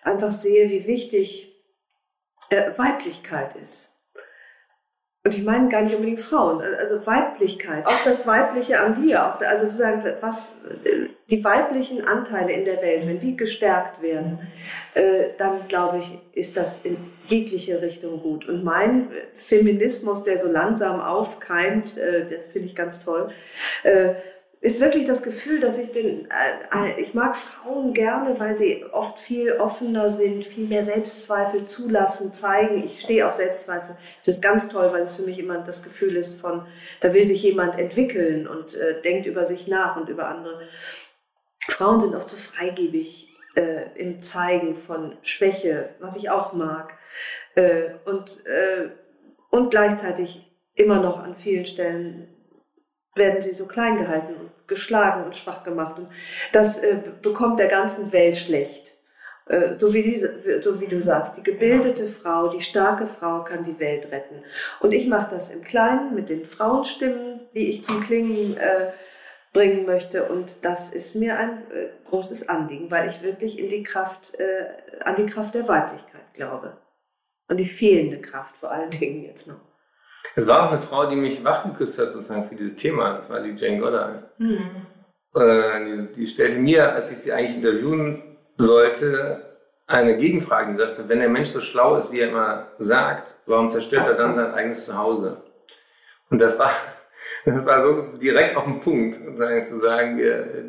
einfach 0.03 0.31
sehe, 0.31 0.69
wie 0.69 0.87
wichtig 0.87 1.61
äh, 2.51 2.71
Weiblichkeit 2.77 3.57
ist. 3.61 3.98
Und 5.29 5.37
ich 5.37 5.43
meine 5.43 5.69
gar 5.69 5.83
nicht 5.83 5.93
unbedingt 5.93 6.21
Frauen, 6.21 6.59
also 6.79 7.05
Weiblichkeit, 7.05 7.85
auch 7.85 8.03
das 8.03 8.25
Weibliche 8.25 8.79
an 8.79 8.99
dir, 8.99 9.23
auch, 9.23 9.39
also 9.41 9.65
sozusagen, 9.65 10.03
was, 10.21 10.53
die 11.29 11.43
weiblichen 11.43 12.03
Anteile 12.03 12.51
in 12.51 12.65
der 12.65 12.81
Welt, 12.81 13.05
wenn 13.05 13.19
die 13.19 13.37
gestärkt 13.37 14.01
werden, 14.01 14.39
äh, 14.95 15.25
dann 15.37 15.67
glaube 15.67 15.99
ich, 15.99 16.17
ist 16.33 16.57
das 16.57 16.83
in 16.83 16.97
jegliche 17.27 17.79
Richtung 17.79 18.19
gut. 18.23 18.49
Und 18.49 18.63
mein 18.63 19.09
Feminismus, 19.35 20.23
der 20.23 20.39
so 20.39 20.51
langsam 20.51 20.99
aufkeimt, 20.99 21.99
äh, 21.99 22.25
das 22.27 22.45
finde 22.45 22.67
ich 22.67 22.75
ganz 22.75 23.05
toll, 23.05 23.27
äh, 23.83 24.15
ist 24.61 24.81
wirklich 24.81 25.05
das 25.05 25.23
Gefühl, 25.23 25.61
dass 25.61 25.77
ich 25.77 25.93
den, 25.93 26.29
äh, 26.29 26.89
äh, 26.91 26.99
ich 26.99 27.13
mag 27.13 27.35
Frauen 27.37 27.93
gerne, 27.93 28.37
weil 28.39 28.57
sie 28.57 28.83
oft 28.91 29.17
viel 29.17 29.53
offener 29.53 30.09
sind, 30.09 30.43
viel 30.43 30.67
mehr 30.67 30.83
Selbstzweifel 30.83 31.63
zulassen, 31.63 32.33
zeigen. 32.33 32.83
Ich 32.83 33.01
stehe 33.01 33.25
auf 33.25 33.33
Selbstzweifel. 33.33 33.95
Das 34.25 34.35
ist 34.35 34.41
ganz 34.41 34.67
toll, 34.67 34.91
weil 34.91 35.03
es 35.03 35.15
für 35.15 35.21
mich 35.21 35.39
immer 35.39 35.59
das 35.59 35.81
Gefühl 35.81 36.17
ist 36.17 36.41
von, 36.41 36.65
da 36.99 37.13
will 37.13 37.25
sich 37.25 37.41
jemand 37.41 37.79
entwickeln 37.79 38.47
und 38.47 38.75
äh, 38.75 39.01
denkt 39.01 39.27
über 39.27 39.45
sich 39.45 39.67
nach 39.67 39.95
und 39.95 40.09
über 40.09 40.27
andere. 40.27 40.59
Frauen 41.69 42.01
sind 42.01 42.15
oft 42.15 42.29
so 42.29 42.37
freigebig 42.37 43.29
äh, 43.55 43.97
im 43.97 44.19
Zeigen 44.19 44.75
von 44.75 45.17
Schwäche, 45.21 45.91
was 45.99 46.17
ich 46.17 46.29
auch 46.31 46.51
mag. 46.51 46.97
Äh, 47.55 47.91
und, 48.03 48.45
äh, 48.45 48.89
und 49.51 49.71
gleichzeitig 49.71 50.51
immer 50.75 51.01
noch 51.01 51.23
an 51.23 51.37
vielen 51.37 51.65
Stellen 51.65 52.27
werden 53.19 53.41
sie 53.41 53.51
so 53.51 53.67
klein 53.67 53.97
gehalten 53.97 54.33
und 54.33 54.49
geschlagen 54.67 55.25
und 55.25 55.35
schwach 55.35 55.63
gemacht. 55.63 55.99
Und 55.99 56.09
das 56.51 56.79
äh, 56.79 56.97
bekommt 57.21 57.59
der 57.59 57.67
ganzen 57.67 58.11
Welt 58.11 58.37
schlecht. 58.37 58.95
Äh, 59.49 59.77
so, 59.77 59.93
wie 59.93 60.03
diese, 60.03 60.61
so 60.61 60.79
wie 60.79 60.87
du 60.87 61.01
sagst, 61.01 61.37
die 61.37 61.43
gebildete 61.43 62.07
Frau, 62.07 62.47
die 62.49 62.61
starke 62.61 63.07
Frau 63.07 63.43
kann 63.43 63.63
die 63.63 63.79
Welt 63.79 64.11
retten. 64.11 64.43
Und 64.79 64.93
ich 64.93 65.07
mache 65.07 65.31
das 65.31 65.51
im 65.51 65.63
Kleinen 65.63 66.15
mit 66.15 66.29
den 66.29 66.45
Frauenstimmen, 66.45 67.41
die 67.53 67.69
ich 67.69 67.83
zum 67.83 68.01
Klingen 68.01 68.57
äh, 68.57 68.91
bringen 69.51 69.85
möchte. 69.85 70.25
Und 70.25 70.63
das 70.63 70.91
ist 70.91 71.15
mir 71.15 71.37
ein 71.37 71.63
äh, 71.71 71.87
großes 72.05 72.47
Anliegen, 72.47 72.91
weil 72.91 73.09
ich 73.09 73.23
wirklich 73.23 73.57
in 73.57 73.69
die 73.69 73.83
Kraft, 73.83 74.39
äh, 74.39 74.67
an 75.03 75.15
die 75.15 75.25
Kraft 75.25 75.55
der 75.55 75.67
Weiblichkeit 75.67 76.33
glaube. 76.33 76.77
Und 77.47 77.57
die 77.57 77.65
fehlende 77.65 78.21
Kraft 78.21 78.55
vor 78.55 78.71
allen 78.71 78.91
Dingen 78.91 79.23
jetzt 79.23 79.47
noch. 79.47 79.68
Es 80.39 80.47
war 80.47 80.65
auch 80.65 80.71
eine 80.71 80.79
Frau, 80.79 81.05
die 81.05 81.17
mich 81.17 81.43
wachgeküsst 81.43 81.99
hat, 81.99 82.13
sozusagen 82.13 82.45
für 82.45 82.55
dieses 82.55 82.77
Thema. 82.77 83.13
Das 83.15 83.29
war 83.29 83.41
die 83.41 83.51
Jane 83.51 83.79
Goddard. 83.79 84.39
Mhm. 84.39 84.59
Äh, 85.35 85.85
die, 85.85 86.13
die, 86.15 86.27
stellte 86.27 86.59
mir, 86.59 86.93
als 86.93 87.11
ich 87.11 87.17
sie 87.17 87.33
eigentlich 87.33 87.57
interviewen 87.57 88.23
sollte, 88.57 89.41
eine 89.85 90.15
Gegenfrage. 90.15 90.71
Die 90.71 90.77
sagte, 90.77 91.09
wenn 91.09 91.19
der 91.19 91.27
Mensch 91.27 91.49
so 91.49 91.59
schlau 91.59 91.97
ist, 91.97 92.13
wie 92.13 92.19
er 92.19 92.29
immer 92.29 92.67
sagt, 92.77 93.35
warum 93.47 93.69
zerstört 93.69 94.07
er 94.07 94.13
dann 94.13 94.33
sein 94.33 94.53
eigenes 94.53 94.85
Zuhause? 94.85 95.41
Und 96.29 96.39
das 96.39 96.57
war, 96.57 96.71
das 97.45 97.65
war 97.65 97.83
so 97.83 98.17
direkt 98.17 98.55
auf 98.55 98.63
den 98.63 98.79
Punkt, 98.79 99.15
sozusagen 99.15 99.63
zu 99.63 99.79
sagen, 99.79 100.17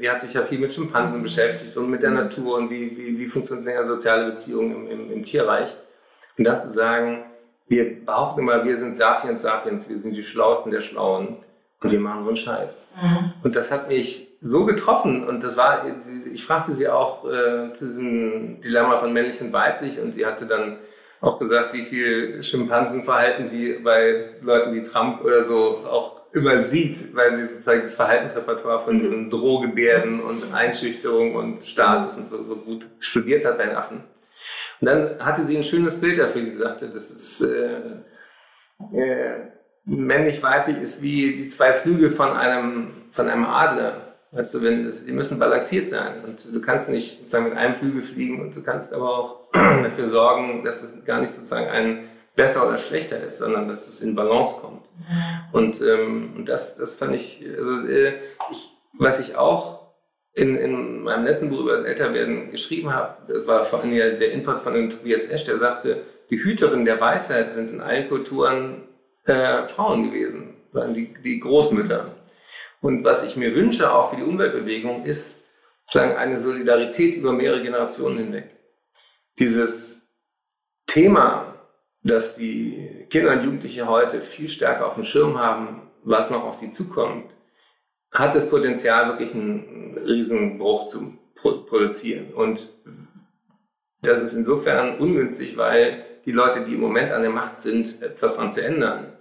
die 0.01 0.11
hat 0.11 0.21
sich 0.21 0.35
ja 0.35 0.43
viel 0.43 0.59
mit 0.59 0.75
Schimpansen 0.75 1.23
beschäftigt 1.23 1.77
und 1.77 1.91
mit 1.91 2.03
der 2.03 2.11
Natur 2.11 2.59
und 2.59 2.71
wie, 2.71 2.97
wie, 2.97 3.19
wie 3.21 3.27
funktionieren 3.27 3.87
soziale 3.87 4.31
Beziehungen 4.31 4.89
im, 4.89 4.91
im, 4.91 5.13
im 5.13 5.23
Tierreich. 5.23 5.77
Und 6.37 6.45
dann 6.45 6.59
zu 6.59 6.71
sagen, 6.71 7.30
wir 7.71 8.05
behaupten 8.05 8.41
immer, 8.41 8.65
wir 8.65 8.77
sind 8.77 8.95
Sapiens 8.95 9.43
Sapiens, 9.43 9.89
wir 9.89 9.97
sind 9.97 10.17
die 10.17 10.25
Schlauesten 10.25 10.73
der 10.73 10.81
Schlauen 10.81 11.37
und 11.81 11.93
wir 11.93 12.01
machen 12.01 12.25
so 12.25 12.29
einen 12.29 12.37
Scheiß. 12.37 12.89
Mhm. 13.01 13.33
Und 13.45 13.55
das 13.55 13.71
hat 13.71 13.89
mich 13.89 14.29
so 14.41 14.65
getroffen 14.65 15.27
und 15.27 15.45
das 15.45 15.57
war, 15.57 15.85
ich 16.33 16.45
fragte 16.45 16.75
sie 16.75 16.89
auch 16.89 17.25
äh, 17.25 17.73
zu 17.73 17.87
diesem 17.87 18.61
Dilemma 18.61 18.99
von 18.99 19.13
männlich 19.13 19.41
und 19.41 19.53
weiblich 19.53 20.01
und 20.01 20.13
sie 20.13 20.27
hatte 20.27 20.47
dann 20.47 20.79
auch 21.21 21.39
gesagt, 21.39 21.73
wie 21.73 21.83
viel 21.83 22.43
Schimpansenverhalten 22.43 23.47
sie 23.47 23.75
bei 23.85 24.31
Leuten 24.43 24.75
wie 24.75 24.83
Trump 24.83 25.23
oder 25.25 25.45
so 25.45 25.85
auch 25.89 26.23
übersieht, 26.33 27.15
weil 27.15 27.37
sie 27.37 27.47
sozusagen 27.47 27.83
das 27.83 27.95
Verhaltensrepertoire 27.95 28.81
von 28.81 28.99
diesen 28.99 29.31
Drohgebärden 29.31 30.21
und 30.21 30.53
Einschüchterung 30.53 31.37
und 31.37 31.65
Status 31.65 32.19
und 32.19 32.27
so, 32.27 32.43
so 32.43 32.57
gut 32.57 32.87
studiert 32.99 33.45
hat 33.45 33.59
bei 33.59 33.67
den 33.67 33.77
Affen. 33.77 34.03
Und 34.81 34.87
dann 34.87 35.19
hatte 35.19 35.45
sie 35.45 35.57
ein 35.57 35.65
schönes 35.65 36.01
Bild 36.01 36.19
dafür, 36.19 36.43
die 36.43 36.57
sagte, 36.57 36.89
das 36.89 37.11
ist 37.11 37.43
äh, 37.43 37.81
äh, 38.93 39.41
männlich-weiblich 39.85 40.79
ist 40.79 41.03
wie 41.03 41.37
die 41.37 41.47
zwei 41.47 41.73
Flügel 41.73 42.11
von 42.11 42.31
einem, 42.31 42.93
von 43.11 43.29
einem 43.29 43.45
Adler. 43.45 44.15
Weißt 44.33 44.55
du, 44.55 44.63
wenn 44.63 44.83
das, 44.83 45.05
die 45.05 45.13
müssen 45.13 45.39
balanciert 45.39 45.89
sein. 45.89 46.25
Und 46.25 46.55
du 46.55 46.61
kannst 46.61 46.89
nicht 46.89 47.19
sozusagen 47.19 47.47
mit 47.47 47.57
einem 47.57 47.75
Flügel 47.75 48.01
fliegen 48.01 48.41
und 48.41 48.55
du 48.55 48.63
kannst 48.63 48.95
aber 48.95 49.19
auch 49.19 49.39
dafür 49.53 50.09
sorgen, 50.09 50.65
dass 50.65 50.83
es 50.83 51.05
gar 51.05 51.21
nicht 51.21 51.31
sozusagen 51.31 51.69
ein 51.69 52.09
besser 52.37 52.67
oder 52.67 52.79
schlechter 52.79 53.21
ist, 53.21 53.39
sondern 53.39 53.69
dass 53.69 53.89
es 53.89 54.01
in 54.01 54.15
Balance 54.15 54.61
kommt. 54.61 54.87
Und, 55.53 55.83
ähm, 55.83 56.35
und 56.37 56.49
das, 56.49 56.77
das 56.77 56.95
fand 56.95 57.15
ich, 57.15 57.45
also 57.59 57.87
äh, 57.89 58.15
ich, 58.51 58.73
was 58.93 59.19
ich 59.19 59.37
auch 59.37 59.80
in, 60.35 60.57
in 60.57 61.03
meinem 61.03 61.25
letzten 61.25 61.51
Buch 61.51 61.61
über 61.61 61.77
das 61.77 61.85
Älterwerden 61.85 62.51
geschrieben 62.51 62.93
habe, 62.93 63.17
das 63.33 63.47
war 63.47 63.65
vor 63.65 63.81
allem 63.81 63.95
der 63.95 64.33
Input 64.33 64.61
von 64.61 64.75
dem 64.75 64.91
Tobias 64.91 65.27
Esch, 65.27 65.45
der 65.45 65.59
sagte, 65.59 66.03
die 66.31 66.43
Hüterin 66.43 66.85
der 66.85 67.01
Weisheit 67.01 67.53
sind 67.53 67.73
in 67.73 67.81
allen 67.81 68.09
Kulturen 68.09 68.89
äh, 69.25 69.67
Frauen 69.67 70.05
gewesen, 70.05 70.55
die, 70.95 71.13
die 71.23 71.41
Großmütter. 71.41 72.15
Und 72.81 73.05
was 73.05 73.25
ich 73.25 73.37
mir 73.37 73.55
wünsche, 73.55 73.93
auch 73.93 74.11
für 74.11 74.17
die 74.17 74.23
Umweltbewegung, 74.23 75.05
ist 75.05 75.45
sozusagen 75.85 76.17
eine 76.17 76.39
Solidarität 76.39 77.17
über 77.17 77.33
mehrere 77.33 77.63
Generationen 77.63 78.19
hinweg. 78.19 78.57
Dieses 79.39 80.13
Thema, 80.87 81.55
dass 82.03 82.37
die 82.37 83.07
Kinder 83.11 83.33
und 83.33 83.43
Jugendliche 83.43 83.89
heute 83.89 84.21
viel 84.21 84.49
stärker 84.49 84.87
auf 84.87 84.95
dem 84.95 85.05
Schirm 85.05 85.39
haben, 85.39 85.91
was 86.05 86.31
noch 86.31 86.45
auf 86.45 86.55
sie 86.55 86.71
zukommt, 86.71 87.35
hat 88.11 88.35
das 88.35 88.51
Potenzial, 88.51 89.09
wirklich 89.09 89.35
einen 89.35 89.97
Riesenbruch 90.07 90.87
zu 90.87 91.19
produzieren. 91.35 92.33
Und 92.35 92.69
das 94.03 94.21
ist 94.21 94.35
insofern 94.35 94.99
ungünstig, 94.99 95.57
weil 95.57 96.05
die 96.25 96.33
Leute, 96.33 96.63
die 96.63 96.75
im 96.75 96.81
Moment 96.81 97.13
an 97.13 97.23
der 97.23 97.31
Macht 97.31 97.59
sind, 97.59 98.03
etwas 98.03 98.35
daran 98.35 98.51
zu 98.51 98.65
ändern. 98.65 99.13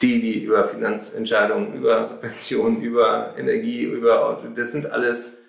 Die, 0.00 0.20
die 0.20 0.44
über 0.44 0.64
Finanzentscheidungen, 0.64 1.74
über 1.74 2.06
Subventionen, 2.06 2.80
über 2.82 3.34
Energie, 3.36 3.82
über, 3.82 4.40
das 4.54 4.70
sind 4.70 4.90
alles 4.92 5.42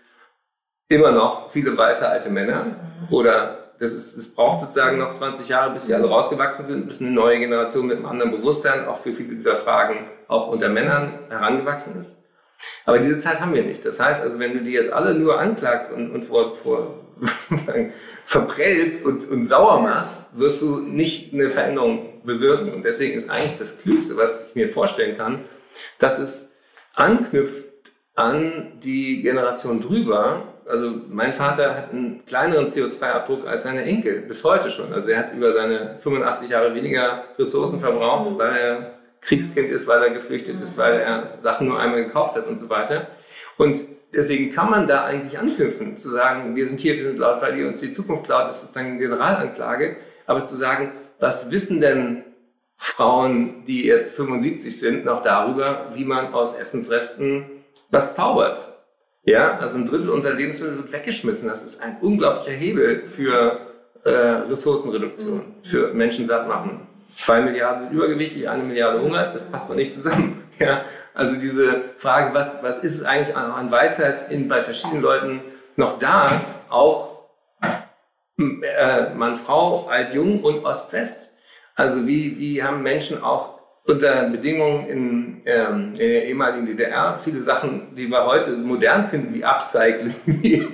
immer 0.88 1.11
noch 1.11 1.51
viele 1.51 1.78
weiße 1.78 2.07
alte 2.07 2.32
Männer 2.32 2.76
oder 3.11 3.59
das 3.80 3.93
ist, 3.93 4.17
es 4.17 4.36
braucht 4.36 4.59
sozusagen 4.59 4.97
noch 4.97 5.11
20 5.11 5.47
Jahre, 5.47 5.72
bis 5.72 5.86
sie 5.86 5.93
alle 5.93 6.09
rausgewachsen 6.09 6.65
sind, 6.65 6.88
bis 6.88 6.99
eine 6.99 7.11
neue 7.11 7.39
Generation 7.39 7.88
mit 7.88 7.97
einem 7.97 8.07
anderen 8.07 8.32
Bewusstsein 8.32 8.86
auch 8.88 8.97
für 8.97 9.13
viele 9.13 9.36
dieser 9.36 9.55
Fragen 9.55 10.09
auch 10.28 10.47
unter 10.47 10.67
Männern 10.67 11.20
herangewachsen 11.30 11.99
ist. 11.99 12.18
Aber 12.86 12.99
diese 12.99 13.18
Zeit 13.18 13.39
haben 13.39 13.53
wir 13.53 13.64
nicht. 13.64 13.86
Das 13.86 13.99
heißt 13.99 14.24
also, 14.24 14.39
wenn 14.39 14.53
du 14.53 14.62
die 14.62 14.72
jetzt 14.72 14.91
alle 14.91 15.14
nur 15.14 15.39
anklagst 15.39 15.91
und, 15.91 16.12
und 16.12 16.24
vor, 16.24 16.53
vor 16.53 16.95
verprellst 18.26 19.05
und, 19.05 19.30
und 19.30 19.43
sauer 19.43 19.82
machst, 19.82 20.38
wirst 20.38 20.62
du 20.62 20.80
nicht 20.80 21.34
eine 21.34 21.49
Veränderung 21.49 22.22
bewirken. 22.24 22.74
Und 22.74 22.84
deswegen 22.84 23.18
ist 23.18 23.30
eigentlich 23.30 23.57
das 23.57 23.80
Klügste, 23.80 24.18
was 24.18 24.45
ich 24.47 24.55
mir 24.55 24.70
vorstellen 24.70 25.18
kann, 25.18 25.39
dass 25.99 26.20
es 26.20 26.51
anknüpft 26.95 27.66
an 28.16 28.74
die 28.84 29.22
Generation 29.22 29.80
drüber, 29.80 30.43
also 30.70 30.91
mein 31.10 31.34
Vater 31.34 31.76
hat 31.76 31.91
einen 31.91 32.24
kleineren 32.26 32.68
CO2-Abdruck 32.68 33.47
als 33.47 33.64
seine 33.64 33.84
Enkel, 33.84 34.22
bis 34.22 34.43
heute 34.43 34.70
schon. 34.70 34.93
Also 34.93 35.10
er 35.10 35.20
hat 35.20 35.34
über 35.34 35.51
seine 35.51 35.97
85 35.99 36.49
Jahre 36.49 36.76
weniger 36.76 37.24
Ressourcen 37.39 37.80
verbraucht, 37.80 38.38
weil 38.38 38.55
er 38.55 38.99
Kriegskind 39.22 39.70
ist, 39.70 39.88
weil 39.88 40.01
er 40.01 40.09
geflüchtet 40.11 40.61
ist, 40.61 40.78
weil 40.78 40.99
er 40.99 41.36
Sachen 41.39 41.67
nur 41.67 41.80
einmal 41.80 42.03
gekauft 42.03 42.36
hat 42.36 42.47
und 42.47 42.57
so 42.57 42.70
weiter. 42.70 43.07
Und 43.57 43.80
deswegen 44.13 44.51
kann 44.51 44.70
man 44.70 44.88
da 44.88 45.05
eigentlich 45.05 45.38
anknüpfen, 45.38 45.97
zu 45.97 46.09
sagen, 46.09 46.55
wir 46.55 46.67
sind 46.67 46.80
hier, 46.80 46.95
wir 46.95 47.03
sind 47.03 47.20
laut, 47.20 47.41
weil 47.41 47.57
ihr 47.57 47.67
uns 47.67 47.80
die 47.80 47.91
Zukunft 47.91 48.26
klaut, 48.26 48.49
ist 48.49 48.61
sozusagen 48.61 48.91
eine 48.91 48.99
Generalanklage. 48.99 49.97
Aber 50.26 50.43
zu 50.43 50.55
sagen, 50.55 50.93
was 51.20 51.51
wissen 51.51 51.82
denn 51.82 52.24
Frauen, 52.78 53.65
die 53.65 53.86
jetzt 53.86 54.15
75 54.15 54.80
sind, 54.80 55.05
noch 55.05 55.22
darüber, 55.22 55.91
wie 55.93 56.05
man 56.05 56.34
aus 56.34 56.55
Essensresten 56.55 57.45
was 57.91 58.15
zaubert? 58.15 58.80
Ja, 59.24 59.57
also 59.59 59.78
ein 59.78 59.86
Drittel 59.86 60.09
unserer 60.09 60.34
Lebensmittel 60.34 60.78
wird 60.78 60.91
weggeschmissen. 60.91 61.49
Das 61.49 61.63
ist 61.63 61.82
ein 61.82 61.97
unglaublicher 62.01 62.51
Hebel 62.51 63.07
für 63.07 63.59
äh, 64.03 64.09
Ressourcenreduktion, 64.09 65.38
mhm. 65.38 65.63
für 65.63 65.93
Menschen 65.93 66.26
satt 66.26 66.47
machen. 66.47 66.88
Zwei 67.16 67.41
Milliarden 67.41 67.84
sind 67.84 67.91
übergewichtig, 67.93 68.49
eine 68.49 68.64
Milliarde 68.64 69.01
Hunger, 69.01 69.32
das 69.34 69.43
passt 69.43 69.70
doch 69.70 69.76
nicht 69.76 69.93
zusammen. 69.93 70.43
Ja, 70.60 70.82
also 71.14 71.38
diese 71.38 71.84
Frage, 71.99 72.34
was, 72.34 72.62
was 72.62 72.80
ist 72.80 72.93
es 72.93 73.05
eigentlich 73.05 73.34
an, 73.34 73.72
Weisheit 73.72 74.30
in, 74.30 74.49
bei 74.49 74.62
verschiedenen 74.62 75.01
Leuten 75.01 75.39
noch 75.78 75.97
da, 75.97 76.30
auch 76.68 77.30
äh, 78.38 79.14
Mann, 79.16 79.38
Frau, 79.38 79.88
alt, 79.88 80.14
jung 80.14 80.43
und 80.43 80.66
Ost-West. 80.66 81.32
Also 81.76 82.05
wie, 82.07 82.38
wie 82.38 82.62
haben 82.62 82.84
Menschen 82.84 83.24
auch 83.24 83.60
unter 83.86 84.24
Bedingungen 84.24 84.88
in, 84.88 85.41
ähm, 85.45 85.93
in 85.93 85.93
der 85.93 86.26
ehemaligen 86.26 86.66
DDR 86.66 87.18
viele 87.18 87.41
Sachen, 87.41 87.95
die 87.95 88.07
wir 88.07 88.26
heute 88.26 88.51
modern 88.51 89.03
finden, 89.03 89.34
wie 89.34 89.43
Upcycling, 89.43 90.14
wie 90.26 90.68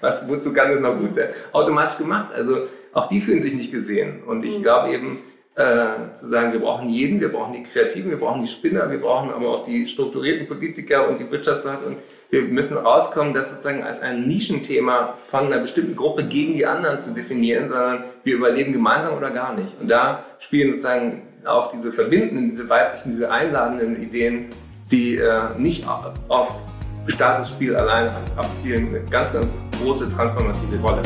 was, 0.00 0.28
wozu 0.28 0.52
kann 0.52 0.70
das 0.70 0.80
noch 0.80 0.96
gut 0.96 1.14
sein, 1.14 1.28
automatisch 1.52 1.98
gemacht. 1.98 2.28
Also 2.34 2.68
auch 2.92 3.08
die 3.08 3.20
fühlen 3.20 3.40
sich 3.40 3.54
nicht 3.54 3.72
gesehen. 3.72 4.22
Und 4.22 4.44
ich 4.44 4.58
mhm. 4.58 4.62
glaube 4.62 4.92
eben, 4.92 5.18
äh, 5.56 6.12
zu 6.14 6.26
sagen, 6.26 6.52
wir 6.52 6.60
brauchen 6.60 6.88
jeden, 6.88 7.20
wir 7.20 7.30
brauchen 7.30 7.52
die 7.52 7.62
Kreativen, 7.62 8.10
wir 8.10 8.18
brauchen 8.18 8.42
die 8.42 8.48
Spinner, 8.48 8.90
wir 8.90 9.00
brauchen 9.00 9.30
aber 9.30 9.50
auch 9.50 9.62
die 9.62 9.86
strukturierten 9.86 10.48
Politiker 10.48 11.08
und 11.08 11.18
die 11.20 11.30
Wirtschaftsleute 11.30 11.86
und 11.86 11.96
wir 12.30 12.42
müssen 12.42 12.76
rauskommen, 12.76 13.32
das 13.32 13.50
sozusagen 13.50 13.84
als 13.84 14.02
ein 14.02 14.26
Nischenthema 14.26 15.14
von 15.16 15.46
einer 15.46 15.58
bestimmten 15.58 15.94
Gruppe 15.94 16.24
gegen 16.24 16.54
die 16.54 16.66
anderen 16.66 16.98
zu 16.98 17.14
definieren, 17.14 17.68
sondern 17.68 18.04
wir 18.24 18.34
überleben 18.34 18.72
gemeinsam 18.72 19.16
oder 19.16 19.30
gar 19.30 19.54
nicht. 19.54 19.80
Und 19.80 19.88
da 19.88 20.24
spielen 20.40 20.70
sozusagen 20.70 21.22
auch 21.44 21.70
diese 21.70 21.92
verbindenden, 21.92 22.48
diese 22.48 22.68
weiblichen, 22.68 23.10
diese 23.10 23.30
einladenden 23.30 24.02
Ideen, 24.02 24.46
die 24.90 25.16
äh, 25.16 25.56
nicht 25.58 25.86
auf 26.28 26.66
Statusspiel 27.06 27.76
allein 27.76 28.10
abzielen, 28.36 28.88
eine 28.88 29.00
ganz, 29.08 29.32
ganz 29.32 29.62
große 29.80 30.12
transformative 30.12 30.80
Rolle. 30.82 31.02